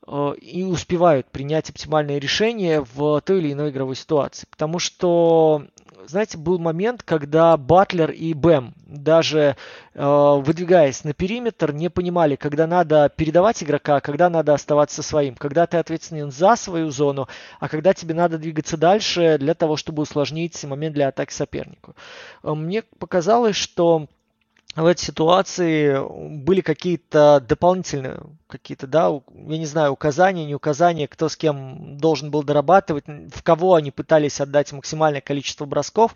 э, 0.09 0.33
и 0.41 0.65
успевают 0.65 1.29
принять 1.31 1.71
оптимальное 1.71 2.19
решение 2.19 2.85
в 2.95 3.21
той 3.21 3.39
или 3.39 3.53
иной 3.53 3.71
игровой 3.71 3.95
ситуации. 3.95 4.49
Потому 4.51 4.81
что 4.81 5.69
знаете, 6.09 6.39
был 6.39 6.59
момент, 6.59 7.03
когда 7.03 7.57
Батлер 7.57 8.11
и 8.11 8.35
Бэм, 8.35 8.75
даже 8.87 9.57
э, 9.95 10.41
выдвигаясь 10.43 11.05
на 11.05 11.13
периметр, 11.13 11.73
не 11.73 11.91
понимали, 11.91 12.37
когда 12.37 12.67
надо 12.67 13.11
передавать 13.15 13.63
игрока, 13.63 13.97
а 13.97 14.01
когда 14.01 14.31
надо 14.31 14.55
оставаться 14.55 15.03
своим, 15.03 15.35
когда 15.35 15.67
ты 15.67 15.77
ответственен 15.77 16.31
за 16.31 16.57
свою 16.57 16.91
зону, 16.91 17.29
а 17.61 17.69
когда 17.69 17.95
тебе 17.95 18.15
надо 18.15 18.39
двигаться 18.39 18.77
дальше 18.77 19.37
для 19.39 19.55
того, 19.55 19.77
чтобы 19.77 20.03
усложнить 20.03 20.63
момент 20.65 20.95
для 20.95 21.09
атаки 21.09 21.33
сопернику. 21.33 21.95
Э, 22.43 22.55
мне 22.55 22.83
показалось, 22.99 23.57
что 23.57 24.09
в 24.77 24.87
этой 24.87 25.01
ситуации 25.01 25.99
были 26.43 26.61
какие-то 26.61 27.45
дополнительные, 27.47 28.21
какие-то, 28.47 28.87
да, 28.87 29.09
я 29.09 29.59
не 29.59 29.67
знаю, 29.67 29.93
указания, 29.93 30.45
не 30.45 30.55
указания, 30.55 31.09
кто 31.09 31.29
с 31.29 31.37
кем 31.37 31.99
должен 31.99 32.31
был 32.31 32.43
дорабатывать, 32.45 33.05
в 33.07 33.43
кого 33.43 33.75
они 33.75 33.91
пытались 33.91 34.41
отдать 34.41 34.73
максимальное 34.73 35.21
количество 35.21 35.65
бросков, 35.65 36.15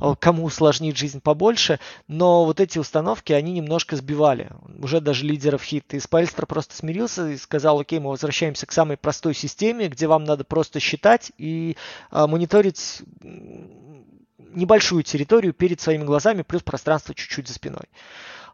э, 0.00 0.14
кому 0.18 0.44
усложнить 0.44 0.96
жизнь 0.96 1.20
побольше, 1.20 1.80
но 2.06 2.44
вот 2.44 2.60
эти 2.60 2.78
установки, 2.78 3.32
они 3.32 3.52
немножко 3.52 3.96
сбивали, 3.96 4.50
уже 4.80 5.00
даже 5.00 5.26
лидеров 5.26 5.62
хит. 5.62 5.92
И 5.92 6.00
Спальстер 6.00 6.46
просто 6.46 6.74
смирился 6.74 7.28
и 7.28 7.36
сказал, 7.36 7.80
окей, 7.80 7.98
мы 7.98 8.10
возвращаемся 8.10 8.66
к 8.66 8.72
самой 8.72 8.96
простой 8.96 9.34
системе, 9.34 9.88
где 9.88 10.06
вам 10.06 10.24
надо 10.24 10.44
просто 10.44 10.80
считать 10.80 11.32
и 11.36 11.76
а, 12.10 12.26
мониторить 12.26 13.02
небольшую 14.50 15.02
территорию 15.02 15.52
перед 15.52 15.80
своими 15.80 16.04
глазами, 16.04 16.42
плюс 16.42 16.62
пространство 16.62 17.14
чуть-чуть 17.14 17.48
за 17.48 17.54
спиной. 17.54 17.88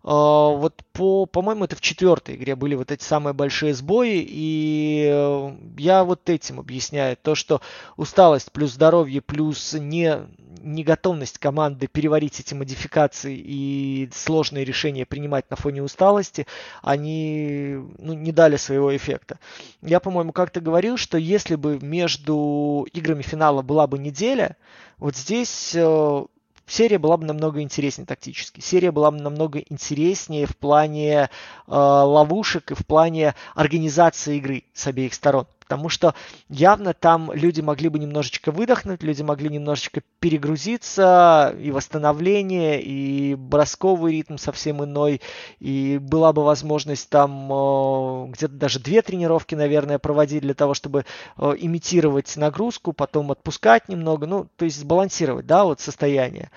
А, 0.07 0.51
вот 0.51 0.83
по, 0.93 1.25
по-моему, 1.25 1.65
это 1.65 1.77
в 1.77 1.81
четвертой 1.81 2.37
игре 2.37 2.55
были 2.57 2.75
вот 2.75 2.93
эти 2.93 3.03
самые 3.03 3.33
большие 3.33 3.73
сбои, 3.73 4.25
и 4.27 5.09
э, 5.11 5.57
я 5.79 6.05
вот 6.05 6.29
этим 6.29 6.61
объясняю 6.61 7.17
то, 7.17 7.35
что 7.35 7.63
усталость 7.97 8.53
плюс 8.53 8.73
здоровье 8.73 9.23
плюс 9.23 9.73
не, 9.73 10.27
неготовность 10.61 11.39
команды 11.39 11.87
переварить 11.87 12.39
эти 12.39 12.53
модификации 12.53 13.35
и 13.35 14.11
сложные 14.13 14.67
решения 14.67 15.07
принимать 15.07 15.49
на 15.51 15.57
фоне 15.57 15.83
усталости, 15.83 16.47
они 16.83 17.79
ну, 17.97 18.13
не 18.13 18.31
дали 18.31 18.57
своего 18.57 18.95
эффекта. 18.95 19.39
Я, 19.81 20.01
по-моему, 20.01 20.33
как-то 20.33 20.61
говорил, 20.61 20.99
что 20.99 21.17
если 21.17 21.55
бы 21.55 21.79
между 21.81 22.87
играми 22.93 23.23
финала 23.23 23.63
была 23.63 23.87
бы 23.87 23.99
неделя, 23.99 24.59
вот 24.99 25.17
здесь 25.17 25.73
э, 25.75 26.25
серия 26.67 26.99
была 26.99 27.17
бы 27.17 27.25
намного 27.25 27.61
интереснее 27.63 28.07
тактически. 28.07 28.61
Серия 28.61 28.91
была 28.93 29.11
бы 29.11 29.19
намного 29.19 29.59
интереснее 29.59 30.47
в 30.47 30.57
плане 30.57 31.13
э, 31.13 31.29
ловушек 31.67 32.71
и 32.71 32.75
в 32.75 32.87
плане 32.87 33.35
организации 33.55 34.37
игры 34.37 34.65
с 34.73 34.87
обеих 34.87 35.15
сторон. 35.15 35.47
Потому 35.65 35.89
что 35.89 36.15
явно 36.49 36.93
там 36.93 37.33
люди 37.33 37.63
могли 37.63 37.89
бы 37.89 37.99
немножечко 37.99 38.53
выдохнуть, 38.53 39.03
люди 39.03 39.23
могли 39.23 39.49
немножечко 39.49 40.03
перегрузиться, 40.21 41.55
и 41.59 41.71
восстановление, 41.71 42.83
и 42.83 43.35
бросковый 43.35 44.13
ритм 44.13 44.37
совсем 44.37 44.85
иной, 44.85 45.23
и 45.61 45.99
была 46.01 46.33
бы 46.35 46.45
возможность 46.45 47.09
там 47.09 47.51
э, 47.51 48.27
где-то 48.33 48.55
даже 48.55 48.79
две 48.79 49.01
тренировки, 49.01 49.55
наверное, 49.55 49.99
проводить 49.99 50.43
для 50.43 50.55
того, 50.55 50.75
чтобы 50.75 51.07
э, 51.39 51.55
имитировать 51.59 52.37
нагрузку, 52.37 52.93
потом 52.93 53.33
отпускать 53.33 53.89
немного, 53.89 54.27
ну, 54.27 54.47
то 54.57 54.67
есть 54.67 54.79
сбалансировать, 54.79 55.47
да, 55.47 55.65
вот 55.65 55.81
состояние 55.81 56.51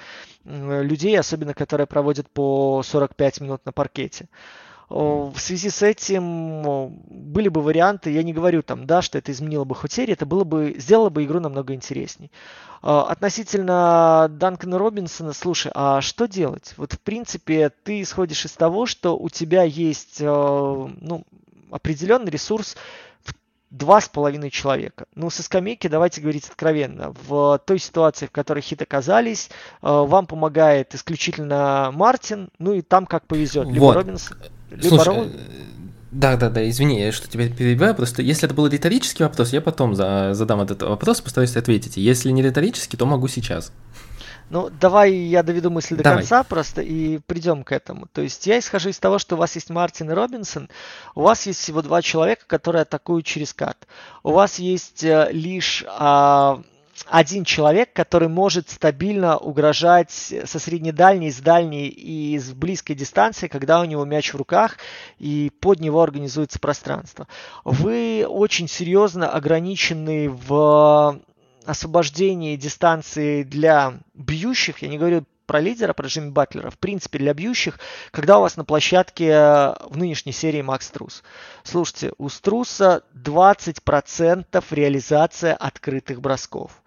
людей, 0.43 1.19
особенно 1.19 1.53
которые 1.53 1.87
проводят 1.87 2.29
по 2.29 2.81
45 2.81 3.41
минут 3.41 3.65
на 3.65 3.73
паркете 3.73 4.29
в 4.89 5.35
связи 5.37 5.69
с 5.69 5.81
этим 5.81 7.01
были 7.09 7.49
бы 7.49 7.61
варианты, 7.61 8.11
я 8.11 8.23
не 8.23 8.33
говорю 8.33 8.63
там, 8.63 8.85
да, 8.85 9.01
что 9.01 9.17
это 9.17 9.31
изменило 9.31 9.65
бы 9.65 9.75
хоть 9.75 9.91
серию, 9.91 10.13
это 10.13 10.25
было 10.25 10.45
бы, 10.45 10.75
сделало 10.77 11.09
бы 11.09 11.25
игру 11.25 11.41
намного 11.41 11.73
интересней. 11.73 12.31
А, 12.81 13.03
относительно 13.03 14.27
Данкана 14.29 14.77
Робинсона, 14.77 15.33
слушай, 15.33 15.71
а 15.75 15.99
что 15.99 16.27
делать? 16.27 16.73
Вот 16.77 16.93
в 16.93 16.99
принципе 17.01 17.69
ты 17.83 18.01
исходишь 18.01 18.45
из 18.45 18.53
того, 18.53 18.85
что 18.85 19.17
у 19.17 19.29
тебя 19.29 19.63
есть 19.63 20.21
ну, 20.21 21.23
определенный 21.69 22.31
ресурс 22.31 22.77
два 23.69 23.99
с 23.99 24.07
половиной 24.07 24.49
человека. 24.49 25.07
Ну, 25.13 25.29
со 25.29 25.43
скамейки, 25.43 25.87
давайте 25.87 26.21
говорить 26.21 26.47
откровенно, 26.47 27.13
в 27.27 27.61
той 27.65 27.79
ситуации, 27.79 28.25
в 28.25 28.31
которой 28.31 28.61
хит 28.61 28.81
оказались, 28.81 29.49
вам 29.81 30.25
помогает 30.25 30.95
исключительно 30.95 31.91
Мартин, 31.93 32.49
ну 32.59 32.71
и 32.71 32.81
там 32.81 33.05
как 33.05 33.27
повезет. 33.27 33.67
Либо 33.67 33.83
вот. 33.83 33.95
Слушай, 34.81 35.31
да, 36.11 36.37
да, 36.37 36.49
да, 36.49 36.67
извини, 36.69 37.11
что 37.11 37.27
тебя 37.27 37.49
перебиваю, 37.49 37.93
просто 37.93 38.21
если 38.21 38.45
это 38.45 38.55
был 38.55 38.67
риторический 38.67 39.23
вопрос, 39.23 39.51
я 39.51 39.61
потом 39.61 39.93
за, 39.93 40.33
задам 40.33 40.61
этот 40.61 40.81
вопрос, 40.81 41.21
постараюсь 41.21 41.55
ответить. 41.55 41.97
Если 41.97 42.31
не 42.31 42.41
риторический, 42.41 42.97
то 42.97 43.05
могу 43.05 43.27
сейчас. 43.27 43.71
Ну, 44.49 44.69
давай 44.69 45.13
я 45.13 45.43
доведу 45.43 45.69
мысль 45.69 45.97
до 45.97 46.03
Давай. 46.03 46.19
конца 46.19 46.43
просто 46.43 46.81
и 46.81 47.19
придем 47.27 47.65
к 47.65 47.73
этому. 47.73 48.07
То 48.13 48.21
есть 48.21 48.47
я 48.47 48.57
исхожу 48.59 48.89
из 48.89 48.99
того, 48.99 49.19
что 49.19 49.35
у 49.35 49.37
вас 49.37 49.55
есть 49.55 49.69
Мартин 49.69 50.09
и 50.09 50.13
Робинсон, 50.13 50.69
у 51.15 51.23
вас 51.23 51.45
есть 51.45 51.59
всего 51.59 51.81
два 51.81 52.01
человека, 52.01 52.45
которые 52.47 52.83
атакуют 52.83 53.25
через 53.25 53.53
кат. 53.53 53.77
У 54.23 54.31
вас 54.31 54.57
есть 54.57 55.03
э, 55.03 55.29
лишь 55.33 55.83
а, 55.87 56.61
один 57.05 57.45
человек, 57.45 57.93
который 57.93 58.27
может 58.27 58.69
стабильно 58.69 59.37
угрожать 59.37 60.11
со 60.11 60.59
среднедальней, 60.59 61.31
с 61.31 61.39
дальней 61.39 61.87
и 61.87 62.37
с 62.39 62.51
близкой 62.53 62.95
дистанции, 62.95 63.47
когда 63.47 63.81
у 63.81 63.85
него 63.85 64.03
мяч 64.05 64.33
в 64.33 64.37
руках 64.37 64.77
и 65.19 65.51
под 65.59 65.79
него 65.79 66.01
организуется 66.01 66.59
пространство. 66.59 67.27
Вы 67.63 68.25
очень 68.27 68.67
серьезно 68.67 69.29
ограничены 69.29 70.29
в 70.29 71.19
освобождении 71.65 72.55
дистанции 72.55 73.43
для 73.43 73.99
бьющих, 74.13 74.81
я 74.81 74.87
не 74.87 74.97
говорю 74.97 75.25
про 75.45 75.61
лидера, 75.61 75.93
про 75.93 76.07
Джимми 76.07 76.29
Батлера, 76.29 76.69
в 76.69 76.77
принципе, 76.77 77.19
для 77.19 77.33
бьющих, 77.33 77.79
когда 78.11 78.37
у 78.37 78.41
вас 78.41 78.57
на 78.57 78.65
площадке 78.65 79.31
в 79.89 79.95
нынешней 79.95 80.33
серии 80.33 80.61
Макс 80.61 80.89
Трус. 80.89 81.23
Слушайте, 81.63 82.11
у 82.17 82.27
Струса 82.29 83.03
20% 83.15 84.63
реализация 84.71 85.55
открытых 85.55 86.19
бросков 86.21 86.83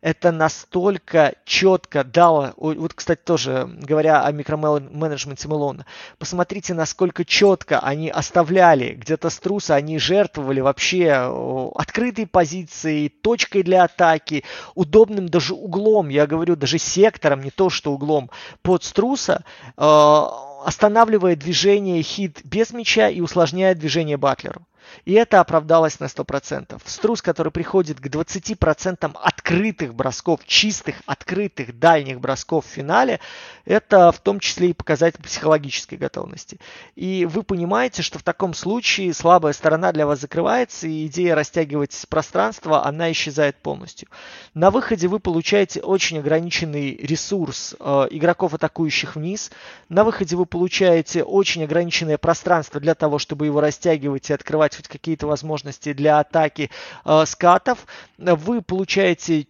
это 0.00 0.30
настолько 0.30 1.34
четко 1.44 2.04
дало, 2.04 2.52
вот, 2.56 2.94
кстати, 2.94 3.20
тоже 3.24 3.68
говоря 3.68 4.24
о 4.24 4.30
микроменеджменте 4.32 5.48
Мелона, 5.48 5.86
посмотрите, 6.18 6.74
насколько 6.74 7.24
четко 7.24 7.80
они 7.80 8.08
оставляли 8.08 8.94
где-то 8.94 9.28
струса, 9.30 9.74
они 9.74 9.98
жертвовали 9.98 10.60
вообще 10.60 11.72
открытой 11.74 12.26
позицией, 12.26 13.08
точкой 13.08 13.62
для 13.62 13.84
атаки, 13.84 14.44
удобным 14.74 15.28
даже 15.28 15.54
углом, 15.54 16.08
я 16.08 16.26
говорю, 16.26 16.54
даже 16.54 16.78
сектором, 16.78 17.42
не 17.42 17.50
то 17.50 17.68
что 17.70 17.92
углом, 17.92 18.30
под 18.62 18.84
струса, 18.84 19.44
э, 19.76 20.26
останавливая 20.64 21.34
движение 21.34 22.02
хит 22.02 22.40
без 22.44 22.72
мяча 22.72 23.08
и 23.08 23.20
усложняя 23.20 23.74
движение 23.74 24.16
Батлеру. 24.16 24.67
И 25.04 25.12
это 25.12 25.40
оправдалось 25.40 26.00
на 26.00 26.04
100%. 26.04 26.80
Струс, 26.84 27.22
который 27.22 27.52
приходит 27.52 28.00
к 28.00 28.06
20% 28.06 29.16
открытых 29.20 29.94
бросков, 29.94 30.40
чистых, 30.46 30.96
открытых, 31.06 31.78
дальних 31.78 32.20
бросков 32.20 32.66
в 32.66 32.68
финале, 32.68 33.20
это 33.64 34.12
в 34.12 34.18
том 34.20 34.40
числе 34.40 34.70
и 34.70 34.72
показатель 34.72 35.22
психологической 35.22 35.98
готовности. 35.98 36.58
И 36.96 37.26
вы 37.26 37.42
понимаете, 37.42 38.02
что 38.02 38.18
в 38.18 38.22
таком 38.22 38.54
случае 38.54 39.12
слабая 39.12 39.52
сторона 39.52 39.92
для 39.92 40.06
вас 40.06 40.20
закрывается, 40.20 40.86
и 40.86 41.06
идея 41.06 41.34
растягивать 41.34 41.94
пространство, 42.08 42.86
она 42.86 43.12
исчезает 43.12 43.56
полностью. 43.56 44.08
На 44.54 44.70
выходе 44.70 45.08
вы 45.08 45.18
получаете 45.20 45.82
очень 45.82 46.18
ограниченный 46.18 46.96
ресурс 46.96 47.76
э, 47.78 48.06
игроков, 48.10 48.54
атакующих 48.54 49.16
вниз. 49.16 49.50
На 49.88 50.04
выходе 50.04 50.36
вы 50.36 50.46
получаете 50.46 51.22
очень 51.22 51.64
ограниченное 51.64 52.18
пространство 52.18 52.80
для 52.80 52.94
того, 52.94 53.18
чтобы 53.18 53.46
его 53.46 53.60
растягивать 53.60 54.30
и 54.30 54.32
открывать 54.32 54.77
хоть 54.78 54.88
какие-то 54.88 55.26
возможности 55.26 55.92
для 55.92 56.20
атаки 56.20 56.70
э, 57.04 57.24
скатов. 57.26 57.86
Вы 58.16 58.62
получаете 58.62 59.48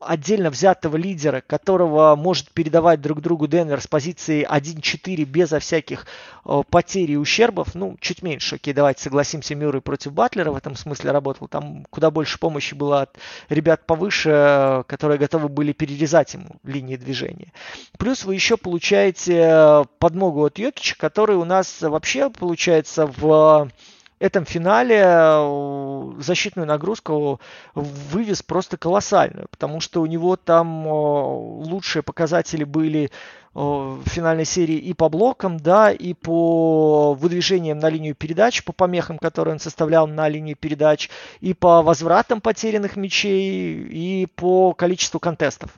отдельно 0.00 0.50
взятого 0.50 0.96
лидера, 0.96 1.42
которого 1.46 2.14
может 2.16 2.50
передавать 2.50 3.00
друг 3.00 3.20
другу 3.20 3.46
Денвер 3.46 3.80
с 3.80 3.86
позиции 3.86 4.46
1-4 4.48 5.24
безо 5.24 5.58
всяких 5.58 6.06
э, 6.44 6.62
потерь 6.68 7.12
и 7.12 7.16
ущербов. 7.16 7.74
Ну, 7.74 7.96
чуть 8.00 8.22
меньше. 8.22 8.56
Окей, 8.56 8.74
давайте 8.74 9.02
согласимся, 9.02 9.54
Мюррей 9.54 9.80
против 9.80 10.12
Батлера 10.12 10.50
в 10.50 10.56
этом 10.56 10.76
смысле 10.76 11.10
работал. 11.10 11.48
Там 11.48 11.84
куда 11.90 12.10
больше 12.10 12.38
помощи 12.38 12.74
было 12.74 13.02
от 13.02 13.16
ребят 13.48 13.86
повыше, 13.86 14.30
э, 14.32 14.82
которые 14.86 15.18
готовы 15.18 15.48
были 15.48 15.72
перерезать 15.72 16.34
ему 16.34 16.56
линии 16.62 16.96
движения. 16.96 17.52
Плюс 17.98 18.24
вы 18.24 18.34
еще 18.34 18.56
получаете 18.56 19.34
э, 19.46 19.84
подмогу 19.98 20.44
от 20.44 20.58
Йокича, 20.58 20.96
который 20.98 21.36
у 21.36 21.44
нас 21.44 21.82
вообще 21.82 22.30
получается 22.30 23.06
в 23.06 23.70
этом 24.18 24.44
финале 24.44 25.02
э, 25.04 26.12
защитную 26.18 26.66
нагрузку 26.66 27.40
вывез 27.74 28.42
просто 28.42 28.76
колоссальную, 28.76 29.48
потому 29.50 29.80
что 29.80 30.00
у 30.00 30.06
него 30.06 30.36
там 30.36 30.86
э, 30.86 30.90
лучшие 30.90 32.02
показатели 32.02 32.64
были 32.64 33.04
э, 33.04 33.08
в 33.54 34.02
финальной 34.06 34.44
серии 34.44 34.76
и 34.76 34.94
по 34.94 35.08
блокам, 35.08 35.58
да, 35.58 35.90
и 35.90 36.14
по 36.14 37.14
выдвижениям 37.14 37.78
на 37.78 37.88
линию 37.88 38.14
передач, 38.14 38.64
по 38.64 38.72
помехам, 38.72 39.18
которые 39.18 39.54
он 39.54 39.60
составлял 39.60 40.06
на 40.06 40.28
линии 40.28 40.54
передач, 40.54 41.10
и 41.40 41.52
по 41.54 41.82
возвратам 41.82 42.40
потерянных 42.40 42.96
мячей, 42.96 43.74
и 43.74 44.26
по 44.26 44.74
количеству 44.74 45.18
контестов 45.18 45.70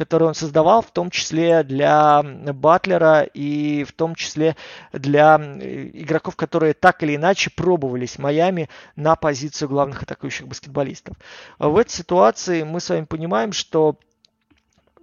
который 0.00 0.28
он 0.28 0.34
создавал, 0.34 0.80
в 0.80 0.90
том 0.92 1.10
числе 1.10 1.62
для 1.62 2.22
Батлера 2.22 3.20
и 3.20 3.84
в 3.84 3.92
том 3.92 4.14
числе 4.14 4.56
для 4.94 5.36
игроков, 5.36 6.36
которые 6.36 6.72
так 6.72 7.02
или 7.02 7.16
иначе 7.16 7.50
пробовались 7.50 8.18
Майами 8.18 8.70
на 8.96 9.14
позицию 9.14 9.68
главных 9.68 10.02
атакующих 10.02 10.48
баскетболистов. 10.48 11.18
В 11.58 11.76
этой 11.76 11.90
ситуации 11.90 12.62
мы 12.62 12.80
с 12.80 12.88
вами 12.88 13.04
понимаем, 13.04 13.52
что 13.52 13.96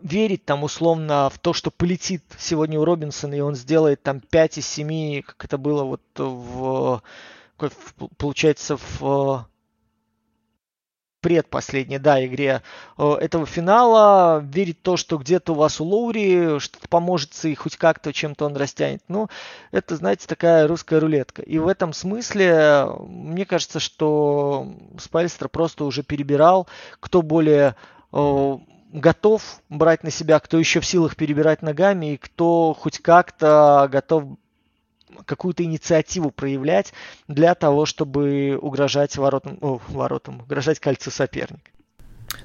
верить 0.02 0.46
там 0.46 0.64
условно 0.64 1.30
в 1.32 1.38
то, 1.38 1.54
что 1.54 1.70
полетит 1.70 2.24
сегодня 2.40 2.80
у 2.80 2.84
Робинсона, 2.84 3.36
и 3.36 3.42
он 3.42 3.54
сделает 3.54 4.02
там 4.02 4.20
5 4.20 4.58
из 4.58 4.68
7, 4.68 5.22
как 5.22 5.46
это 5.46 5.60
было 5.60 5.84
вот 5.84 6.02
в, 6.18 7.04
получается, 8.18 8.78
в 9.00 9.48
предпоследней, 11.28 12.00
да, 12.00 12.26
игре 12.26 12.62
э, 12.98 13.14
этого 13.20 13.46
финала, 13.46 14.40
верить 14.40 14.80
в 14.80 14.82
то, 14.84 14.96
что 14.96 15.18
где-то 15.18 15.52
у 15.52 15.56
вас 15.56 15.82
у 15.82 15.84
Лоури 15.84 16.58
что-то 16.60 16.88
поможет 16.88 17.34
и 17.44 17.54
хоть 17.54 17.76
как-то 17.76 18.14
чем-то 18.14 18.46
он 18.46 18.56
растянет. 18.56 19.04
Ну, 19.10 19.28
это, 19.74 19.98
знаете, 19.98 20.26
такая 20.26 20.70
русская 20.70 21.02
рулетка. 21.02 21.42
И 21.42 21.58
в 21.58 21.68
этом 21.68 21.92
смысле, 21.92 22.86
мне 23.10 23.46
кажется, 23.46 23.82
что 23.82 24.74
Спальстер 24.98 25.50
просто 25.50 25.84
уже 25.84 26.02
перебирал, 26.02 26.66
кто 27.02 27.22
более 27.22 27.76
э, 28.14 28.58
готов 28.94 29.42
брать 29.68 30.04
на 30.04 30.12
себя, 30.12 30.40
кто 30.40 30.58
еще 30.58 30.80
в 30.80 30.86
силах 30.86 31.18
перебирать 31.18 31.62
ногами, 31.62 32.14
и 32.14 32.18
кто 32.18 32.74
хоть 32.74 33.00
как-то 33.00 33.90
готов 33.92 34.38
какую-то 35.26 35.64
инициативу 35.64 36.32
проявлять 36.32 36.94
для 37.28 37.56
того, 37.56 37.86
чтобы 37.86 38.58
угрожать 38.62 39.18
воротам, 39.18 39.58
о, 39.62 39.80
воротам 39.90 40.42
угрожать 40.42 40.80
кольцу 40.80 41.12
соперника. 41.12 41.72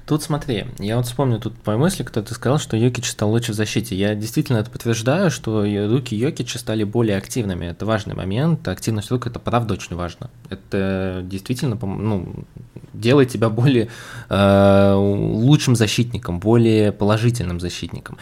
Тут 0.05 0.21
смотри, 0.21 0.65
я 0.79 0.97
вот 0.97 1.05
вспомню 1.05 1.39
тут 1.39 1.55
по 1.61 1.77
мысли, 1.77 2.03
кто 2.03 2.21
ты 2.21 2.33
сказал, 2.33 2.57
что 2.57 2.75
Йокич 2.75 3.09
стал 3.09 3.31
лучше 3.31 3.51
в 3.51 3.55
защите. 3.55 3.95
Я 3.95 4.15
действительно 4.15 4.57
это 4.57 4.69
подтверждаю, 4.69 5.31
что 5.31 5.63
руки 5.63 6.15
Йокича 6.15 6.59
стали 6.59 6.83
более 6.83 7.17
активными. 7.17 7.65
Это 7.65 7.85
важный 7.85 8.15
момент. 8.15 8.67
Активность 8.67 9.11
рук 9.11 9.27
это 9.27 9.39
правда 9.39 9.73
очень 9.73 9.95
важно. 9.95 10.29
Это 10.49 11.21
действительно 11.23 11.77
ну, 11.81 12.45
делает 12.93 13.29
тебя 13.29 13.49
более 13.49 13.89
э, 14.29 14.93
лучшим 14.95 15.75
защитником, 15.75 16.39
более 16.39 16.91
положительным 16.91 17.59
защитником. 17.59 18.17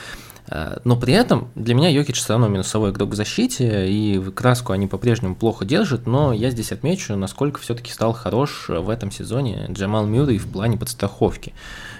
Э, 0.48 0.78
но 0.84 0.96
при 0.96 1.14
этом 1.14 1.50
для 1.56 1.76
меня 1.76 1.89
Йокич 1.89 2.20
все 2.20 2.34
равно 2.34 2.48
минусовой 2.48 2.92
игрок 2.92 3.12
в 3.12 3.16
защите, 3.16 3.89
и 3.89 4.20
краску 4.32 4.74
они 4.74 4.88
по-прежнему 4.88 5.36
плохо 5.36 5.66
держат, 5.66 6.08
но 6.08 6.34
я 6.34 6.50
здесь 6.50 6.72
отмечу, 6.72 7.16
насколько 7.16 7.60
все-таки 7.60 7.92
стал 7.92 8.14
хорош 8.14 8.66
в 8.70 8.89
этом 8.89 9.12
сезоне 9.12 9.68
Джамал 9.70 10.06
Мюррей 10.06 10.38
в 10.38 10.52
плане 10.52 10.78
подстраховки. 10.78 11.54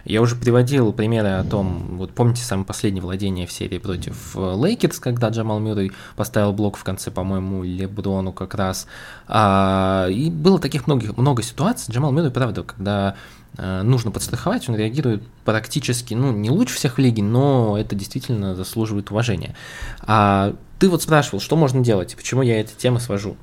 Я 0.04 0.22
уже 0.22 0.36
приводил 0.36 0.94
примеры 0.94 1.30
о 1.30 1.44
том, 1.44 1.98
вот 1.98 2.12
помните 2.12 2.42
самое 2.44 2.66
последнее 2.66 3.04
владение 3.04 3.46
в 3.46 3.52
серии 3.52 3.78
против 3.78 4.36
Лейкерс, 4.36 5.00
когда 5.00 5.30
Джамал 5.30 5.60
Мюррей 5.60 5.92
поставил 6.16 6.54
блок 6.54 6.78
в 6.78 6.84
конце, 6.84 7.12
по-моему, 7.12 7.64
Леброну 7.64 8.32
как 8.32 8.56
раз. 8.56 8.88
А, 9.28 10.08
и 10.10 10.32
было 10.32 10.60
таких 10.60 10.88
многих, 10.88 11.16
много 11.18 11.44
ситуаций. 11.44 11.94
Джамал 11.94 12.12
Мюррей, 12.12 12.32
правда, 12.32 12.64
когда 12.64 13.12
Э, 13.12 13.16
нужно 13.58 14.12
подстраховать, 14.12 14.70
он 14.70 14.76
реагирует 14.76 15.24
практически, 15.44 16.14
ну, 16.14 16.32
не 16.32 16.50
лучше 16.50 16.76
всех 16.76 16.96
в 16.96 16.98
лиге, 17.00 17.22
но 17.22 17.78
это 17.78 17.96
действительно 17.96 18.56
заслуживает 18.56 19.12
уважения. 19.12 19.56
А 20.02 20.56
ты 20.80 20.90
вот 20.90 21.04
спрашивал, 21.04 21.40
что 21.40 21.56
можно 21.56 21.82
делать, 21.82 22.16
почему 22.16 22.42
я 22.42 22.60
эту 22.60 22.76
тему 22.76 23.00
свожу. 23.00 23.38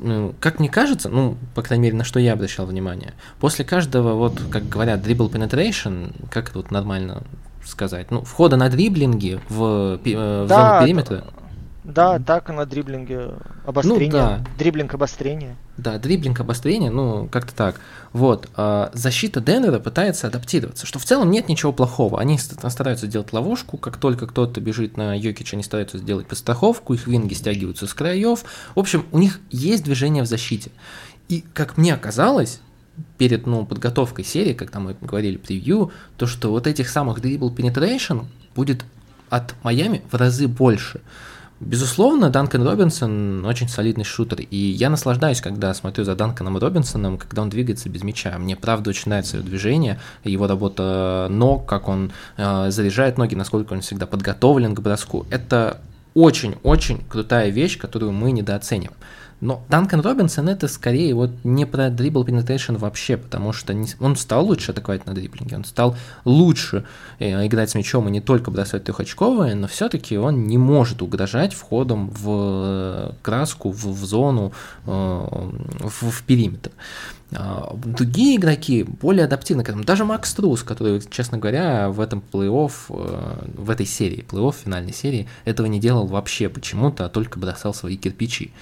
Ну, 0.00 0.34
как 0.40 0.58
мне 0.58 0.68
кажется, 0.68 1.08
ну, 1.08 1.36
по 1.54 1.62
крайней 1.62 1.84
мере, 1.84 1.96
на 1.96 2.02
что 2.02 2.18
я 2.18 2.32
обращал 2.32 2.66
внимание, 2.66 3.14
после 3.38 3.64
каждого, 3.64 4.14
вот, 4.14 4.40
как 4.50 4.68
говорят, 4.68 5.06
dribble 5.06 5.30
penetration, 5.30 6.12
как 6.28 6.48
это 6.48 6.58
вот 6.58 6.70
нормально 6.72 7.22
сказать, 7.64 8.10
ну, 8.10 8.22
входа 8.22 8.56
на 8.56 8.68
дриблинги 8.68 9.38
в, 9.48 10.00
э, 10.04 10.44
в 10.44 10.48
да, 10.48 10.78
зону 10.78 10.86
периметра, 10.86 11.24
да, 11.84 12.20
так 12.20 12.48
на 12.48 12.64
дриблинге 12.64 13.32
обострение. 13.66 14.12
Ну, 14.12 14.18
да. 14.18 14.40
Дриблинг 14.56 14.94
обострение. 14.94 15.56
Да, 15.76 15.98
дриблинг 15.98 16.38
обострение, 16.38 16.90
ну, 16.90 17.26
как-то 17.26 17.54
так. 17.54 17.80
Вот. 18.12 18.48
А 18.56 18.90
защита 18.92 19.40
Денвера 19.40 19.78
пытается 19.78 20.26
адаптироваться, 20.26 20.86
что 20.86 20.98
в 20.98 21.04
целом 21.04 21.30
нет 21.30 21.48
ничего 21.48 21.72
плохого. 21.72 22.20
Они 22.20 22.38
стараются 22.38 23.06
сделать 23.06 23.32
ловушку, 23.32 23.78
как 23.78 23.96
только 23.96 24.26
кто-то 24.26 24.60
бежит 24.60 24.96
на 24.96 25.14
Йокич, 25.14 25.54
они 25.54 25.62
стараются 25.62 25.98
сделать 25.98 26.26
подстраховку, 26.26 26.94
их 26.94 27.06
винги 27.06 27.34
стягиваются 27.34 27.86
с 27.86 27.94
краев. 27.94 28.44
В 28.74 28.78
общем, 28.78 29.06
у 29.12 29.18
них 29.18 29.40
есть 29.50 29.84
движение 29.84 30.22
в 30.22 30.26
защите. 30.26 30.70
И, 31.28 31.44
как 31.54 31.78
мне 31.78 31.94
оказалось, 31.94 32.60
перед 33.16 33.46
ну, 33.46 33.64
подготовкой 33.64 34.24
серии, 34.24 34.52
когда 34.52 34.78
мы 34.80 34.94
говорили 35.00 35.38
превью, 35.38 35.92
то 36.18 36.26
что 36.26 36.50
вот 36.50 36.66
этих 36.66 36.90
самых 36.90 37.20
dribble 37.20 37.54
penetration 37.54 38.26
будет 38.54 38.84
от 39.30 39.54
Майами 39.62 40.02
в 40.10 40.14
разы 40.16 40.46
больше. 40.46 41.00
Безусловно, 41.64 42.28
Данкан 42.28 42.66
Робинсон 42.66 43.46
очень 43.46 43.68
солидный 43.68 44.02
шутер, 44.04 44.40
и 44.40 44.56
я 44.56 44.90
наслаждаюсь, 44.90 45.40
когда 45.40 45.72
смотрю 45.74 46.04
за 46.04 46.16
Данканом 46.16 46.58
Робинсоном, 46.58 47.18
когда 47.18 47.42
он 47.42 47.50
двигается 47.50 47.88
без 47.88 48.02
мяча. 48.02 48.36
Мне 48.36 48.56
правда 48.56 48.90
очень 48.90 49.10
нравится 49.10 49.36
его 49.36 49.46
движение, 49.46 50.00
его 50.24 50.48
работа 50.48 51.28
ног, 51.30 51.64
как 51.66 51.88
он 51.88 52.10
э, 52.36 52.70
заряжает 52.70 53.16
ноги, 53.16 53.36
насколько 53.36 53.74
он 53.74 53.80
всегда 53.80 54.06
подготовлен 54.06 54.74
к 54.74 54.80
броску. 54.80 55.24
Это 55.30 55.80
очень-очень 56.14 57.04
крутая 57.08 57.50
вещь, 57.50 57.78
которую 57.78 58.10
мы 58.10 58.32
недооцениваем. 58.32 58.96
Но 59.42 59.64
Данкан 59.68 60.00
Робинсон 60.00 60.48
это 60.48 60.68
скорее 60.68 61.16
вот 61.16 61.32
не 61.42 61.66
про 61.66 61.90
дрибл 61.90 62.24
penetration 62.24 62.78
вообще, 62.78 63.16
потому 63.16 63.52
что 63.52 63.74
он 63.98 64.14
стал 64.14 64.46
лучше 64.46 64.70
атаковать 64.70 65.04
на 65.04 65.14
дриблинге, 65.14 65.56
он 65.56 65.64
стал 65.64 65.96
лучше 66.24 66.84
э, 67.18 67.44
играть 67.44 67.70
с 67.70 67.74
мячом 67.74 68.06
и 68.06 68.12
не 68.12 68.20
только 68.20 68.52
бросать 68.52 68.84
трехочковые, 68.84 69.56
но 69.56 69.66
все-таки 69.66 70.16
он 70.16 70.46
не 70.46 70.58
может 70.58 71.02
угрожать 71.02 71.54
входом 71.54 72.08
в 72.10 72.24
э, 72.28 73.12
краску, 73.20 73.72
в, 73.72 73.84
в 73.84 74.04
зону, 74.04 74.52
э, 74.86 74.90
в, 74.90 76.10
в 76.10 76.22
периметр. 76.22 76.70
А, 77.34 77.74
другие 77.74 78.36
игроки 78.36 78.84
более 78.84 79.24
адаптивны 79.24 79.64
к 79.64 79.68
этому. 79.70 79.82
Даже 79.82 80.04
Макс 80.04 80.32
Трус, 80.34 80.62
который, 80.62 81.02
честно 81.10 81.38
говоря, 81.38 81.88
в 81.88 82.00
этом 82.00 82.22
плей-офф, 82.30 82.72
в 83.56 83.70
этой 83.70 83.86
серии, 83.86 84.24
плей-офф 84.28 84.54
финальной 84.64 84.92
серии, 84.92 85.26
этого 85.44 85.66
не 85.66 85.80
делал 85.80 86.06
вообще 86.06 86.48
почему-то, 86.48 87.06
а 87.06 87.08
только 87.08 87.38
бросал 87.38 87.72
свои 87.74 87.96
кирпичи. 87.96 88.52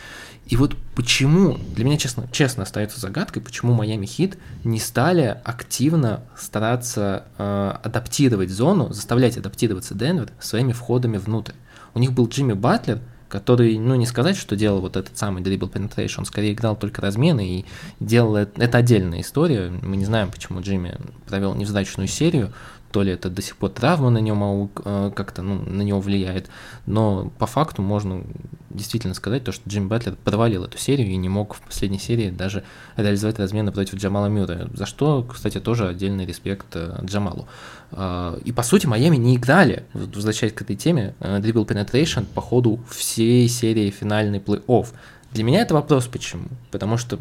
И 0.50 0.56
вот 0.56 0.76
почему, 0.96 1.58
для 1.76 1.84
меня 1.84 1.96
честно, 1.96 2.28
честно 2.32 2.64
остается 2.64 2.98
загадкой, 3.00 3.40
почему 3.40 3.72
Майами 3.72 4.04
Хит 4.04 4.36
не 4.64 4.80
стали 4.80 5.40
активно 5.44 6.24
стараться 6.36 7.24
э, 7.38 7.74
адаптировать 7.84 8.50
зону, 8.50 8.92
заставлять 8.92 9.36
адаптироваться 9.36 9.94
Денвер 9.94 10.32
своими 10.40 10.72
входами 10.72 11.18
внутрь. 11.18 11.52
У 11.94 12.00
них 12.00 12.12
был 12.12 12.28
Джимми 12.28 12.54
Батлер, 12.54 12.98
который, 13.28 13.78
ну, 13.78 13.94
не 13.94 14.06
сказать, 14.06 14.36
что 14.36 14.56
делал 14.56 14.80
вот 14.80 14.96
этот 14.96 15.16
самый 15.16 15.40
dribble 15.40 15.70
penetration, 15.72 16.18
он 16.18 16.24
скорее 16.24 16.52
играл 16.52 16.74
только 16.74 17.00
размены 17.00 17.48
и 17.48 17.64
делал 18.00 18.34
это, 18.34 18.60
это 18.60 18.78
отдельная 18.78 19.20
история. 19.20 19.70
Мы 19.70 19.96
не 19.96 20.04
знаем, 20.04 20.32
почему 20.32 20.62
Джимми 20.62 20.98
провел 21.28 21.54
невзрачную 21.54 22.08
серию, 22.08 22.52
то 22.90 23.02
ли 23.02 23.12
это 23.12 23.30
до 23.30 23.42
сих 23.42 23.56
пор 23.56 23.70
травма 23.70 24.10
на 24.10 24.18
нем 24.18 24.70
э, 24.84 25.10
как-то 25.14 25.42
ну, 25.42 25.62
на 25.62 25.82
него 25.82 26.00
влияет, 26.00 26.48
но 26.86 27.32
по 27.38 27.46
факту 27.46 27.82
можно 27.82 28.24
действительно 28.70 29.14
сказать 29.14 29.44
то, 29.44 29.52
что 29.52 29.68
Джим 29.68 29.88
Батлер 29.88 30.16
провалил 30.16 30.64
эту 30.64 30.78
серию 30.78 31.08
и 31.08 31.16
не 31.16 31.28
мог 31.28 31.54
в 31.54 31.60
последней 31.60 31.98
серии 31.98 32.30
даже 32.30 32.64
реализовать 32.96 33.38
размены 33.38 33.72
против 33.72 33.94
Джамала 33.94 34.26
Мюра, 34.26 34.68
за 34.74 34.86
что, 34.86 35.22
кстати, 35.22 35.60
тоже 35.60 35.88
отдельный 35.88 36.26
респект 36.26 36.66
э, 36.74 36.98
Джамалу. 37.04 37.46
Э, 37.92 38.38
и 38.44 38.52
по 38.52 38.62
сути 38.62 38.86
Майами 38.86 39.16
не 39.16 39.36
играли, 39.36 39.84
возвращаясь 39.92 40.52
к 40.52 40.62
этой 40.62 40.76
теме, 40.76 41.14
Dribble 41.20 41.66
Penetration 41.66 42.26
по 42.26 42.40
ходу 42.40 42.80
всей 42.90 43.48
серии 43.48 43.90
финальный 43.90 44.38
плей-офф. 44.38 44.88
Для 45.32 45.44
меня 45.44 45.62
это 45.62 45.74
вопрос 45.74 46.06
почему, 46.06 46.48
потому 46.72 46.96
что 46.96 47.20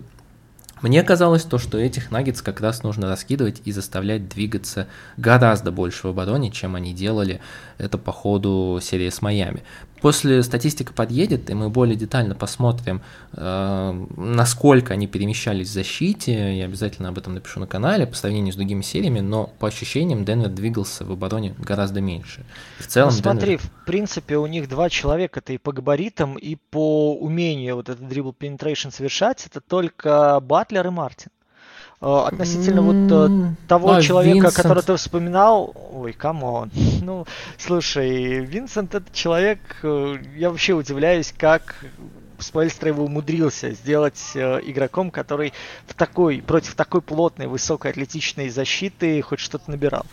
мне 0.81 1.03
казалось 1.03 1.43
то, 1.43 1.57
что 1.57 1.77
этих 1.77 2.11
наггетс 2.11 2.41
как 2.41 2.61
раз 2.61 2.83
нужно 2.83 3.07
раскидывать 3.07 3.61
и 3.65 3.71
заставлять 3.71 4.29
двигаться 4.29 4.87
гораздо 5.17 5.71
больше 5.71 6.07
в 6.07 6.11
обороне, 6.11 6.51
чем 6.51 6.75
они 6.75 6.93
делали 6.93 7.41
это 7.77 7.97
по 7.97 8.11
ходу 8.11 8.79
серии 8.81 9.09
с 9.09 9.21
Майами. 9.21 9.63
После 10.01 10.43
статистика 10.43 10.93
подъедет, 10.93 11.49
и 11.49 11.53
мы 11.53 11.69
более 11.69 11.95
детально 11.95 12.35
посмотрим, 12.35 13.01
э, 13.33 14.05
насколько 14.17 14.93
они 14.93 15.07
перемещались 15.07 15.69
в 15.69 15.73
защите. 15.73 16.57
Я 16.57 16.65
обязательно 16.65 17.09
об 17.09 17.17
этом 17.17 17.33
напишу 17.33 17.59
на 17.59 17.67
канале 17.67 18.07
по 18.07 18.15
сравнению 18.15 18.53
с 18.53 18.55
другими 18.55 18.81
сериями, 18.81 19.19
но 19.19 19.47
по 19.59 19.67
ощущениям 19.67 20.25
Денвер 20.25 20.49
двигался 20.49 21.05
в 21.05 21.11
обороне 21.11 21.55
гораздо 21.57 22.01
меньше. 22.01 22.45
В 22.79 22.87
целом, 22.87 23.09
ну, 23.11 23.21
смотри, 23.21 23.57
Денвер... 23.57 23.59
в 23.59 23.85
принципе, 23.85 24.37
у 24.37 24.47
них 24.47 24.69
два 24.69 24.89
человека, 24.89 25.39
это 25.39 25.53
и 25.53 25.57
по 25.57 25.71
габаритам, 25.71 26.35
и 26.37 26.55
по 26.55 27.15
умению 27.15 27.75
вот 27.75 27.89
этот 27.89 28.07
дрибл 28.07 28.35
penetration 28.37 28.91
совершать, 28.91 29.45
это 29.45 29.61
только 29.61 30.39
Батлер 30.39 30.87
и 30.87 30.89
Мартин. 30.89 31.29
Э, 32.01 32.23
относительно 32.27 32.81
вот 32.81 33.11
э, 33.11 33.53
того 33.67 33.91
а, 33.91 34.01
человека, 34.01 34.35
Винсент. 34.35 34.55
которого 34.55 34.81
ты 34.81 34.95
вспоминал, 34.95 35.73
ой, 35.91 36.13
come 36.13 36.46
on. 36.46 36.71
Ну, 37.01 37.25
слушай, 37.57 38.39
Винсент 38.39 38.95
это 38.95 39.05
человек, 39.13 39.59
э, 39.83 40.15
я 40.37 40.49
вообще 40.49 40.73
удивляюсь, 40.73 41.33
как 41.37 41.75
Споэльстра 42.41 42.89
его 42.89 43.05
умудрился 43.05 43.71
сделать 43.71 44.19
э, 44.35 44.59
игроком, 44.63 45.11
который 45.11 45.53
в 45.87 45.93
такой, 45.93 46.41
против 46.41 46.75
такой 46.75 47.01
плотной, 47.01 47.47
высокой 47.47 47.91
атлетичной 47.91 48.49
защиты 48.49 49.21
хоть 49.21 49.39
что-то 49.39 49.71
набирал. 49.71 50.05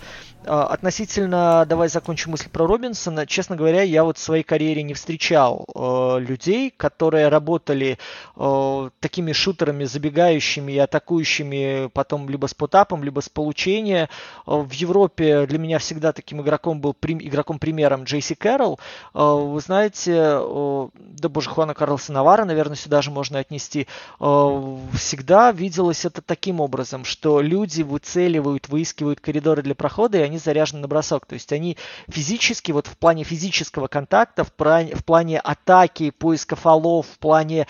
Э, 0.47 0.66
относительно, 0.70 1.64
давай 1.68 1.89
закончу 1.89 2.31
мысль 2.31 2.49
про 2.49 2.66
Робинсона. 2.66 3.27
Честно 3.27 3.57
говоря, 3.57 3.83
я 3.83 4.05
вот 4.05 4.16
в 4.16 4.20
своей 4.20 4.45
карьере 4.45 4.83
не 4.83 4.95
встречал 4.95 5.66
э, 5.74 6.20
людей, 6.20 6.72
которые 6.77 7.29
работали 7.29 7.99
э, 8.37 8.91
такими 9.01 9.33
шутерами, 9.33 9.85
забегающими 9.85 10.72
и 10.72 10.79
атакующими 10.79 11.91
потом 11.93 12.29
либо 12.31 12.47
с 12.47 12.55
потапом, 12.55 13.03
либо 13.03 13.20
с 13.20 13.29
получения. 13.29 14.09
Э, 14.47 14.57
в 14.57 14.72
Европе 14.72 15.47
для 15.47 15.59
меня 15.59 15.79
всегда 15.79 16.12
таким 16.12 16.41
игроком 16.43 16.81
был 16.81 16.95
прим, 16.95 17.18
игроком 17.18 17.59
примером 17.59 18.05
Джейси 18.05 18.35
Кэрролл. 18.35 18.79
Э, 19.14 19.18
вы 19.18 19.61
знаете, 19.61 20.12
э, 20.16 20.89
да 20.95 21.29
боже, 21.29 21.51
Хуана 21.51 21.74
Карлсона 21.74 22.15
Навара, 22.16 22.46
наверное, 22.46 22.76
сюда 22.76 23.02
же 23.02 23.10
можно 23.10 23.38
отнести, 23.38 23.86
э, 24.20 24.76
всегда 24.94 25.52
виделось 25.52 26.06
это 26.06 26.22
таким 26.22 26.60
образом, 26.60 27.04
что 27.04 27.42
люди 27.42 27.82
выцеливают, 27.82 28.70
выискивают 28.70 29.20
коридоры 29.20 29.62
для 29.62 29.74
прохода, 29.74 30.16
и 30.16 30.22
они 30.22 30.38
заряжены 30.38 30.80
на 30.80 30.88
бросок. 30.88 31.26
То 31.26 31.34
есть 31.34 31.52
они 31.52 31.76
физически, 32.08 32.72
вот 32.72 32.86
в 32.86 32.96
плане 32.96 33.22
физического 33.22 33.86
контакта, 33.86 34.44
в 34.44 34.52
плане, 34.52 34.94
в 34.94 35.04
плане 35.04 35.38
атаки, 35.40 36.10
поиска 36.10 36.56
фолов, 36.56 37.06
в 37.06 37.18
плане 37.18 37.66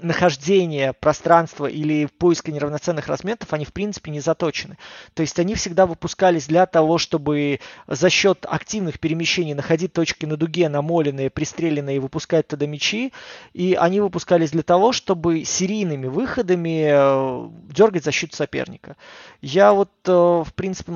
нахождения 0.00 0.92
пространства 0.92 1.66
или 1.66 2.06
поиска 2.06 2.52
неравноценных 2.52 3.08
разметов, 3.08 3.52
они 3.52 3.64
в 3.64 3.72
принципе 3.72 4.10
не 4.10 4.20
заточены. 4.20 4.78
То 5.14 5.22
есть 5.22 5.38
они 5.38 5.54
всегда 5.54 5.86
выпускались 5.86 6.46
для 6.46 6.66
того, 6.66 6.98
чтобы 6.98 7.60
за 7.86 8.10
счет 8.10 8.46
активных 8.48 9.00
перемещений 9.00 9.54
находить 9.54 9.92
точки 9.92 10.26
на 10.26 10.36
дуге, 10.36 10.68
намоленные, 10.68 11.30
пристреленные 11.30 11.96
и 11.96 12.00
выпускать 12.00 12.48
туда 12.48 12.66
мячи. 12.66 13.12
И 13.52 13.74
они 13.74 14.00
выпускались 14.00 14.50
для 14.50 14.62
того, 14.62 14.92
чтобы 14.92 15.44
серийными 15.44 16.06
выходами 16.06 16.88
э, 16.90 17.48
дергать 17.72 18.04
защиту 18.04 18.36
соперника. 18.36 18.96
Я 19.40 19.72
вот, 19.72 19.90
э, 20.06 20.12
в 20.12 20.52
принципе, 20.54 20.92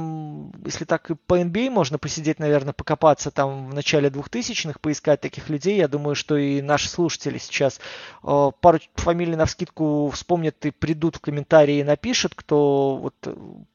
если 0.64 0.84
так 0.84 1.10
и 1.10 1.14
по 1.14 1.40
NBA 1.40 1.68
а 1.68 1.70
можно 1.70 1.98
посидеть, 1.98 2.38
наверное, 2.38 2.72
покопаться 2.72 3.30
там 3.30 3.70
в 3.70 3.74
начале 3.74 4.08
2000-х, 4.08 4.78
поискать 4.80 5.20
таких 5.20 5.48
людей, 5.48 5.76
я 5.76 5.88
думаю, 5.88 6.14
что 6.14 6.36
и 6.36 6.60
наши 6.60 6.88
слушатели 6.88 7.38
сейчас 7.38 7.80
э, 8.22 8.50
пару 8.60 8.78
фамилии 8.94 9.34
на 9.34 9.46
вскидку 9.46 10.10
вспомнят 10.10 10.64
и 10.66 10.70
придут 10.70 11.16
в 11.16 11.20
комментарии 11.20 11.78
и 11.78 11.84
напишут, 11.84 12.34
кто 12.34 12.96
вот 12.96 13.14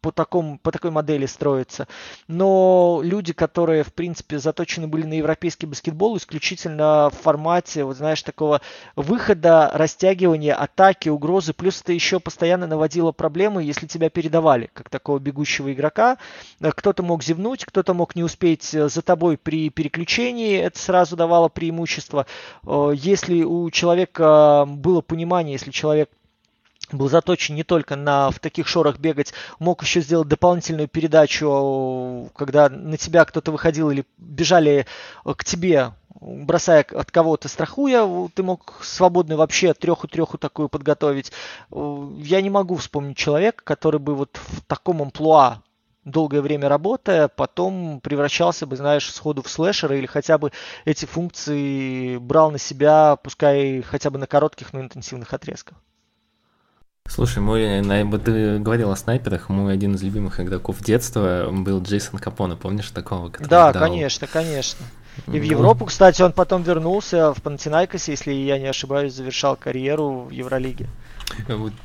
по, 0.01 0.11
такому, 0.11 0.59
по 0.59 0.71
такой 0.71 0.91
модели 0.91 1.25
строится. 1.25 1.87
Но 2.27 3.01
люди, 3.03 3.33
которые, 3.33 3.83
в 3.83 3.93
принципе, 3.93 4.39
заточены 4.39 4.87
были 4.87 5.05
на 5.05 5.13
европейский 5.13 5.65
баскетбол 5.65 6.17
исключительно 6.17 7.09
в 7.11 7.15
формате, 7.21 7.83
вот 7.83 7.97
знаешь, 7.97 8.21
такого 8.23 8.61
выхода, 8.95 9.71
растягивания, 9.73 10.53
атаки, 10.53 11.09
угрозы. 11.09 11.53
Плюс 11.53 11.81
это 11.81 11.93
еще 11.93 12.19
постоянно 12.19 12.67
наводило 12.67 13.11
проблемы, 13.11 13.63
если 13.63 13.87
тебя 13.87 14.09
передавали, 14.09 14.69
как 14.73 14.89
такого 14.89 15.19
бегущего 15.19 15.73
игрока. 15.73 16.17
Кто-то 16.61 17.03
мог 17.03 17.23
зевнуть, 17.23 17.65
кто-то 17.65 17.93
мог 17.93 18.15
не 18.15 18.23
успеть 18.23 18.63
за 18.63 19.01
тобой 19.01 19.37
при 19.37 19.69
переключении, 19.69 20.57
это 20.57 20.79
сразу 20.79 21.15
давало 21.15 21.49
преимущество. 21.49 22.25
Э, 22.65 22.91
если 22.95 23.43
у 23.43 23.69
человека 23.71 24.65
было 24.67 25.01
понимание, 25.05 25.53
если 25.53 25.71
человек 25.71 26.09
был 26.91 27.09
заточен 27.09 27.55
не 27.55 27.63
только 27.63 27.95
на 27.95 28.29
в 28.29 28.39
таких 28.39 28.67
шорах 28.67 28.99
бегать, 28.99 29.33
мог 29.59 29.81
еще 29.81 30.01
сделать 30.01 30.27
дополнительную 30.27 30.87
передачу, 30.87 32.29
когда 32.35 32.69
на 32.69 32.97
тебя 32.97 33.25
кто-то 33.25 33.51
выходил 33.51 33.89
или 33.89 34.05
бежали 34.17 34.85
к 35.23 35.43
тебе, 35.43 35.93
бросая 36.21 36.85
от 36.91 37.11
кого-то, 37.11 37.47
страхуя, 37.47 38.07
ты 38.33 38.43
мог 38.43 38.79
свободную 38.81 39.37
вообще 39.37 39.73
треху-треху 39.73 40.37
такую 40.37 40.69
подготовить. 40.69 41.31
Я 41.71 42.41
не 42.41 42.49
могу 42.49 42.75
вспомнить 42.75 43.17
человека, 43.17 43.63
который 43.63 43.99
бы 43.99 44.15
вот 44.15 44.39
в 44.47 44.61
таком 44.61 45.01
амплуа 45.01 45.61
долгое 46.05 46.41
время 46.41 46.69
работая, 46.69 47.27
потом 47.27 47.99
превращался 47.99 48.65
бы, 48.65 48.77
знаешь, 48.77 49.11
сходу 49.11 49.41
в 49.41 49.49
слэшера 49.49 49.97
или 49.97 50.05
хотя 50.05 50.37
бы 50.37 50.51
эти 50.85 51.05
функции 51.05 52.17
брал 52.17 52.51
на 52.51 52.59
себя, 52.59 53.17
пускай 53.17 53.81
хотя 53.81 54.09
бы 54.11 54.19
на 54.19 54.27
коротких, 54.27 54.71
но 54.71 54.81
интенсивных 54.81 55.33
отрезках. 55.33 55.77
Слушай, 57.07 57.39
мой, 57.39 57.83
ты 58.19 58.57
говорил 58.57 58.89
о 58.91 58.95
снайперах, 58.95 59.49
мой 59.49 59.73
один 59.73 59.93
из 59.93 60.01
любимых 60.01 60.39
игроков 60.39 60.81
детства 60.81 61.49
был 61.51 61.81
Джейсон 61.81 62.19
Капона, 62.19 62.55
помнишь 62.55 62.89
такого? 62.89 63.31
Да, 63.39 63.69
играл? 63.69 63.73
конечно, 63.73 64.25
конечно. 64.25 64.85
И 65.27 65.39
в 65.39 65.43
Европу, 65.43 65.85
кстати, 65.85 66.21
он 66.21 66.33
потом 66.33 66.63
вернулся 66.63 67.33
в 67.33 67.41
Панатинайкосе, 67.41 68.13
если 68.13 68.33
я 68.33 68.57
не 68.57 68.67
ошибаюсь, 68.67 69.13
завершал 69.13 69.55
карьеру 69.55 70.21
в 70.23 70.29
Евролиге. 70.31 70.87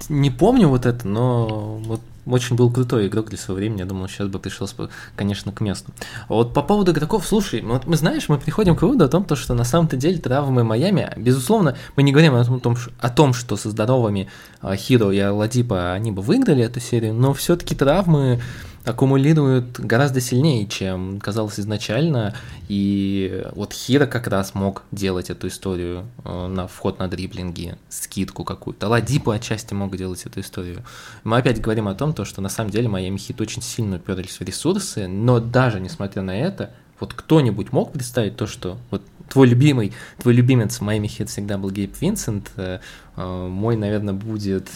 Не 0.09 0.31
помню 0.31 0.69
вот 0.69 0.87
это, 0.87 1.07
но 1.07 1.77
вот 1.85 2.01
очень 2.31 2.57
был 2.57 2.71
крутой 2.71 3.09
игрок 3.09 3.29
для 3.29 3.39
своего 3.39 3.59
времени. 3.59 3.81
Я 3.81 3.87
думал, 3.87 4.09
сейчас 4.09 4.29
бы 4.29 4.39
пришел, 4.39 4.69
конечно, 5.17 5.53
к 5.53 5.61
месту. 5.61 5.93
А 6.29 6.35
вот 6.35 6.55
по 6.55 6.63
поводу 6.63 6.93
игроков, 6.93 7.27
слушай, 7.27 7.61
вот 7.63 7.87
мы 7.87 7.97
знаешь, 7.97 8.29
мы 8.29 8.39
приходим 8.39 8.77
к 8.77 8.83
выводу 8.83 9.05
о 9.05 9.09
том, 9.09 9.27
что 9.35 9.55
на 9.55 9.65
самом-то 9.65 9.97
деле 9.97 10.19
травмы 10.19 10.65
Майами, 10.65 11.13
безусловно, 11.17 11.77
мы 11.97 12.03
не 12.03 12.13
говорим 12.13 12.35
о 12.35 12.45
том, 12.45 12.77
о 12.99 13.11
том 13.11 13.33
что 13.33 13.57
со 13.57 13.71
здоровыми 13.71 14.29
Хиро 14.63 15.11
и 15.11 15.19
Аладипа 15.19 15.93
они 15.93 16.13
бы 16.13 16.23
выиграли 16.23 16.65
эту 16.65 16.81
серию, 16.81 17.15
но 17.15 17.33
все-таки 17.35 17.75
травмы 17.75 18.41
аккумулируют 18.85 19.79
гораздо 19.79 20.21
сильнее, 20.21 20.67
чем 20.67 21.21
казалось 21.21 21.61
изначально. 21.61 22.35
И 22.69 23.45
вот 23.55 23.73
Хира 23.73 24.07
как 24.07 24.27
раз 24.27 24.55
мог 24.55 24.83
делать 24.91 25.31
эту 25.31 25.49
историю 25.49 26.07
э, 26.25 26.47
на 26.47 26.67
вход 26.67 26.99
на 26.99 27.09
дриблинги, 27.09 27.77
скидку 27.89 28.45
какую-то. 28.45 28.89
Ладипу 28.89 29.31
отчасти 29.31 29.75
мог 29.75 29.97
делать 29.97 30.25
эту 30.25 30.41
историю. 30.41 30.83
Мы 31.25 31.37
опять 31.37 31.61
говорим 31.61 31.89
о 31.89 31.95
том, 31.95 32.15
то, 32.15 32.25
что 32.25 32.41
на 32.41 32.49
самом 32.49 32.71
деле 32.71 32.89
Майами 32.89 33.19
Хит 33.19 33.41
очень 33.41 33.63
сильно 33.63 33.97
уперлись 33.97 34.41
в 34.41 34.43
ресурсы, 34.43 35.07
но 35.07 35.41
даже 35.41 35.81
несмотря 35.81 36.23
на 36.23 36.37
это, 36.39 36.71
вот 36.99 37.15
кто-нибудь 37.15 37.73
мог 37.73 37.93
представить 37.93 38.37
то, 38.37 38.47
что 38.47 38.79
вот 38.91 39.03
твой 39.29 39.47
любимый, 39.47 39.93
твой 40.19 40.35
любимец 40.35 40.79
в 40.79 40.81
Майами 40.83 41.07
Хит 41.07 41.31
всегда 41.31 41.57
был 41.59 41.71
Гейб 41.71 41.95
Винсент, 42.01 42.51
э, 42.57 42.81
э, 43.17 43.49
мой, 43.49 43.77
наверное, 43.77 44.15
будет 44.15 44.69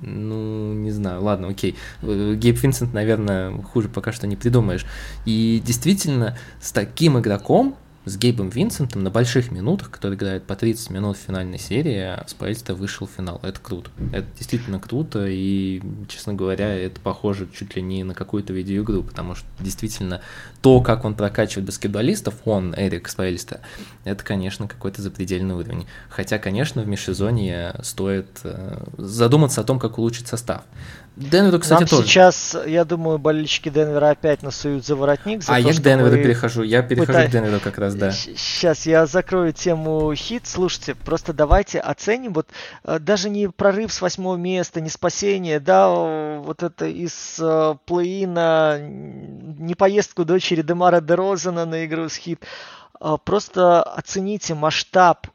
ну, 0.00 0.72
не 0.72 0.90
знаю, 0.90 1.22
ладно, 1.22 1.48
окей. 1.48 1.76
Э, 2.02 2.34
Гейб 2.34 2.62
Винсент, 2.62 2.92
наверное, 2.92 3.52
хуже 3.62 3.88
пока 3.88 4.12
что 4.12 4.26
не 4.26 4.36
придумаешь. 4.36 4.86
И 5.24 5.62
действительно, 5.64 6.36
с 6.60 6.72
таким 6.72 7.18
игроком 7.18 7.76
с 8.10 8.16
Гейбом 8.16 8.48
Винсентом 8.48 9.04
на 9.04 9.10
больших 9.10 9.52
минутах, 9.52 9.90
который 9.90 10.16
играет 10.16 10.42
по 10.42 10.56
30 10.56 10.90
минут 10.90 11.16
в 11.16 11.20
финальной 11.20 11.58
серии, 11.58 12.18
Спайс-то 12.26 12.74
вышел 12.74 13.06
в 13.06 13.10
финал. 13.10 13.38
Это 13.44 13.60
круто. 13.60 13.90
Это 14.12 14.26
действительно 14.36 14.80
круто, 14.80 15.26
и, 15.28 15.80
честно 16.08 16.34
говоря, 16.34 16.74
это 16.74 17.00
похоже 17.00 17.48
чуть 17.56 17.76
ли 17.76 17.82
не 17.82 18.02
на 18.02 18.14
какую-то 18.14 18.52
видеоигру, 18.52 19.04
потому 19.04 19.36
что 19.36 19.46
действительно 19.60 20.22
то, 20.60 20.80
как 20.80 21.04
он 21.04 21.14
прокачивает 21.14 21.66
баскетболистов, 21.66 22.34
он, 22.44 22.74
Эрик 22.76 23.08
Спайлиста, 23.08 23.60
это, 24.04 24.24
конечно, 24.24 24.66
какой-то 24.66 25.02
запредельный 25.02 25.54
уровень. 25.54 25.86
Хотя, 26.08 26.38
конечно, 26.38 26.82
в 26.82 26.88
межсезонье 26.88 27.76
стоит 27.82 28.40
э, 28.42 28.82
задуматься 28.98 29.60
о 29.60 29.64
том, 29.64 29.78
как 29.78 29.98
улучшить 29.98 30.26
состав. 30.26 30.62
Денверу, 31.20 31.58
кстати, 31.58 31.80
Нам 31.80 31.88
тоже. 31.88 32.08
сейчас, 32.08 32.56
я 32.66 32.84
думаю, 32.86 33.18
болельщики 33.18 33.68
Денвера 33.68 34.10
опять 34.10 34.42
насуют 34.42 34.86
за 34.86 34.96
воротник. 34.96 35.42
За 35.42 35.54
а 35.54 35.60
то, 35.60 35.68
я 35.68 35.74
к 35.74 35.82
Денверу 35.82 36.10
вы... 36.10 36.22
перехожу, 36.22 36.62
я 36.62 36.82
перехожу 36.82 37.12
пыта... 37.12 37.28
к 37.28 37.30
Денверу 37.30 37.60
как 37.60 37.76
раз, 37.78 37.94
да. 37.94 38.10
Сейчас 38.10 38.86
я 38.86 39.04
закрою 39.04 39.52
тему 39.52 40.14
хит. 40.14 40.46
Слушайте, 40.46 40.94
просто 40.94 41.34
давайте 41.34 41.78
оценим, 41.78 42.32
вот 42.32 42.48
э, 42.84 42.98
даже 42.98 43.28
не 43.28 43.50
прорыв 43.50 43.92
с 43.92 44.00
восьмого 44.00 44.36
места, 44.36 44.80
не 44.80 44.88
спасение, 44.88 45.60
да, 45.60 45.90
вот 46.38 46.62
это 46.62 46.86
из 46.86 47.36
э, 47.38 47.74
плей-ина, 47.86 48.78
не 48.80 49.74
поездку 49.74 50.24
дочери 50.24 50.62
Демара 50.62 51.02
Дерозана 51.02 51.66
на 51.66 51.84
игру 51.84 52.08
с 52.08 52.16
хит. 52.16 52.42
Э, 52.98 53.16
просто 53.22 53.82
оцените 53.82 54.54
масштаб 54.54 55.26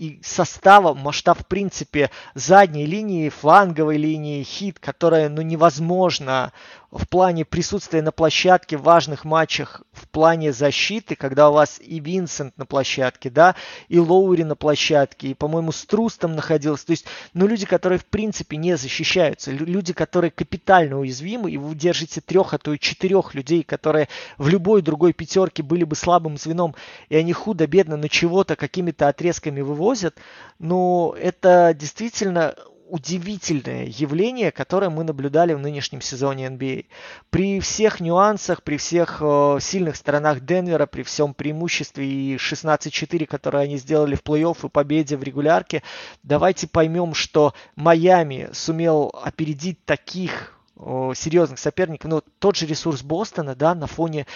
и 0.00 0.18
состава, 0.22 0.94
масштаб, 0.94 1.40
в 1.40 1.46
принципе, 1.46 2.10
задней 2.34 2.86
линии, 2.86 3.28
фланговой 3.28 3.98
линии, 3.98 4.42
хит, 4.42 4.78
которая, 4.78 5.28
ну, 5.28 5.42
невозможно 5.42 6.52
в 6.90 7.06
плане 7.06 7.44
присутствия 7.44 8.02
на 8.02 8.10
площадке 8.10 8.76
в 8.76 8.82
важных 8.82 9.24
матчах, 9.24 9.82
в 9.92 10.08
плане 10.08 10.52
защиты, 10.52 11.14
когда 11.14 11.50
у 11.50 11.52
вас 11.52 11.80
и 11.80 12.00
Винсент 12.00 12.56
на 12.58 12.66
площадке, 12.66 13.30
да, 13.30 13.54
и 13.88 13.98
Лоури 13.98 14.42
на 14.42 14.56
площадке, 14.56 15.28
и, 15.28 15.34
по-моему, 15.34 15.70
Струс 15.70 16.16
там 16.16 16.34
находился. 16.34 16.86
То 16.86 16.90
есть, 16.92 17.06
ну, 17.32 17.46
люди, 17.46 17.64
которые, 17.64 17.98
в 17.98 18.06
принципе, 18.06 18.56
не 18.56 18.76
защищаются, 18.76 19.52
люди, 19.52 19.92
которые 19.92 20.30
капитально 20.30 20.98
уязвимы, 20.98 21.52
и 21.52 21.58
вы 21.58 21.74
держите 21.74 22.20
трех, 22.20 22.54
а 22.54 22.58
то 22.58 22.72
и 22.72 22.78
четырех 22.78 23.34
людей, 23.34 23.62
которые 23.62 24.08
в 24.36 24.48
любой 24.48 24.82
другой 24.82 25.12
пятерке 25.12 25.62
были 25.62 25.84
бы 25.84 25.94
слабым 25.94 26.38
звеном, 26.38 26.74
и 27.08 27.16
они 27.16 27.32
худо-бедно 27.32 27.96
на 27.96 28.08
чего-то 28.08 28.56
какими-то 28.56 29.06
отрезками 29.06 29.60
вывозят, 29.90 30.16
но 30.58 31.14
это 31.18 31.74
действительно 31.74 32.54
удивительное 32.88 33.86
явление, 33.86 34.50
которое 34.50 34.90
мы 34.90 35.04
наблюдали 35.04 35.54
в 35.54 35.60
нынешнем 35.60 36.00
сезоне 36.00 36.46
NBA. 36.48 36.86
А. 36.88 37.24
При 37.30 37.60
всех 37.60 38.00
нюансах, 38.00 38.64
при 38.64 38.78
всех 38.78 39.18
э, 39.20 39.58
сильных 39.60 39.94
сторонах 39.94 40.40
Денвера, 40.40 40.86
при 40.86 41.04
всем 41.04 41.32
преимуществе 41.32 42.04
и 42.04 42.34
16-4, 42.34 43.26
которое 43.26 43.62
они 43.62 43.78
сделали 43.78 44.16
в 44.16 44.24
плей-офф 44.24 44.66
и 44.66 44.68
победе 44.68 45.16
в 45.16 45.22
регулярке, 45.22 45.84
давайте 46.24 46.66
поймем, 46.66 47.14
что 47.14 47.54
Майами 47.76 48.48
сумел 48.52 49.14
опередить 49.22 49.84
таких 49.84 50.58
э, 50.76 51.12
серьезных 51.14 51.60
соперников, 51.60 52.10
ну, 52.10 52.22
тот 52.40 52.56
же 52.56 52.66
ресурс 52.66 53.02
Бостона, 53.02 53.54
да, 53.54 53.76
на 53.76 53.86
фоне 53.86 54.26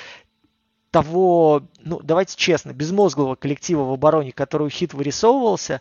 того, 0.94 1.64
ну, 1.80 1.98
давайте 2.04 2.36
честно, 2.36 2.72
безмозглого 2.72 3.34
коллектива 3.34 3.82
в 3.82 3.92
обороне, 3.92 4.30
который 4.30 4.70
Хит 4.70 4.94
вырисовывался, 4.94 5.80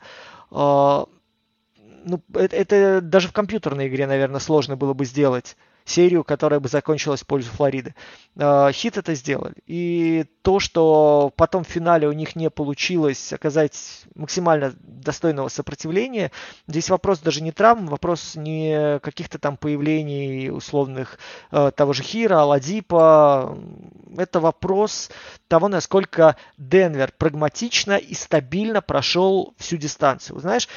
э, 0.49 0.55
ну, 0.55 2.21
это, 2.33 2.55
это 2.55 2.99
даже 2.99 3.27
в 3.27 3.31
компьютерной 3.31 3.89
игре, 3.89 4.07
наверное, 4.07 4.39
сложно 4.39 4.75
было 4.75 4.95
бы 4.95 5.05
сделать 5.05 5.55
серию, 5.85 6.23
которая 6.23 6.59
бы 6.59 6.69
закончилась 6.69 7.21
в 7.21 7.27
пользу 7.27 7.51
Флориды. 7.51 7.95
А, 8.37 8.71
хит 8.71 8.97
это 8.97 9.13
сделали. 9.15 9.55
И 9.65 10.25
то, 10.41 10.59
что 10.59 11.31
потом 11.35 11.63
в 11.63 11.67
финале 11.67 12.07
у 12.07 12.13
них 12.13 12.35
не 12.35 12.49
получилось 12.49 13.33
оказать 13.33 14.05
максимально 14.15 14.73
достойного 14.79 15.49
сопротивления, 15.49 16.31
здесь 16.67 16.89
вопрос 16.89 17.19
даже 17.19 17.41
не 17.41 17.51
травм, 17.51 17.87
вопрос 17.87 18.35
не 18.35 18.99
каких-то 18.99 19.39
там 19.39 19.57
появлений 19.57 20.49
условных 20.49 21.19
э, 21.51 21.71
того 21.75 21.93
же 21.93 22.03
Хира, 22.03 22.41
Аладипа. 22.41 23.57
Это 24.17 24.39
вопрос 24.39 25.09
того, 25.47 25.67
насколько 25.67 26.35
Денвер 26.57 27.11
прагматично 27.17 27.97
и 27.97 28.13
стабильно 28.13 28.81
прошел 28.81 29.53
всю 29.57 29.77
дистанцию. 29.77 30.39
Знаешь, 30.39 30.67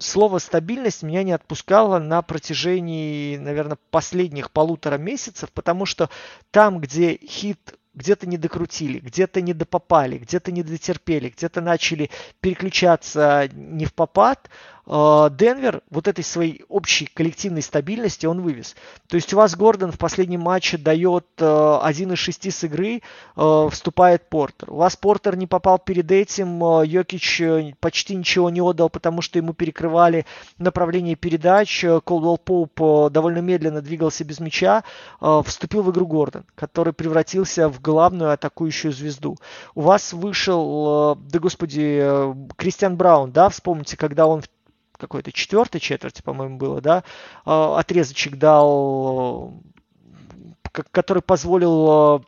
слово 0.00 0.38
стабильность 0.38 1.02
меня 1.02 1.22
не 1.22 1.32
отпускало 1.32 1.98
на 1.98 2.22
протяжении, 2.22 3.36
наверное, 3.36 3.78
последних 3.90 4.43
полутора 4.50 4.98
месяцев, 4.98 5.50
потому 5.52 5.86
что 5.86 6.10
там, 6.50 6.80
где 6.80 7.18
хит 7.18 7.74
где-то 7.94 8.26
не 8.26 8.36
докрутили, 8.36 8.98
где-то 8.98 9.40
не 9.40 9.52
допопали, 9.52 10.18
где-то 10.18 10.50
не 10.52 10.62
дотерпели, 10.62 11.28
где-то 11.28 11.60
начали 11.60 12.10
переключаться 12.40 13.48
не 13.52 13.86
в 13.86 13.94
попад, 13.94 14.50
Денвер 14.86 15.82
вот 15.90 16.08
этой 16.08 16.22
своей 16.22 16.62
общей 16.68 17.06
коллективной 17.06 17.62
стабильности 17.62 18.26
он 18.26 18.42
вывез. 18.42 18.76
То 19.08 19.16
есть 19.16 19.32
у 19.32 19.36
вас 19.38 19.56
Гордон 19.56 19.92
в 19.92 19.98
последнем 19.98 20.42
матче 20.42 20.76
дает 20.76 21.26
э, 21.38 21.78
один 21.82 22.12
из 22.12 22.18
шести 22.18 22.50
с 22.50 22.64
игры, 22.64 23.00
э, 23.36 23.68
вступает 23.70 24.28
Портер. 24.28 24.70
У 24.70 24.76
вас 24.76 24.96
Портер 24.96 25.36
не 25.36 25.46
попал 25.46 25.78
перед 25.78 26.10
этим, 26.10 26.62
э, 26.62 26.86
Йокич 26.86 27.42
почти 27.80 28.14
ничего 28.14 28.50
не 28.50 28.60
отдал, 28.60 28.90
потому 28.90 29.22
что 29.22 29.38
ему 29.38 29.54
перекрывали 29.54 30.26
направление 30.58 31.16
передач. 31.16 31.84
Колдуэлл 32.04 32.38
Поуп 32.38 33.10
довольно 33.10 33.38
медленно 33.38 33.80
двигался 33.80 34.24
без 34.24 34.40
мяча. 34.40 34.84
Вступил 35.20 35.82
в 35.82 35.90
игру 35.90 36.06
Гордон, 36.06 36.44
который 36.54 36.92
превратился 36.92 37.68
в 37.68 37.80
главную 37.80 38.32
атакующую 38.32 38.92
звезду. 38.92 39.36
У 39.74 39.80
вас 39.80 40.12
вышел, 40.12 41.16
да 41.16 41.38
господи, 41.38 42.04
Кристиан 42.56 42.96
Браун, 42.96 43.32
да, 43.32 43.48
вспомните, 43.48 43.96
когда 43.96 44.26
он 44.26 44.42
в 44.42 44.48
какой-то 44.96 45.32
четвертой 45.32 45.80
четверти, 45.80 46.22
по-моему, 46.22 46.56
было, 46.56 46.80
да, 46.80 47.04
а, 47.44 47.78
отрезочек 47.78 48.36
дал, 48.36 49.62
который 50.90 51.22
позволил 51.22 51.90
а, 51.90 52.22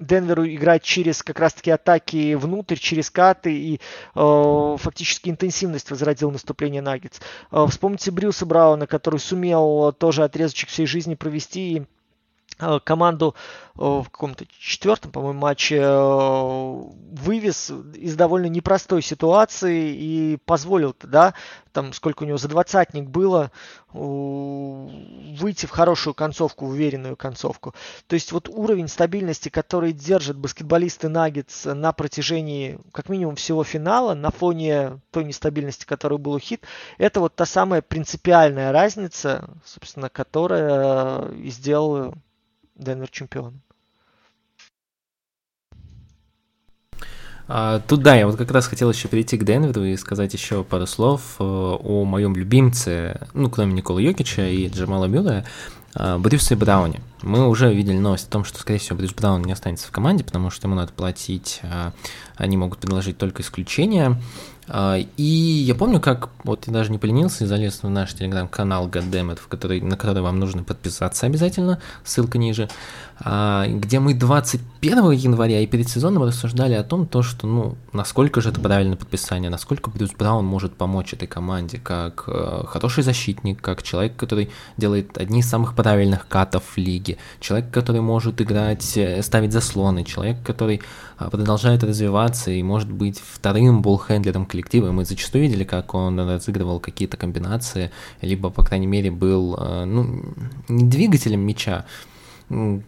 Денверу 0.00 0.46
играть 0.46 0.82
через 0.82 1.22
как 1.22 1.38
раз-таки 1.38 1.70
атаки 1.70 2.34
внутрь, 2.34 2.76
через 2.76 3.10
каты 3.10 3.54
и 3.56 3.80
э, 4.14 4.76
фактически 4.76 5.30
интенсивность 5.30 5.88
возродил 5.88 6.32
наступление 6.32 6.82
Наггетс. 6.82 7.20
Э, 7.52 7.64
вспомните 7.68 8.10
Брюса 8.10 8.44
Брауна, 8.44 8.88
который 8.88 9.20
сумел 9.20 9.92
тоже 9.92 10.24
отрезочек 10.24 10.68
всей 10.70 10.86
жизни 10.86 11.14
провести 11.14 11.76
и 11.76 11.82
команду 12.84 13.34
э, 13.76 13.80
в 13.80 14.04
каком-то 14.04 14.46
четвертом, 14.58 15.10
по-моему, 15.10 15.40
матче 15.40 15.80
э, 15.80 16.82
вывез 17.12 17.70
из 17.94 18.16
довольно 18.16 18.46
непростой 18.46 19.02
ситуации 19.02 19.94
и 19.94 20.38
позволил, 20.44 20.94
да, 21.02 21.34
там 21.72 21.92
сколько 21.92 22.22
у 22.22 22.26
него 22.26 22.38
за 22.38 22.48
двадцатник 22.48 23.08
было, 23.08 23.50
выйти 23.92 25.66
в 25.66 25.70
хорошую 25.70 26.14
концовку, 26.14 26.66
уверенную 26.66 27.16
концовку. 27.16 27.74
То 28.06 28.14
есть 28.14 28.32
вот 28.32 28.48
уровень 28.48 28.88
стабильности, 28.88 29.48
который 29.48 29.92
держит 29.92 30.36
баскетболисты 30.36 31.08
Наггетс 31.08 31.66
на 31.66 31.92
протяжении 31.92 32.78
как 32.92 33.08
минимум 33.08 33.36
всего 33.36 33.62
финала, 33.62 34.14
на 34.14 34.30
фоне 34.30 35.00
той 35.10 35.24
нестабильности, 35.24 35.84
которая 35.84 36.18
была 36.18 36.38
Хит, 36.40 36.64
это 36.98 37.20
вот 37.20 37.34
та 37.34 37.46
самая 37.46 37.82
принципиальная 37.82 38.72
разница, 38.72 39.48
собственно, 39.64 40.08
которая 40.08 41.28
и 41.32 41.50
сделала 41.50 42.14
Денвер 42.74 43.08
чемпионом. 43.10 43.62
А, 47.46 47.80
тут 47.80 48.02
да, 48.02 48.14
я 48.14 48.26
вот 48.26 48.36
как 48.36 48.50
раз 48.50 48.66
хотел 48.66 48.90
еще 48.90 49.08
перейти 49.08 49.36
к 49.36 49.44
Денверу 49.44 49.84
и 49.84 49.96
сказать 49.96 50.32
еще 50.32 50.64
пару 50.64 50.86
слов 50.86 51.36
э, 51.38 51.44
о 51.44 52.04
моем 52.04 52.34
любимце, 52.34 53.20
ну, 53.34 53.50
кроме 53.50 53.74
Никола 53.74 54.00
Йокича 54.00 54.48
и 54.48 54.68
Джамала 54.68 55.04
Мюррея, 55.04 55.44
э, 55.94 56.16
Брюсе 56.16 56.56
Брауне. 56.56 57.02
Мы 57.20 57.46
уже 57.46 57.72
видели 57.72 57.98
новость 57.98 58.28
о 58.28 58.30
том, 58.30 58.44
что, 58.44 58.58
скорее 58.58 58.78
всего, 58.78 58.96
Брюс 58.96 59.12
Браун 59.12 59.42
не 59.42 59.52
останется 59.52 59.88
в 59.88 59.90
команде, 59.90 60.24
потому 60.24 60.48
что 60.48 60.68
ему 60.68 60.76
надо 60.76 60.94
платить, 60.94 61.60
а 61.64 61.92
они 62.36 62.56
могут 62.56 62.78
предложить 62.78 63.18
только 63.18 63.42
исключения. 63.42 64.18
А, 64.68 64.98
и 65.16 65.22
я 65.22 65.74
помню, 65.74 66.00
как 66.00 66.30
вот 66.44 66.66
я 66.66 66.72
даже 66.72 66.90
не 66.90 66.98
поленился 66.98 67.44
и 67.44 67.46
залез 67.46 67.82
в 67.82 67.88
наш 67.88 68.14
телеграм-канал 68.14 68.88
Goddammit, 68.88 69.38
в 69.40 69.48
который, 69.48 69.80
на 69.80 69.96
который 69.96 70.22
вам 70.22 70.38
нужно 70.38 70.64
подписаться 70.64 71.26
обязательно, 71.26 71.80
ссылка 72.04 72.38
ниже, 72.38 72.68
а, 73.20 73.66
где 73.66 74.00
мы 74.00 74.14
21 74.14 75.10
января 75.12 75.60
и 75.60 75.66
перед 75.66 75.88
сезоном 75.88 76.24
рассуждали 76.24 76.74
о 76.74 76.82
том, 76.82 77.06
то, 77.06 77.22
что, 77.22 77.46
ну, 77.46 77.76
насколько 77.92 78.40
же 78.40 78.50
это 78.50 78.60
правильное 78.60 78.96
подписание, 78.96 79.50
насколько 79.50 79.90
Брюс 79.90 80.12
Браун 80.12 80.44
может 80.44 80.74
помочь 80.74 81.12
этой 81.12 81.28
команде, 81.28 81.78
как 81.78 82.24
э, 82.26 82.64
хороший 82.66 83.04
защитник, 83.04 83.60
как 83.60 83.82
человек, 83.82 84.16
который 84.16 84.50
делает 84.76 85.18
одни 85.18 85.40
из 85.40 85.48
самых 85.48 85.74
правильных 85.74 86.26
катов 86.26 86.64
в 86.74 86.78
лиге, 86.78 87.18
человек, 87.40 87.70
который 87.70 88.00
может 88.00 88.40
играть, 88.40 88.96
э, 88.96 89.22
ставить 89.22 89.52
заслоны, 89.52 90.04
человек, 90.04 90.38
который 90.42 90.80
а, 91.16 91.30
продолжает 91.30 91.84
развиваться 91.84 92.50
и 92.50 92.62
может 92.62 92.90
быть 92.90 93.20
вторым 93.24 93.82
болхендлером 93.82 94.46
коллектива. 94.54 94.92
Мы 94.92 95.04
зачастую 95.04 95.42
видели, 95.42 95.64
как 95.64 95.94
он 95.94 96.18
разыгрывал 96.18 96.80
какие-то 96.80 97.16
комбинации, 97.16 97.90
либо, 98.22 98.50
по 98.50 98.64
крайней 98.64 98.86
мере, 98.86 99.10
был 99.10 99.56
э, 99.58 99.84
ну, 99.84 100.22
не 100.68 100.84
двигателем 100.84 101.40
мяча, 101.40 101.84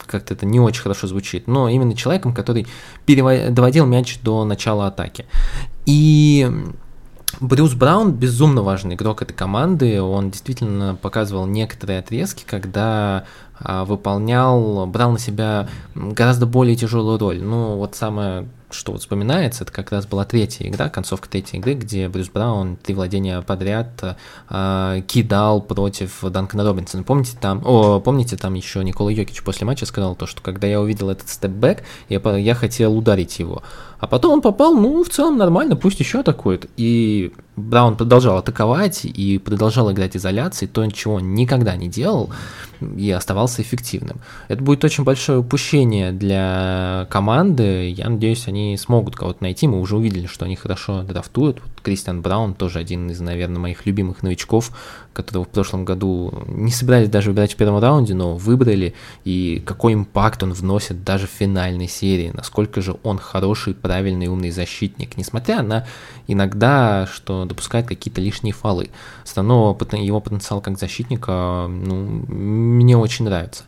как-то 0.06 0.34
это 0.34 0.46
не 0.46 0.60
очень 0.60 0.82
хорошо 0.82 1.06
звучит, 1.06 1.48
но 1.48 1.68
именно 1.68 1.96
человеком, 1.96 2.34
который 2.34 2.66
перевод... 3.04 3.52
доводил 3.52 3.86
мяч 3.86 4.18
до 4.20 4.44
начала 4.44 4.86
атаки. 4.86 5.26
И 5.86 6.50
Брюс 7.40 7.74
Браун 7.74 8.12
безумно 8.12 8.62
важный 8.62 8.94
игрок 8.94 9.22
этой 9.22 9.34
команды. 9.34 10.00
Он 10.00 10.30
действительно 10.30 10.94
показывал 10.94 11.46
некоторые 11.46 11.98
отрезки, 11.98 12.44
когда 12.46 13.24
а, 13.58 13.84
выполнял, 13.84 14.86
брал 14.86 15.12
на 15.12 15.18
себя 15.18 15.68
гораздо 15.94 16.46
более 16.46 16.76
тяжелую 16.76 17.18
роль. 17.18 17.42
Ну, 17.42 17.76
вот 17.76 17.94
самое 17.94 18.46
что 18.70 18.92
вот 18.92 19.00
вспоминается, 19.00 19.64
это 19.64 19.72
как 19.72 19.92
раз 19.92 20.06
была 20.06 20.24
третья 20.24 20.66
игра, 20.66 20.88
концовка 20.88 21.28
третьей 21.28 21.60
игры, 21.60 21.74
где 21.74 22.08
Брюс 22.08 22.28
Браун 22.28 22.76
три 22.76 22.94
владения 22.94 23.40
подряд 23.42 24.16
э, 24.50 25.02
кидал 25.06 25.60
против 25.60 26.22
Данкана 26.22 26.64
Робинсона. 26.64 27.02
Помните 27.02 27.36
там, 27.40 27.62
о, 27.64 28.00
помните 28.00 28.36
там 28.36 28.54
еще 28.54 28.82
Никола 28.82 29.10
Йокич 29.10 29.42
после 29.42 29.66
матча 29.66 29.86
сказал 29.86 30.16
то, 30.16 30.26
что 30.26 30.42
когда 30.42 30.66
я 30.66 30.80
увидел 30.80 31.10
этот 31.10 31.28
степбэк, 31.28 31.84
я, 32.08 32.36
я 32.36 32.54
хотел 32.54 32.96
ударить 32.96 33.38
его. 33.38 33.62
А 33.98 34.06
потом 34.06 34.32
он 34.32 34.40
попал, 34.42 34.74
ну, 34.74 35.02
в 35.02 35.08
целом 35.08 35.38
нормально, 35.38 35.76
пусть 35.76 36.00
еще 36.00 36.20
атакует. 36.20 36.68
И 36.76 37.32
Браун 37.56 37.96
продолжал 37.96 38.36
атаковать 38.36 39.04
и 39.04 39.38
продолжал 39.38 39.90
играть 39.90 40.16
изоляции, 40.16 40.66
то, 40.66 40.86
чего 40.90 41.14
он 41.14 41.34
никогда 41.34 41.74
не 41.76 41.88
делал, 41.88 42.30
и 42.80 43.10
оставался 43.10 43.62
эффективным. 43.62 44.18
Это 44.48 44.62
будет 44.62 44.84
очень 44.84 45.04
большое 45.04 45.38
упущение 45.38 46.12
для 46.12 47.06
команды. 47.10 47.88
Я 47.90 48.10
надеюсь, 48.10 48.46
они 48.46 48.76
смогут 48.76 49.16
кого-то 49.16 49.42
найти. 49.42 49.66
Мы 49.66 49.80
уже 49.80 49.96
увидели, 49.96 50.26
что 50.26 50.44
они 50.44 50.56
хорошо 50.56 51.02
драфтуют. 51.02 51.62
Вот 51.64 51.80
Кристиан 51.82 52.20
Браун 52.20 52.54
тоже 52.54 52.78
один 52.78 53.08
из, 53.10 53.20
наверное, 53.20 53.58
моих 53.58 53.86
любимых 53.86 54.22
новичков, 54.22 54.72
которого 55.16 55.44
в 55.44 55.48
прошлом 55.48 55.84
году 55.84 56.44
не 56.46 56.70
собирались 56.70 57.08
даже 57.08 57.30
выбирать 57.30 57.54
в 57.54 57.56
первом 57.56 57.80
раунде, 57.80 58.14
но 58.14 58.36
выбрали. 58.36 58.94
И 59.24 59.62
какой 59.64 59.94
импакт 59.94 60.42
он 60.42 60.52
вносит 60.52 61.02
даже 61.02 61.26
в 61.26 61.30
финальной 61.30 61.88
серии. 61.88 62.30
Насколько 62.34 62.82
же 62.82 62.96
он 63.02 63.18
хороший, 63.18 63.74
правильный, 63.74 64.28
умный 64.28 64.50
защитник. 64.50 65.16
Несмотря 65.16 65.62
на 65.62 65.86
иногда, 66.26 67.08
что 67.12 67.46
допускает 67.46 67.86
какие-то 67.86 68.20
лишние 68.20 68.52
фолы. 68.52 68.90
Все 69.24 69.36
равно 69.36 69.76
его 69.92 70.20
потенциал 70.20 70.60
как 70.60 70.78
защитника, 70.78 71.66
ну, 71.68 71.94
мне 72.28 72.96
очень 72.96 73.24
нравится. 73.24 73.64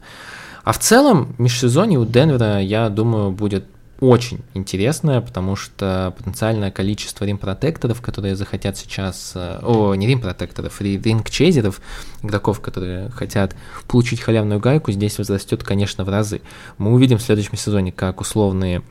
А 0.64 0.72
в 0.72 0.78
целом, 0.78 1.34
межсезонье 1.38 1.98
у 1.98 2.04
Денвера, 2.04 2.60
я 2.60 2.90
думаю, 2.90 3.30
будет 3.30 3.64
очень 4.00 4.40
интересное, 4.54 5.20
потому 5.20 5.56
что 5.56 6.14
потенциальное 6.16 6.70
количество 6.70 7.24
рим-протекторов, 7.24 8.00
которые 8.00 8.36
захотят 8.36 8.76
сейчас, 8.76 9.32
э, 9.34 9.58
о, 9.62 9.94
не 9.94 10.06
рим-протекторов, 10.06 10.80
ринг-чейзеров, 10.80 11.80
игроков, 12.22 12.60
которые 12.60 13.10
хотят 13.10 13.56
получить 13.88 14.20
халявную 14.20 14.60
гайку, 14.60 14.92
здесь 14.92 15.18
возрастет, 15.18 15.64
конечно, 15.64 16.04
в 16.04 16.08
разы. 16.08 16.42
Мы 16.78 16.92
увидим 16.92 17.18
в 17.18 17.22
следующем 17.22 17.56
сезоне, 17.56 17.90
как 17.90 18.20
условные 18.20 18.82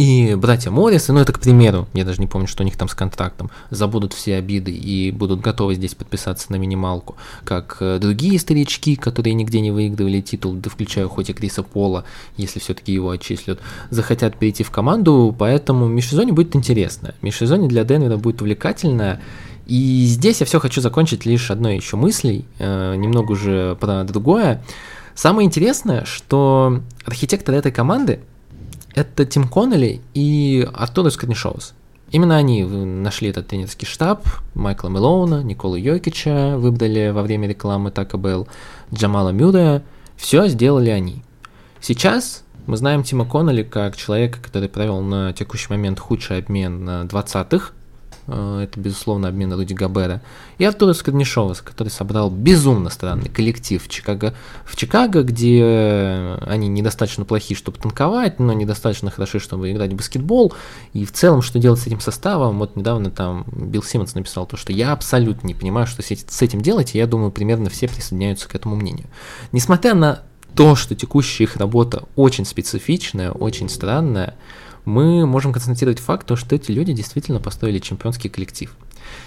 и 0.00 0.34
братья 0.34 0.70
Моррисы, 0.70 1.12
ну 1.12 1.20
это 1.20 1.34
к 1.34 1.40
примеру, 1.40 1.86
я 1.92 2.06
даже 2.06 2.22
не 2.22 2.26
помню, 2.26 2.48
что 2.48 2.62
у 2.62 2.64
них 2.64 2.78
там 2.78 2.88
с 2.88 2.94
контрактом, 2.94 3.50
забудут 3.68 4.14
все 4.14 4.36
обиды 4.36 4.72
и 4.72 5.10
будут 5.10 5.42
готовы 5.42 5.74
здесь 5.74 5.94
подписаться 5.94 6.50
на 6.50 6.56
минималку, 6.56 7.16
как 7.44 7.76
э, 7.80 7.98
другие 7.98 8.38
старички, 8.38 8.96
которые 8.96 9.34
нигде 9.34 9.60
не 9.60 9.70
выигрывали 9.70 10.22
титул, 10.22 10.54
да 10.54 10.70
включая 10.70 11.06
хоть 11.06 11.28
и 11.28 11.34
Криса 11.34 11.62
Пола, 11.62 12.04
если 12.38 12.60
все-таки 12.60 12.94
его 12.94 13.10
отчислят, 13.10 13.60
захотят 13.90 14.38
перейти 14.38 14.64
в 14.64 14.70
команду, 14.70 15.36
поэтому 15.38 15.86
межсезонье 15.86 16.32
будет 16.32 16.56
интересно. 16.56 17.14
Межсезонье 17.20 17.68
для 17.68 17.84
Денвера 17.84 18.16
будет 18.16 18.40
увлекательное, 18.40 19.20
и 19.66 20.06
здесь 20.06 20.40
я 20.40 20.46
все 20.46 20.60
хочу 20.60 20.80
закончить 20.80 21.26
лишь 21.26 21.50
одной 21.50 21.76
еще 21.76 21.98
мыслей, 21.98 22.46
э, 22.58 22.94
немного 22.96 23.32
уже 23.32 23.76
про 23.78 24.04
другое. 24.04 24.64
Самое 25.14 25.44
интересное, 25.44 26.06
что 26.06 26.80
архитектор 27.04 27.54
этой 27.54 27.70
команды 27.70 28.20
это 28.94 29.24
Тим 29.24 29.48
Коннелли 29.48 30.00
и 30.14 30.68
Артур 30.72 31.10
Скорнишоус. 31.10 31.74
Именно 32.10 32.36
они 32.36 32.64
нашли 32.64 33.28
этот 33.28 33.46
тренерский 33.46 33.86
штаб, 33.86 34.26
Майкла 34.54 34.88
Мелоуна, 34.88 35.42
Никола 35.42 35.78
Йокича 35.78 36.56
выбрали 36.58 37.10
во 37.10 37.22
время 37.22 37.48
рекламы 37.48 37.90
Taco 37.90 38.20
Bell, 38.20 38.48
Джамала 38.92 39.30
Мюррея. 39.30 39.82
Все 40.16 40.48
сделали 40.48 40.90
они. 40.90 41.22
Сейчас 41.80 42.42
мы 42.66 42.76
знаем 42.76 43.04
Тима 43.04 43.24
Коннелли 43.24 43.62
как 43.62 43.96
человека, 43.96 44.38
который 44.42 44.68
провел 44.68 45.00
на 45.02 45.32
текущий 45.32 45.68
момент 45.70 46.00
худший 46.00 46.38
обмен 46.38 46.84
на 46.84 47.02
20-х, 47.02 47.72
Э, 47.72 47.79
это, 48.26 48.72
безусловно, 48.76 49.28
обмен 49.28 49.52
Руди 49.52 49.74
Габера, 49.74 50.22
и 50.58 50.64
Артура 50.64 50.92
Скорнишовас, 50.92 51.60
который 51.60 51.88
собрал 51.88 52.30
безумно 52.30 52.90
странный 52.90 53.28
коллектив 53.28 53.82
в 53.82 53.88
Чикаго, 53.88 54.34
в 54.64 54.76
Чикаго, 54.76 55.22
где 55.22 56.36
они 56.46 56.68
недостаточно 56.68 57.24
плохие, 57.24 57.56
чтобы 57.56 57.78
танковать, 57.78 58.38
но 58.38 58.52
недостаточно 58.52 59.10
хороши, 59.10 59.38
чтобы 59.40 59.72
играть 59.72 59.92
в 59.92 59.96
баскетбол, 59.96 60.54
и 60.92 61.04
в 61.04 61.12
целом, 61.12 61.42
что 61.42 61.58
делать 61.58 61.80
с 61.80 61.86
этим 61.86 62.00
составом, 62.00 62.58
вот 62.58 62.76
недавно 62.76 63.10
там 63.10 63.44
Билл 63.52 63.82
Симмонс 63.82 64.14
написал 64.14 64.46
то, 64.46 64.56
что 64.56 64.72
я 64.72 64.92
абсолютно 64.92 65.46
не 65.46 65.54
понимаю, 65.54 65.86
что 65.86 66.02
с 66.02 66.42
этим 66.42 66.60
делать, 66.60 66.94
и 66.94 66.98
я 66.98 67.06
думаю, 67.06 67.30
примерно 67.30 67.70
все 67.70 67.88
присоединяются 67.88 68.48
к 68.48 68.54
этому 68.54 68.76
мнению. 68.76 69.06
Несмотря 69.52 69.94
на 69.94 70.22
то, 70.54 70.74
что 70.74 70.94
текущая 70.94 71.44
их 71.44 71.56
работа 71.56 72.04
очень 72.16 72.44
специфичная, 72.44 73.30
очень 73.30 73.68
странная, 73.68 74.34
мы 74.84 75.26
можем 75.26 75.52
констатировать 75.52 75.98
факт, 75.98 76.26
то, 76.26 76.36
что 76.36 76.54
эти 76.54 76.70
люди 76.70 76.92
действительно 76.92 77.40
построили 77.40 77.78
чемпионский 77.78 78.30
коллектив. 78.30 78.74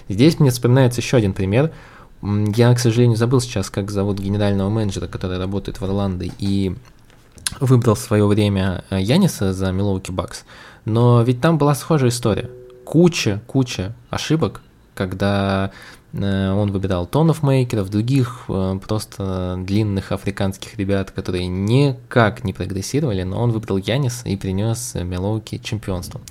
Здесь 0.10 0.40
мне 0.40 0.52
вспоминается 0.52 1.02
еще 1.02 1.18
один 1.18 1.34
пример. 1.34 1.72
Я, 2.22 2.74
к 2.74 2.80
сожалению, 2.80 3.18
забыл 3.18 3.42
сейчас, 3.42 3.70
как 3.70 3.92
зовут 3.92 4.20
генерального 4.20 4.70
менеджера, 4.70 5.08
который 5.08 5.38
работает 5.38 5.80
в 5.82 5.84
Орландо 5.84 6.26
и 6.40 6.74
выбрал 7.60 7.96
в 7.96 8.00
свое 8.00 8.26
время 8.26 8.84
э, 8.90 9.02
Яниса 9.02 9.54
за 9.54 9.72
Милоуки 9.72 10.12
Бакс. 10.12 10.46
Но 10.86 11.22
ведь 11.22 11.42
там 11.42 11.58
была 11.58 11.76
схожая 11.76 12.10
история. 12.10 12.50
Куча, 12.86 13.42
куча 13.48 13.94
ошибок, 14.10 14.62
когда 14.96 15.72
он 16.22 16.72
выбирал 16.72 17.08
тонов 17.08 17.42
мейкеров, 17.42 17.90
других 17.90 18.46
э, 18.48 18.80
просто 18.86 19.56
длинных 19.58 20.12
африканских 20.12 20.78
ребят, 20.78 21.10
которые 21.10 21.48
никак 21.48 22.44
не 22.44 22.54
прогрессировали, 22.54 23.24
но 23.24 23.42
он 23.42 23.52
выбрал 23.52 23.78
Янис 23.78 24.22
и 24.26 24.38
принес 24.38 24.94
Мелоуки 24.96 25.58
чемпионство. 25.58 26.22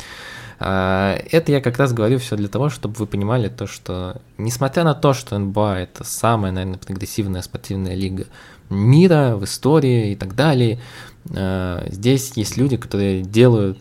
А, 0.60 1.18
это 1.32 1.50
я 1.50 1.60
как 1.60 1.78
раз 1.78 1.92
говорю 1.92 2.20
все 2.20 2.36
для 2.36 2.46
того, 2.46 2.68
чтобы 2.68 2.94
вы 2.94 3.06
понимали 3.08 3.48
то, 3.48 3.66
что 3.66 4.20
несмотря 4.38 4.84
на 4.84 4.94
то, 4.94 5.12
что 5.12 5.36
НБА 5.36 5.78
это 5.78 6.04
самая, 6.04 6.52
наверное, 6.52 6.78
прогрессивная 6.78 7.42
спортивная 7.42 7.96
лига 7.96 8.26
мира 8.70 9.34
в 9.36 9.44
истории 9.44 10.12
и 10.12 10.14
так 10.16 10.36
далее, 10.36 10.74
э, 10.74 11.11
здесь 11.32 12.32
есть 12.36 12.56
люди, 12.56 12.76
которые 12.76 13.22
делают 13.22 13.78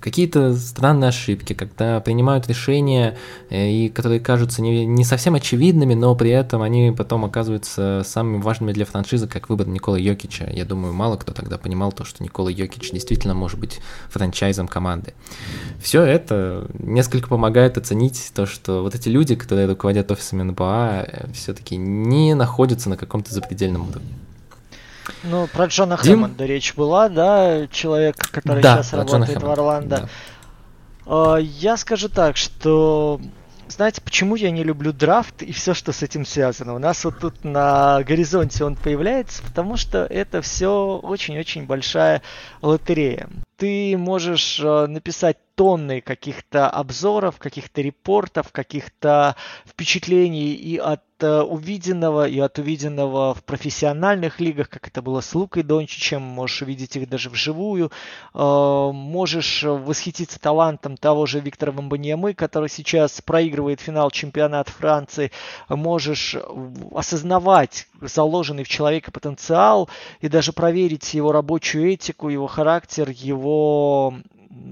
какие-то 0.00 0.54
странные 0.56 1.08
ошибки, 1.08 1.52
когда 1.52 2.00
принимают 2.00 2.48
решения, 2.48 3.16
э, 3.50 3.70
и 3.70 3.88
которые 3.88 4.20
кажутся 4.20 4.62
не, 4.62 4.86
не 4.86 5.04
совсем 5.04 5.34
очевидными, 5.34 5.94
но 5.94 6.14
при 6.14 6.30
этом 6.30 6.62
они 6.62 6.92
потом 6.96 7.24
оказываются 7.24 8.02
самыми 8.04 8.40
важными 8.40 8.72
для 8.72 8.84
франшизы, 8.84 9.26
как 9.26 9.48
выбор 9.48 9.68
Никола 9.68 9.98
Йокича. 9.98 10.48
Я 10.52 10.64
думаю, 10.64 10.92
мало 10.92 11.16
кто 11.16 11.32
тогда 11.32 11.58
понимал 11.58 11.92
то, 11.92 12.04
что 12.04 12.22
Никола 12.22 12.50
Йокич 12.50 12.90
действительно 12.92 13.34
может 13.34 13.58
быть 13.58 13.80
франчайзом 14.10 14.68
команды. 14.68 15.14
Все 15.80 16.02
это 16.02 16.68
несколько 16.78 17.28
помогает 17.28 17.78
оценить 17.78 18.32
то, 18.34 18.46
что 18.46 18.82
вот 18.82 18.94
эти 18.94 19.08
люди, 19.08 19.34
которые 19.34 19.66
руководят 19.66 20.10
офисами 20.10 20.42
НБА, 20.42 21.06
э, 21.06 21.32
все-таки 21.32 21.76
не 21.76 22.34
находятся 22.34 22.88
на 22.88 22.96
каком-то 22.96 23.32
запредельном 23.32 23.88
уровне. 23.88 24.27
Ну, 25.24 25.46
про 25.48 25.66
Джона 25.66 25.96
Дим? 26.02 26.22
Хэммонда 26.22 26.46
речь 26.46 26.74
была, 26.74 27.08
да, 27.08 27.66
человек, 27.68 28.16
который 28.30 28.62
да, 28.62 28.76
сейчас 28.76 28.92
работает 28.92 29.42
в 29.42 29.50
Орландо. 29.50 30.08
Да. 31.06 31.38
Я 31.38 31.76
скажу 31.76 32.08
так, 32.08 32.36
что 32.36 33.20
знаете, 33.68 34.00
почему 34.00 34.34
я 34.34 34.50
не 34.50 34.64
люблю 34.64 34.92
драфт 34.92 35.42
и 35.42 35.52
все, 35.52 35.74
что 35.74 35.92
с 35.92 36.02
этим 36.02 36.24
связано? 36.24 36.74
У 36.74 36.78
нас 36.78 37.04
вот 37.04 37.18
тут 37.18 37.44
на 37.44 38.02
горизонте 38.02 38.64
он 38.64 38.76
появляется, 38.76 39.42
потому 39.42 39.76
что 39.76 40.04
это 40.04 40.40
все 40.42 40.98
очень-очень 41.02 41.66
большая 41.66 42.22
лотерея. 42.62 43.28
Ты 43.56 43.96
можешь 43.98 44.60
э, 44.60 44.86
написать 44.86 45.36
тонны 45.58 46.00
каких-то 46.00 46.70
обзоров, 46.70 47.38
каких-то 47.38 47.80
репортов, 47.80 48.52
каких-то 48.52 49.34
впечатлений 49.66 50.54
и 50.54 50.76
от 50.76 51.02
э, 51.18 51.40
увиденного, 51.40 52.28
и 52.28 52.38
от 52.38 52.60
увиденного 52.60 53.34
в 53.34 53.42
профессиональных 53.42 54.38
лигах, 54.38 54.68
как 54.68 54.86
это 54.86 55.02
было 55.02 55.20
с 55.20 55.34
Лукой 55.34 55.64
Дончичем, 55.64 56.22
можешь 56.22 56.62
увидеть 56.62 56.94
их 56.94 57.08
даже 57.08 57.28
вживую, 57.28 57.90
э, 58.34 58.38
можешь 58.38 59.64
восхититься 59.64 60.38
талантом 60.38 60.96
того 60.96 61.26
же 61.26 61.40
Виктора 61.40 61.72
Вамбаньямы, 61.72 62.34
который 62.34 62.68
сейчас 62.68 63.20
проигрывает 63.20 63.80
финал 63.80 64.12
чемпионата 64.12 64.70
Франции, 64.70 65.32
можешь 65.68 66.36
осознавать 66.94 67.88
заложенный 68.00 68.62
в 68.62 68.68
человека 68.68 69.10
потенциал 69.10 69.88
и 70.20 70.28
даже 70.28 70.52
проверить 70.52 71.14
его 71.14 71.32
рабочую 71.32 71.92
этику, 71.92 72.28
его 72.28 72.46
характер, 72.46 73.10
его 73.10 74.14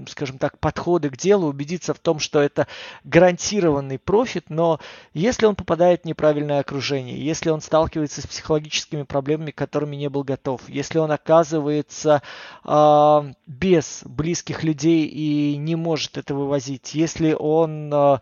скажем 0.07 0.37
так, 0.37 0.59
подходы 0.59 1.09
к 1.09 1.17
делу, 1.17 1.47
убедиться 1.47 1.93
в 1.93 1.99
том, 1.99 2.19
что 2.19 2.41
это 2.41 2.67
гарантированный 3.03 3.99
профит, 3.99 4.49
но 4.49 4.79
если 5.13 5.45
он 5.45 5.55
попадает 5.55 6.03
в 6.03 6.05
неправильное 6.05 6.59
окружение, 6.59 7.23
если 7.23 7.49
он 7.49 7.61
сталкивается 7.61 8.21
с 8.21 8.27
психологическими 8.27 9.03
проблемами, 9.03 9.51
к 9.51 9.57
которыми 9.57 9.95
не 9.95 10.09
был 10.09 10.23
готов, 10.23 10.67
если 10.67 10.99
он 10.99 11.11
оказывается 11.11 12.21
э, 12.63 13.33
без 13.45 14.01
близких 14.05 14.63
людей 14.63 15.05
и 15.05 15.57
не 15.57 15.75
может 15.75 16.17
это 16.17 16.33
вывозить, 16.33 16.95
если 16.95 17.33
он 17.33 17.93
э, 17.93 18.17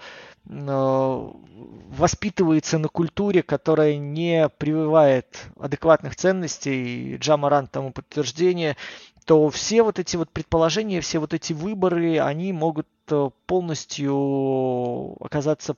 воспитывается 1.90 2.78
на 2.78 2.88
культуре, 2.88 3.42
которая 3.42 3.98
не 3.98 4.50
прививает 4.50 5.48
адекватных 5.60 6.16
ценностей, 6.16 7.18
Джамаран 7.18 7.68
тому 7.68 7.92
подтверждение, 7.92 8.78
то 9.26 9.50
все 9.50 9.84
вот 9.84 10.00
эти 10.00 10.16
вот 10.16 10.30
предположения, 10.30 11.02
все 11.02 11.20
вот 11.20 11.34
эти 11.34 11.52
выборы, 11.52 12.20
они 12.20 12.54
могут 12.54 12.88
э, 13.10 13.30
полностью 13.48 15.18
оказаться 15.20 15.76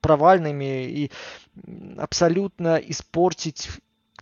провальными 0.00 0.84
и 0.86 1.10
абсолютно 1.98 2.76
испортить 2.76 3.68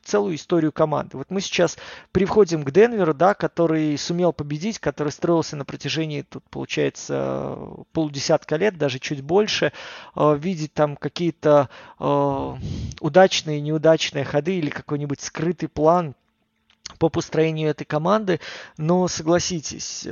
целую 0.08 0.36
историю 0.36 0.72
команды. 0.72 1.18
Вот 1.18 1.30
мы 1.30 1.40
сейчас 1.40 1.76
приходим 2.12 2.64
к 2.64 2.70
Денверу, 2.70 3.14
да, 3.14 3.34
который 3.34 3.96
сумел 3.98 4.32
победить, 4.32 4.78
который 4.78 5.12
строился 5.12 5.54
на 5.56 5.64
протяжении, 5.64 6.22
тут 6.22 6.44
получается, 6.50 7.58
полудесятка 7.92 8.56
лет, 8.56 8.76
даже 8.76 8.98
чуть 8.98 9.22
больше, 9.22 9.72
э, 10.14 10.36
видеть 10.38 10.74
там 10.74 10.96
какие-то 10.96 11.68
э, 11.98 12.54
удачные, 13.00 13.60
неудачные 13.60 14.24
ходы 14.24 14.58
или 14.58 14.70
какой-нибудь 14.70 15.20
скрытый 15.20 15.68
план 15.68 16.14
по 16.98 17.08
построению 17.08 17.70
этой 17.70 17.84
команды, 17.84 18.40
но 18.76 19.08
согласитесь, 19.08 20.06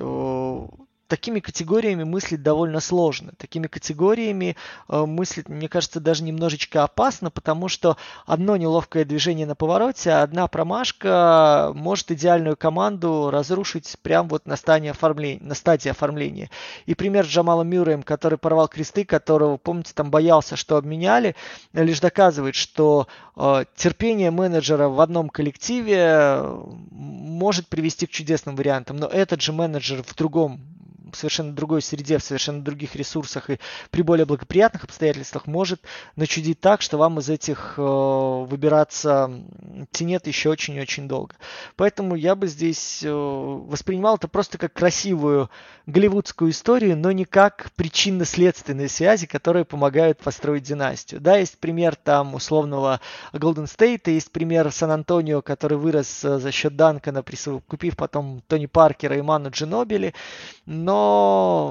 такими 1.08 1.40
категориями 1.40 2.04
мыслить 2.04 2.42
довольно 2.42 2.80
сложно. 2.80 3.32
Такими 3.36 3.66
категориями 3.66 4.56
э, 4.88 5.04
мыслить, 5.06 5.48
мне 5.48 5.68
кажется, 5.68 6.00
даже 6.00 6.24
немножечко 6.24 6.82
опасно, 6.82 7.30
потому 7.30 7.68
что 7.68 7.96
одно 8.26 8.56
неловкое 8.56 9.04
движение 9.04 9.46
на 9.46 9.54
повороте, 9.54 10.10
а 10.10 10.22
одна 10.22 10.46
промашка 10.48 11.72
может 11.74 12.10
идеальную 12.10 12.56
команду 12.56 13.30
разрушить 13.30 13.96
прямо 14.02 14.28
вот 14.28 14.46
на 14.46 14.56
стадии 14.56 14.88
оформления. 14.88 15.42
На 15.42 15.54
стадии 15.54 15.88
оформления. 15.88 16.50
И 16.86 16.94
пример 16.94 17.24
с 17.24 17.28
Джамалом 17.28 17.68
Мюрреем, 17.68 18.02
который 18.02 18.38
порвал 18.38 18.68
кресты, 18.68 19.04
которого, 19.04 19.56
помните, 19.56 19.92
там 19.94 20.10
боялся, 20.10 20.56
что 20.56 20.76
обменяли, 20.76 21.36
лишь 21.72 22.00
доказывает, 22.00 22.54
что 22.54 23.06
э, 23.36 23.64
терпение 23.76 24.30
менеджера 24.30 24.88
в 24.88 25.00
одном 25.00 25.28
коллективе 25.28 25.96
э, 25.98 26.64
может 26.90 27.68
привести 27.68 28.06
к 28.06 28.10
чудесным 28.10 28.56
вариантам, 28.56 28.96
но 28.96 29.06
этот 29.06 29.40
же 29.40 29.52
менеджер 29.52 30.02
в 30.02 30.14
другом 30.14 30.60
совершенно 31.12 31.52
другой 31.52 31.82
среде, 31.82 32.18
в 32.18 32.22
совершенно 32.22 32.62
других 32.62 32.96
ресурсах 32.96 33.50
и 33.50 33.58
при 33.90 34.02
более 34.02 34.26
благоприятных 34.26 34.84
обстоятельствах 34.84 35.46
может 35.46 35.80
начудить 36.16 36.60
так, 36.60 36.82
что 36.82 36.98
вам 36.98 37.18
из 37.18 37.28
этих 37.28 37.74
э, 37.76 37.82
выбираться 37.82 39.30
тенет 39.90 40.26
еще 40.26 40.50
очень-очень 40.50 41.08
долго. 41.08 41.34
Поэтому 41.76 42.14
я 42.14 42.34
бы 42.34 42.46
здесь 42.46 43.02
э, 43.02 43.10
воспринимал 43.10 44.16
это 44.16 44.28
просто 44.28 44.58
как 44.58 44.72
красивую 44.72 45.50
голливудскую 45.86 46.50
историю, 46.50 46.96
но 46.96 47.12
не 47.12 47.24
как 47.24 47.70
причинно-следственные 47.76 48.88
связи, 48.88 49.26
которые 49.26 49.64
помогают 49.64 50.18
построить 50.18 50.64
династию. 50.64 51.20
Да, 51.20 51.36
есть 51.36 51.58
пример 51.58 51.94
там 51.94 52.34
условного 52.34 53.00
Golden 53.32 53.66
State, 53.66 54.10
есть 54.10 54.32
пример 54.32 54.70
Сан-Антонио, 54.72 55.42
который 55.42 55.78
вырос 55.78 56.24
э, 56.24 56.38
за 56.38 56.50
счет 56.50 56.76
Данкона, 56.76 57.22
купив 57.66 57.96
потом 57.96 58.42
Тони 58.48 58.66
Паркера 58.66 59.16
и 59.16 59.22
Ману 59.22 59.50
Джинобили, 59.50 60.14
но 60.64 60.95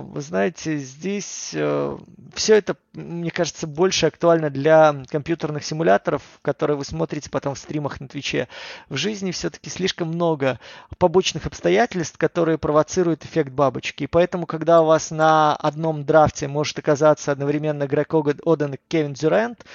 вы 0.04 0.22
знаете, 0.22 0.78
здесь 0.78 1.52
э, 1.54 1.98
все 2.34 2.56
это, 2.56 2.76
мне 2.94 3.32
кажется, 3.32 3.68
больше 3.68 4.08
актуально 4.08 4.50
для 4.50 4.96
компьютерных 5.10 5.64
симуляторов, 5.64 6.22
которые 6.42 6.78
вы 6.78 6.86
смотрите 6.86 7.30
потом 7.30 7.56
в 7.56 7.60
стримах 7.60 8.00
на 8.00 8.08
Твиче. 8.08 8.48
В 8.90 8.96
жизни 8.96 9.32
все-таки 9.32 9.70
слишком 9.70 10.10
много 10.10 10.60
побочных 10.98 11.46
обстоятельств, 11.46 12.18
которые 12.18 12.58
провоцируют 12.58 13.26
эффект 13.26 13.52
бабочки. 13.52 14.04
И 14.04 14.08
поэтому, 14.08 14.46
когда 14.46 14.82
у 14.82 14.86
вас 14.86 15.12
на 15.12 15.56
одном 15.56 16.06
драфте 16.06 16.48
может 16.48 16.80
оказаться 16.80 17.32
одновременно 17.32 17.88
Грег 17.88 18.14
Оден 18.14 18.74
и 18.74 18.80
Кевин 18.88 19.14
Дюрент, 19.14 19.66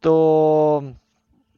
то 0.00 0.94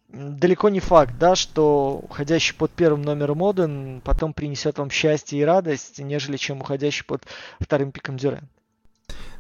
далеко 0.09 0.69
не 0.69 0.81
факт, 0.81 1.15
да, 1.19 1.35
что 1.37 2.01
уходящий 2.03 2.55
под 2.55 2.71
первым 2.71 3.03
номером 3.03 3.39
Моден 3.39 4.01
потом 4.03 4.33
принесет 4.33 4.79
вам 4.79 4.91
счастье 4.91 5.41
и 5.41 5.45
радость, 5.45 5.99
нежели 5.99 6.37
чем 6.37 6.61
уходящий 6.61 7.05
под 7.05 7.25
вторым 7.61 7.93
пиком 7.93 8.17
Дюрен. 8.17 8.49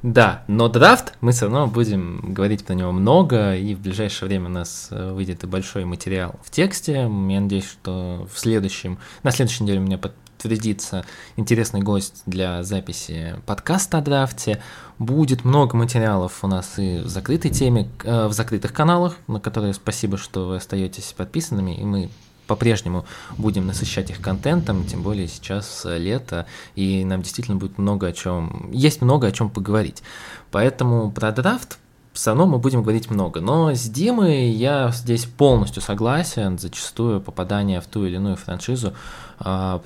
Да, 0.02 0.44
но 0.46 0.68
драфт 0.68 1.14
мы 1.20 1.32
все 1.32 1.46
равно 1.46 1.66
будем 1.66 2.32
говорить 2.32 2.64
про 2.64 2.74
него 2.74 2.92
много, 2.92 3.56
и 3.56 3.74
в 3.74 3.80
ближайшее 3.80 4.28
время 4.28 4.46
у 4.46 4.52
нас 4.52 4.88
э, 4.92 5.12
выйдет 5.12 5.42
и 5.42 5.48
большой 5.48 5.84
материал 5.84 6.36
в 6.44 6.50
тексте. 6.50 6.92
Я 6.92 7.08
надеюсь, 7.08 7.68
что 7.68 8.28
в 8.32 8.38
следующем, 8.38 8.98
на 9.24 9.32
следующей 9.32 9.64
неделе 9.64 9.80
у 9.80 9.82
меня 9.82 9.98
подтвердится 10.38 11.04
интересный 11.36 11.80
гость 11.80 12.22
для 12.24 12.62
записи 12.62 13.34
подкаста 13.44 13.98
о 13.98 14.00
драфте. 14.00 14.62
Будет 15.00 15.44
много 15.44 15.76
материалов 15.76 16.38
у 16.44 16.46
нас 16.46 16.78
и 16.78 16.98
в 17.00 17.08
закрытой 17.08 17.50
теме, 17.50 17.88
э, 18.04 18.28
в 18.28 18.32
закрытых 18.32 18.72
каналах, 18.72 19.16
на 19.26 19.40
которые 19.40 19.74
спасибо, 19.74 20.16
что 20.16 20.46
вы 20.46 20.56
остаетесь 20.56 21.12
подписанными, 21.16 21.72
и 21.72 21.84
мы 21.84 22.10
по-прежнему 22.46 23.04
будем 23.36 23.66
насыщать 23.66 24.10
их 24.10 24.20
контентом, 24.20 24.86
тем 24.86 25.02
более 25.02 25.26
сейчас 25.26 25.84
лето, 25.84 26.46
и 26.76 27.04
нам 27.04 27.22
действительно 27.22 27.56
будет 27.56 27.76
много 27.76 28.06
о 28.06 28.12
чем, 28.12 28.70
есть 28.72 29.02
много 29.02 29.26
о 29.26 29.32
чем 29.32 29.50
поговорить. 29.50 30.04
Поэтому 30.52 31.10
про 31.10 31.32
драфт 31.32 31.78
равно 32.26 32.46
мы 32.46 32.58
будем 32.58 32.82
говорить 32.82 33.10
много. 33.10 33.40
Но 33.40 33.72
с 33.72 33.88
Димой 33.88 34.50
я 34.50 34.90
здесь 34.90 35.24
полностью 35.24 35.82
согласен. 35.82 36.58
Зачастую 36.58 37.20
попадание 37.20 37.80
в 37.80 37.86
ту 37.86 38.04
или 38.04 38.16
иную 38.16 38.36
франшизу 38.36 38.94
э, 39.40 39.78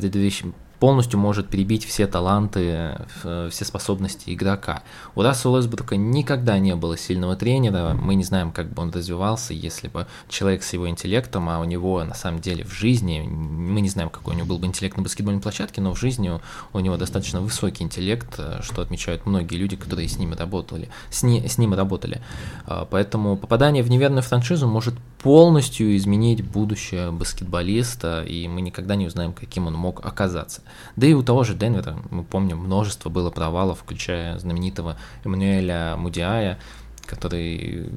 полностью 0.83 1.21
может 1.21 1.47
перебить 1.47 1.85
все 1.85 2.09
таланты, 2.09 2.99
все 3.23 3.65
способности 3.65 4.35
игрока. 4.35 4.83
У 5.15 5.23
Рассела 5.23 5.59
Уэсбрука 5.59 5.95
никогда 5.95 6.59
не 6.59 6.75
было 6.75 6.99
сильного 6.99 7.37
тренера, 7.37 7.95
мы 7.95 8.17
не 8.17 8.25
знаем, 8.25 8.51
как 8.51 8.69
бы 8.69 8.83
он 8.83 8.91
развивался, 8.91 9.55
если 9.55 9.87
бы 9.87 10.09
человек 10.29 10.65
с 10.65 10.73
его 10.73 10.89
интеллектом, 10.89 11.49
а 11.49 11.61
у 11.61 11.65
него 11.65 12.03
на 12.03 12.15
самом 12.15 12.41
деле 12.41 12.65
в 12.65 12.73
жизни, 12.73 13.21
мы 13.21 13.81
не 13.81 13.91
знаем, 13.91 14.11
какой 14.11 14.35
у 14.35 14.37
него 14.37 14.49
был 14.49 14.59
бы 14.59 14.67
интеллект 14.67 14.97
на 14.97 15.05
баскетбольной 15.05 15.41
площадке, 15.41 15.81
но 15.81 15.95
в 15.95 16.01
жизни 16.01 16.41
у 16.73 16.81
него 16.81 16.97
достаточно 16.97 17.41
высокий 17.41 17.85
интеллект, 17.85 18.41
что 18.63 18.83
отмечают 18.83 19.25
многие 19.25 19.59
люди, 19.59 19.77
которые 19.77 20.09
с 20.09 20.19
ним 20.19 20.35
работали. 20.35 20.89
С, 21.11 21.23
не, 21.23 21.47
с 21.47 21.59
ним 21.59 21.75
работали. 21.75 22.23
А, 22.67 22.87
поэтому 22.87 23.37
попадание 23.37 23.85
в 23.85 23.89
неверную 23.89 24.25
франшизу 24.25 24.67
может 24.67 24.95
полностью 25.23 25.97
изменить 25.97 26.45
будущее 26.45 27.13
баскетболиста, 27.13 28.25
и 28.25 28.49
мы 28.49 28.61
никогда 28.61 28.97
не 28.97 29.07
узнаем, 29.07 29.33
каким 29.33 29.69
он 29.69 29.75
мог 29.75 30.05
оказаться. 30.05 30.63
Да 30.97 31.07
и 31.07 31.13
у 31.13 31.23
того 31.23 31.45
же 31.45 31.55
Денвера, 31.55 31.97
мы 32.11 32.25
помним, 32.25 32.59
множество 32.59 33.09
было 33.09 33.31
провалов, 33.31 33.81
включая 33.81 34.39
знаменитого 34.39 34.97
Эммануэля 35.25 35.97
Мудиая, 35.97 36.59
который, 37.07 37.91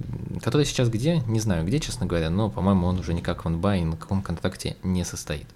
который 0.44 0.66
сейчас 0.66 0.90
где, 0.90 1.20
не 1.28 1.40
знаю 1.40 1.66
где, 1.66 1.80
честно 1.80 2.06
говоря, 2.06 2.30
но, 2.30 2.50
по-моему, 2.50 2.88
он 2.88 3.00
уже 3.00 3.14
никак 3.14 3.46
в 3.46 3.50
НБА 3.50 3.78
и 3.78 3.84
на 3.84 3.98
каком 3.98 4.22
контракте 4.22 4.78
не 4.84 5.04
состоит. 5.04 5.48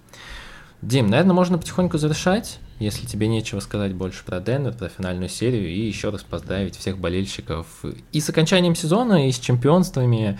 Дим, 0.82 1.08
наверное, 1.08 1.34
можно 1.34 1.58
потихоньку 1.58 1.98
завершать, 1.98 2.58
если 2.78 3.04
тебе 3.04 3.28
нечего 3.28 3.60
сказать 3.60 3.94
больше 3.94 4.24
про 4.24 4.40
Денвер, 4.40 4.72
про 4.72 4.88
финальную 4.88 5.28
серию, 5.28 5.68
и 5.68 5.78
еще 5.78 6.08
раз 6.08 6.22
поздравить 6.22 6.76
всех 6.76 6.96
болельщиков 6.98 7.66
и 8.12 8.20
с 8.20 8.30
окончанием 8.30 8.74
сезона, 8.74 9.28
и 9.28 9.32
с 9.32 9.38
чемпионствами, 9.38 10.38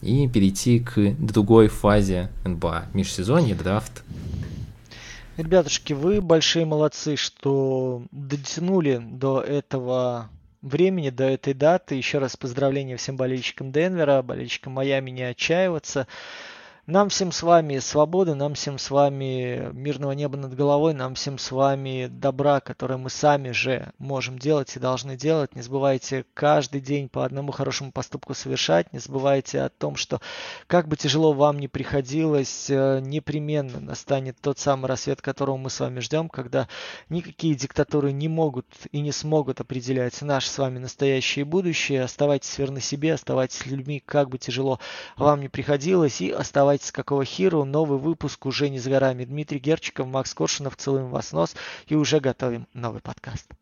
и 0.00 0.28
перейти 0.28 0.80
к 0.80 1.14
другой 1.18 1.68
фазе 1.68 2.30
НБА, 2.44 2.86
межсезонье, 2.94 3.54
драфт. 3.54 4.02
Ребятушки, 5.38 5.94
вы 5.94 6.20
большие 6.20 6.66
молодцы, 6.66 7.16
что 7.16 8.02
дотянули 8.10 9.00
до 9.02 9.40
этого 9.40 10.28
времени, 10.60 11.08
до 11.08 11.24
этой 11.24 11.54
даты. 11.54 11.94
Еще 11.94 12.18
раз 12.18 12.36
поздравления 12.36 12.98
всем 12.98 13.16
болельщикам 13.16 13.72
Денвера, 13.72 14.20
болельщикам 14.20 14.74
Майами 14.74 15.10
не 15.10 15.22
отчаиваться. 15.22 16.06
Нам 16.88 17.10
всем 17.10 17.30
с 17.30 17.44
вами 17.44 17.78
свободы, 17.78 18.34
нам 18.34 18.54
всем 18.54 18.76
с 18.76 18.90
вами 18.90 19.70
мирного 19.72 20.10
неба 20.12 20.36
над 20.36 20.56
головой, 20.56 20.94
нам 20.94 21.14
всем 21.14 21.38
с 21.38 21.52
вами 21.52 22.08
добра, 22.10 22.58
которое 22.58 22.96
мы 22.96 23.08
сами 23.08 23.52
же 23.52 23.92
можем 23.98 24.36
делать 24.36 24.74
и 24.74 24.80
должны 24.80 25.16
делать. 25.16 25.54
Не 25.54 25.62
забывайте 25.62 26.24
каждый 26.34 26.80
день 26.80 27.08
по 27.08 27.24
одному 27.24 27.52
хорошему 27.52 27.92
поступку 27.92 28.34
совершать. 28.34 28.92
Не 28.92 28.98
забывайте 28.98 29.60
о 29.60 29.68
том, 29.68 29.94
что 29.94 30.20
как 30.66 30.88
бы 30.88 30.96
тяжело 30.96 31.32
вам 31.32 31.60
ни 31.60 31.68
приходилось, 31.68 32.68
э, 32.68 32.98
непременно 33.00 33.78
настанет 33.78 34.40
тот 34.40 34.58
самый 34.58 34.86
рассвет, 34.86 35.22
которого 35.22 35.58
мы 35.58 35.70
с 35.70 35.78
вами 35.78 36.00
ждем, 36.00 36.28
когда 36.28 36.66
никакие 37.08 37.54
диктатуры 37.54 38.10
не 38.10 38.26
могут 38.26 38.66
и 38.90 39.00
не 39.02 39.12
смогут 39.12 39.60
определять 39.60 40.20
наше 40.20 40.48
с 40.48 40.58
вами 40.58 40.80
настоящее 40.80 41.42
и 41.42 41.48
будущее. 41.48 42.02
Оставайтесь 42.02 42.58
верны 42.58 42.80
себе, 42.80 43.14
оставайтесь 43.14 43.66
людьми, 43.66 44.02
как 44.04 44.30
бы 44.30 44.38
тяжело 44.38 44.80
вам 45.16 45.42
ни 45.42 45.46
приходилось, 45.46 46.20
и 46.20 46.32
оставайтесь 46.32 46.72
Оставайтесь 46.82 46.92
какого 46.92 47.24
хиру. 47.24 47.64
Новый 47.64 47.98
выпуск 47.98 48.44
уже 48.44 48.68
не 48.68 48.80
за 48.80 48.90
горами. 48.90 49.24
Дмитрий 49.24 49.60
Герчиков, 49.60 50.08
Макс 50.08 50.34
Коршунов. 50.34 50.76
Целуем 50.76 51.10
вас 51.10 51.30
нос 51.30 51.54
и 51.86 51.94
уже 51.94 52.18
готовим 52.18 52.66
новый 52.74 53.00
подкаст. 53.00 53.52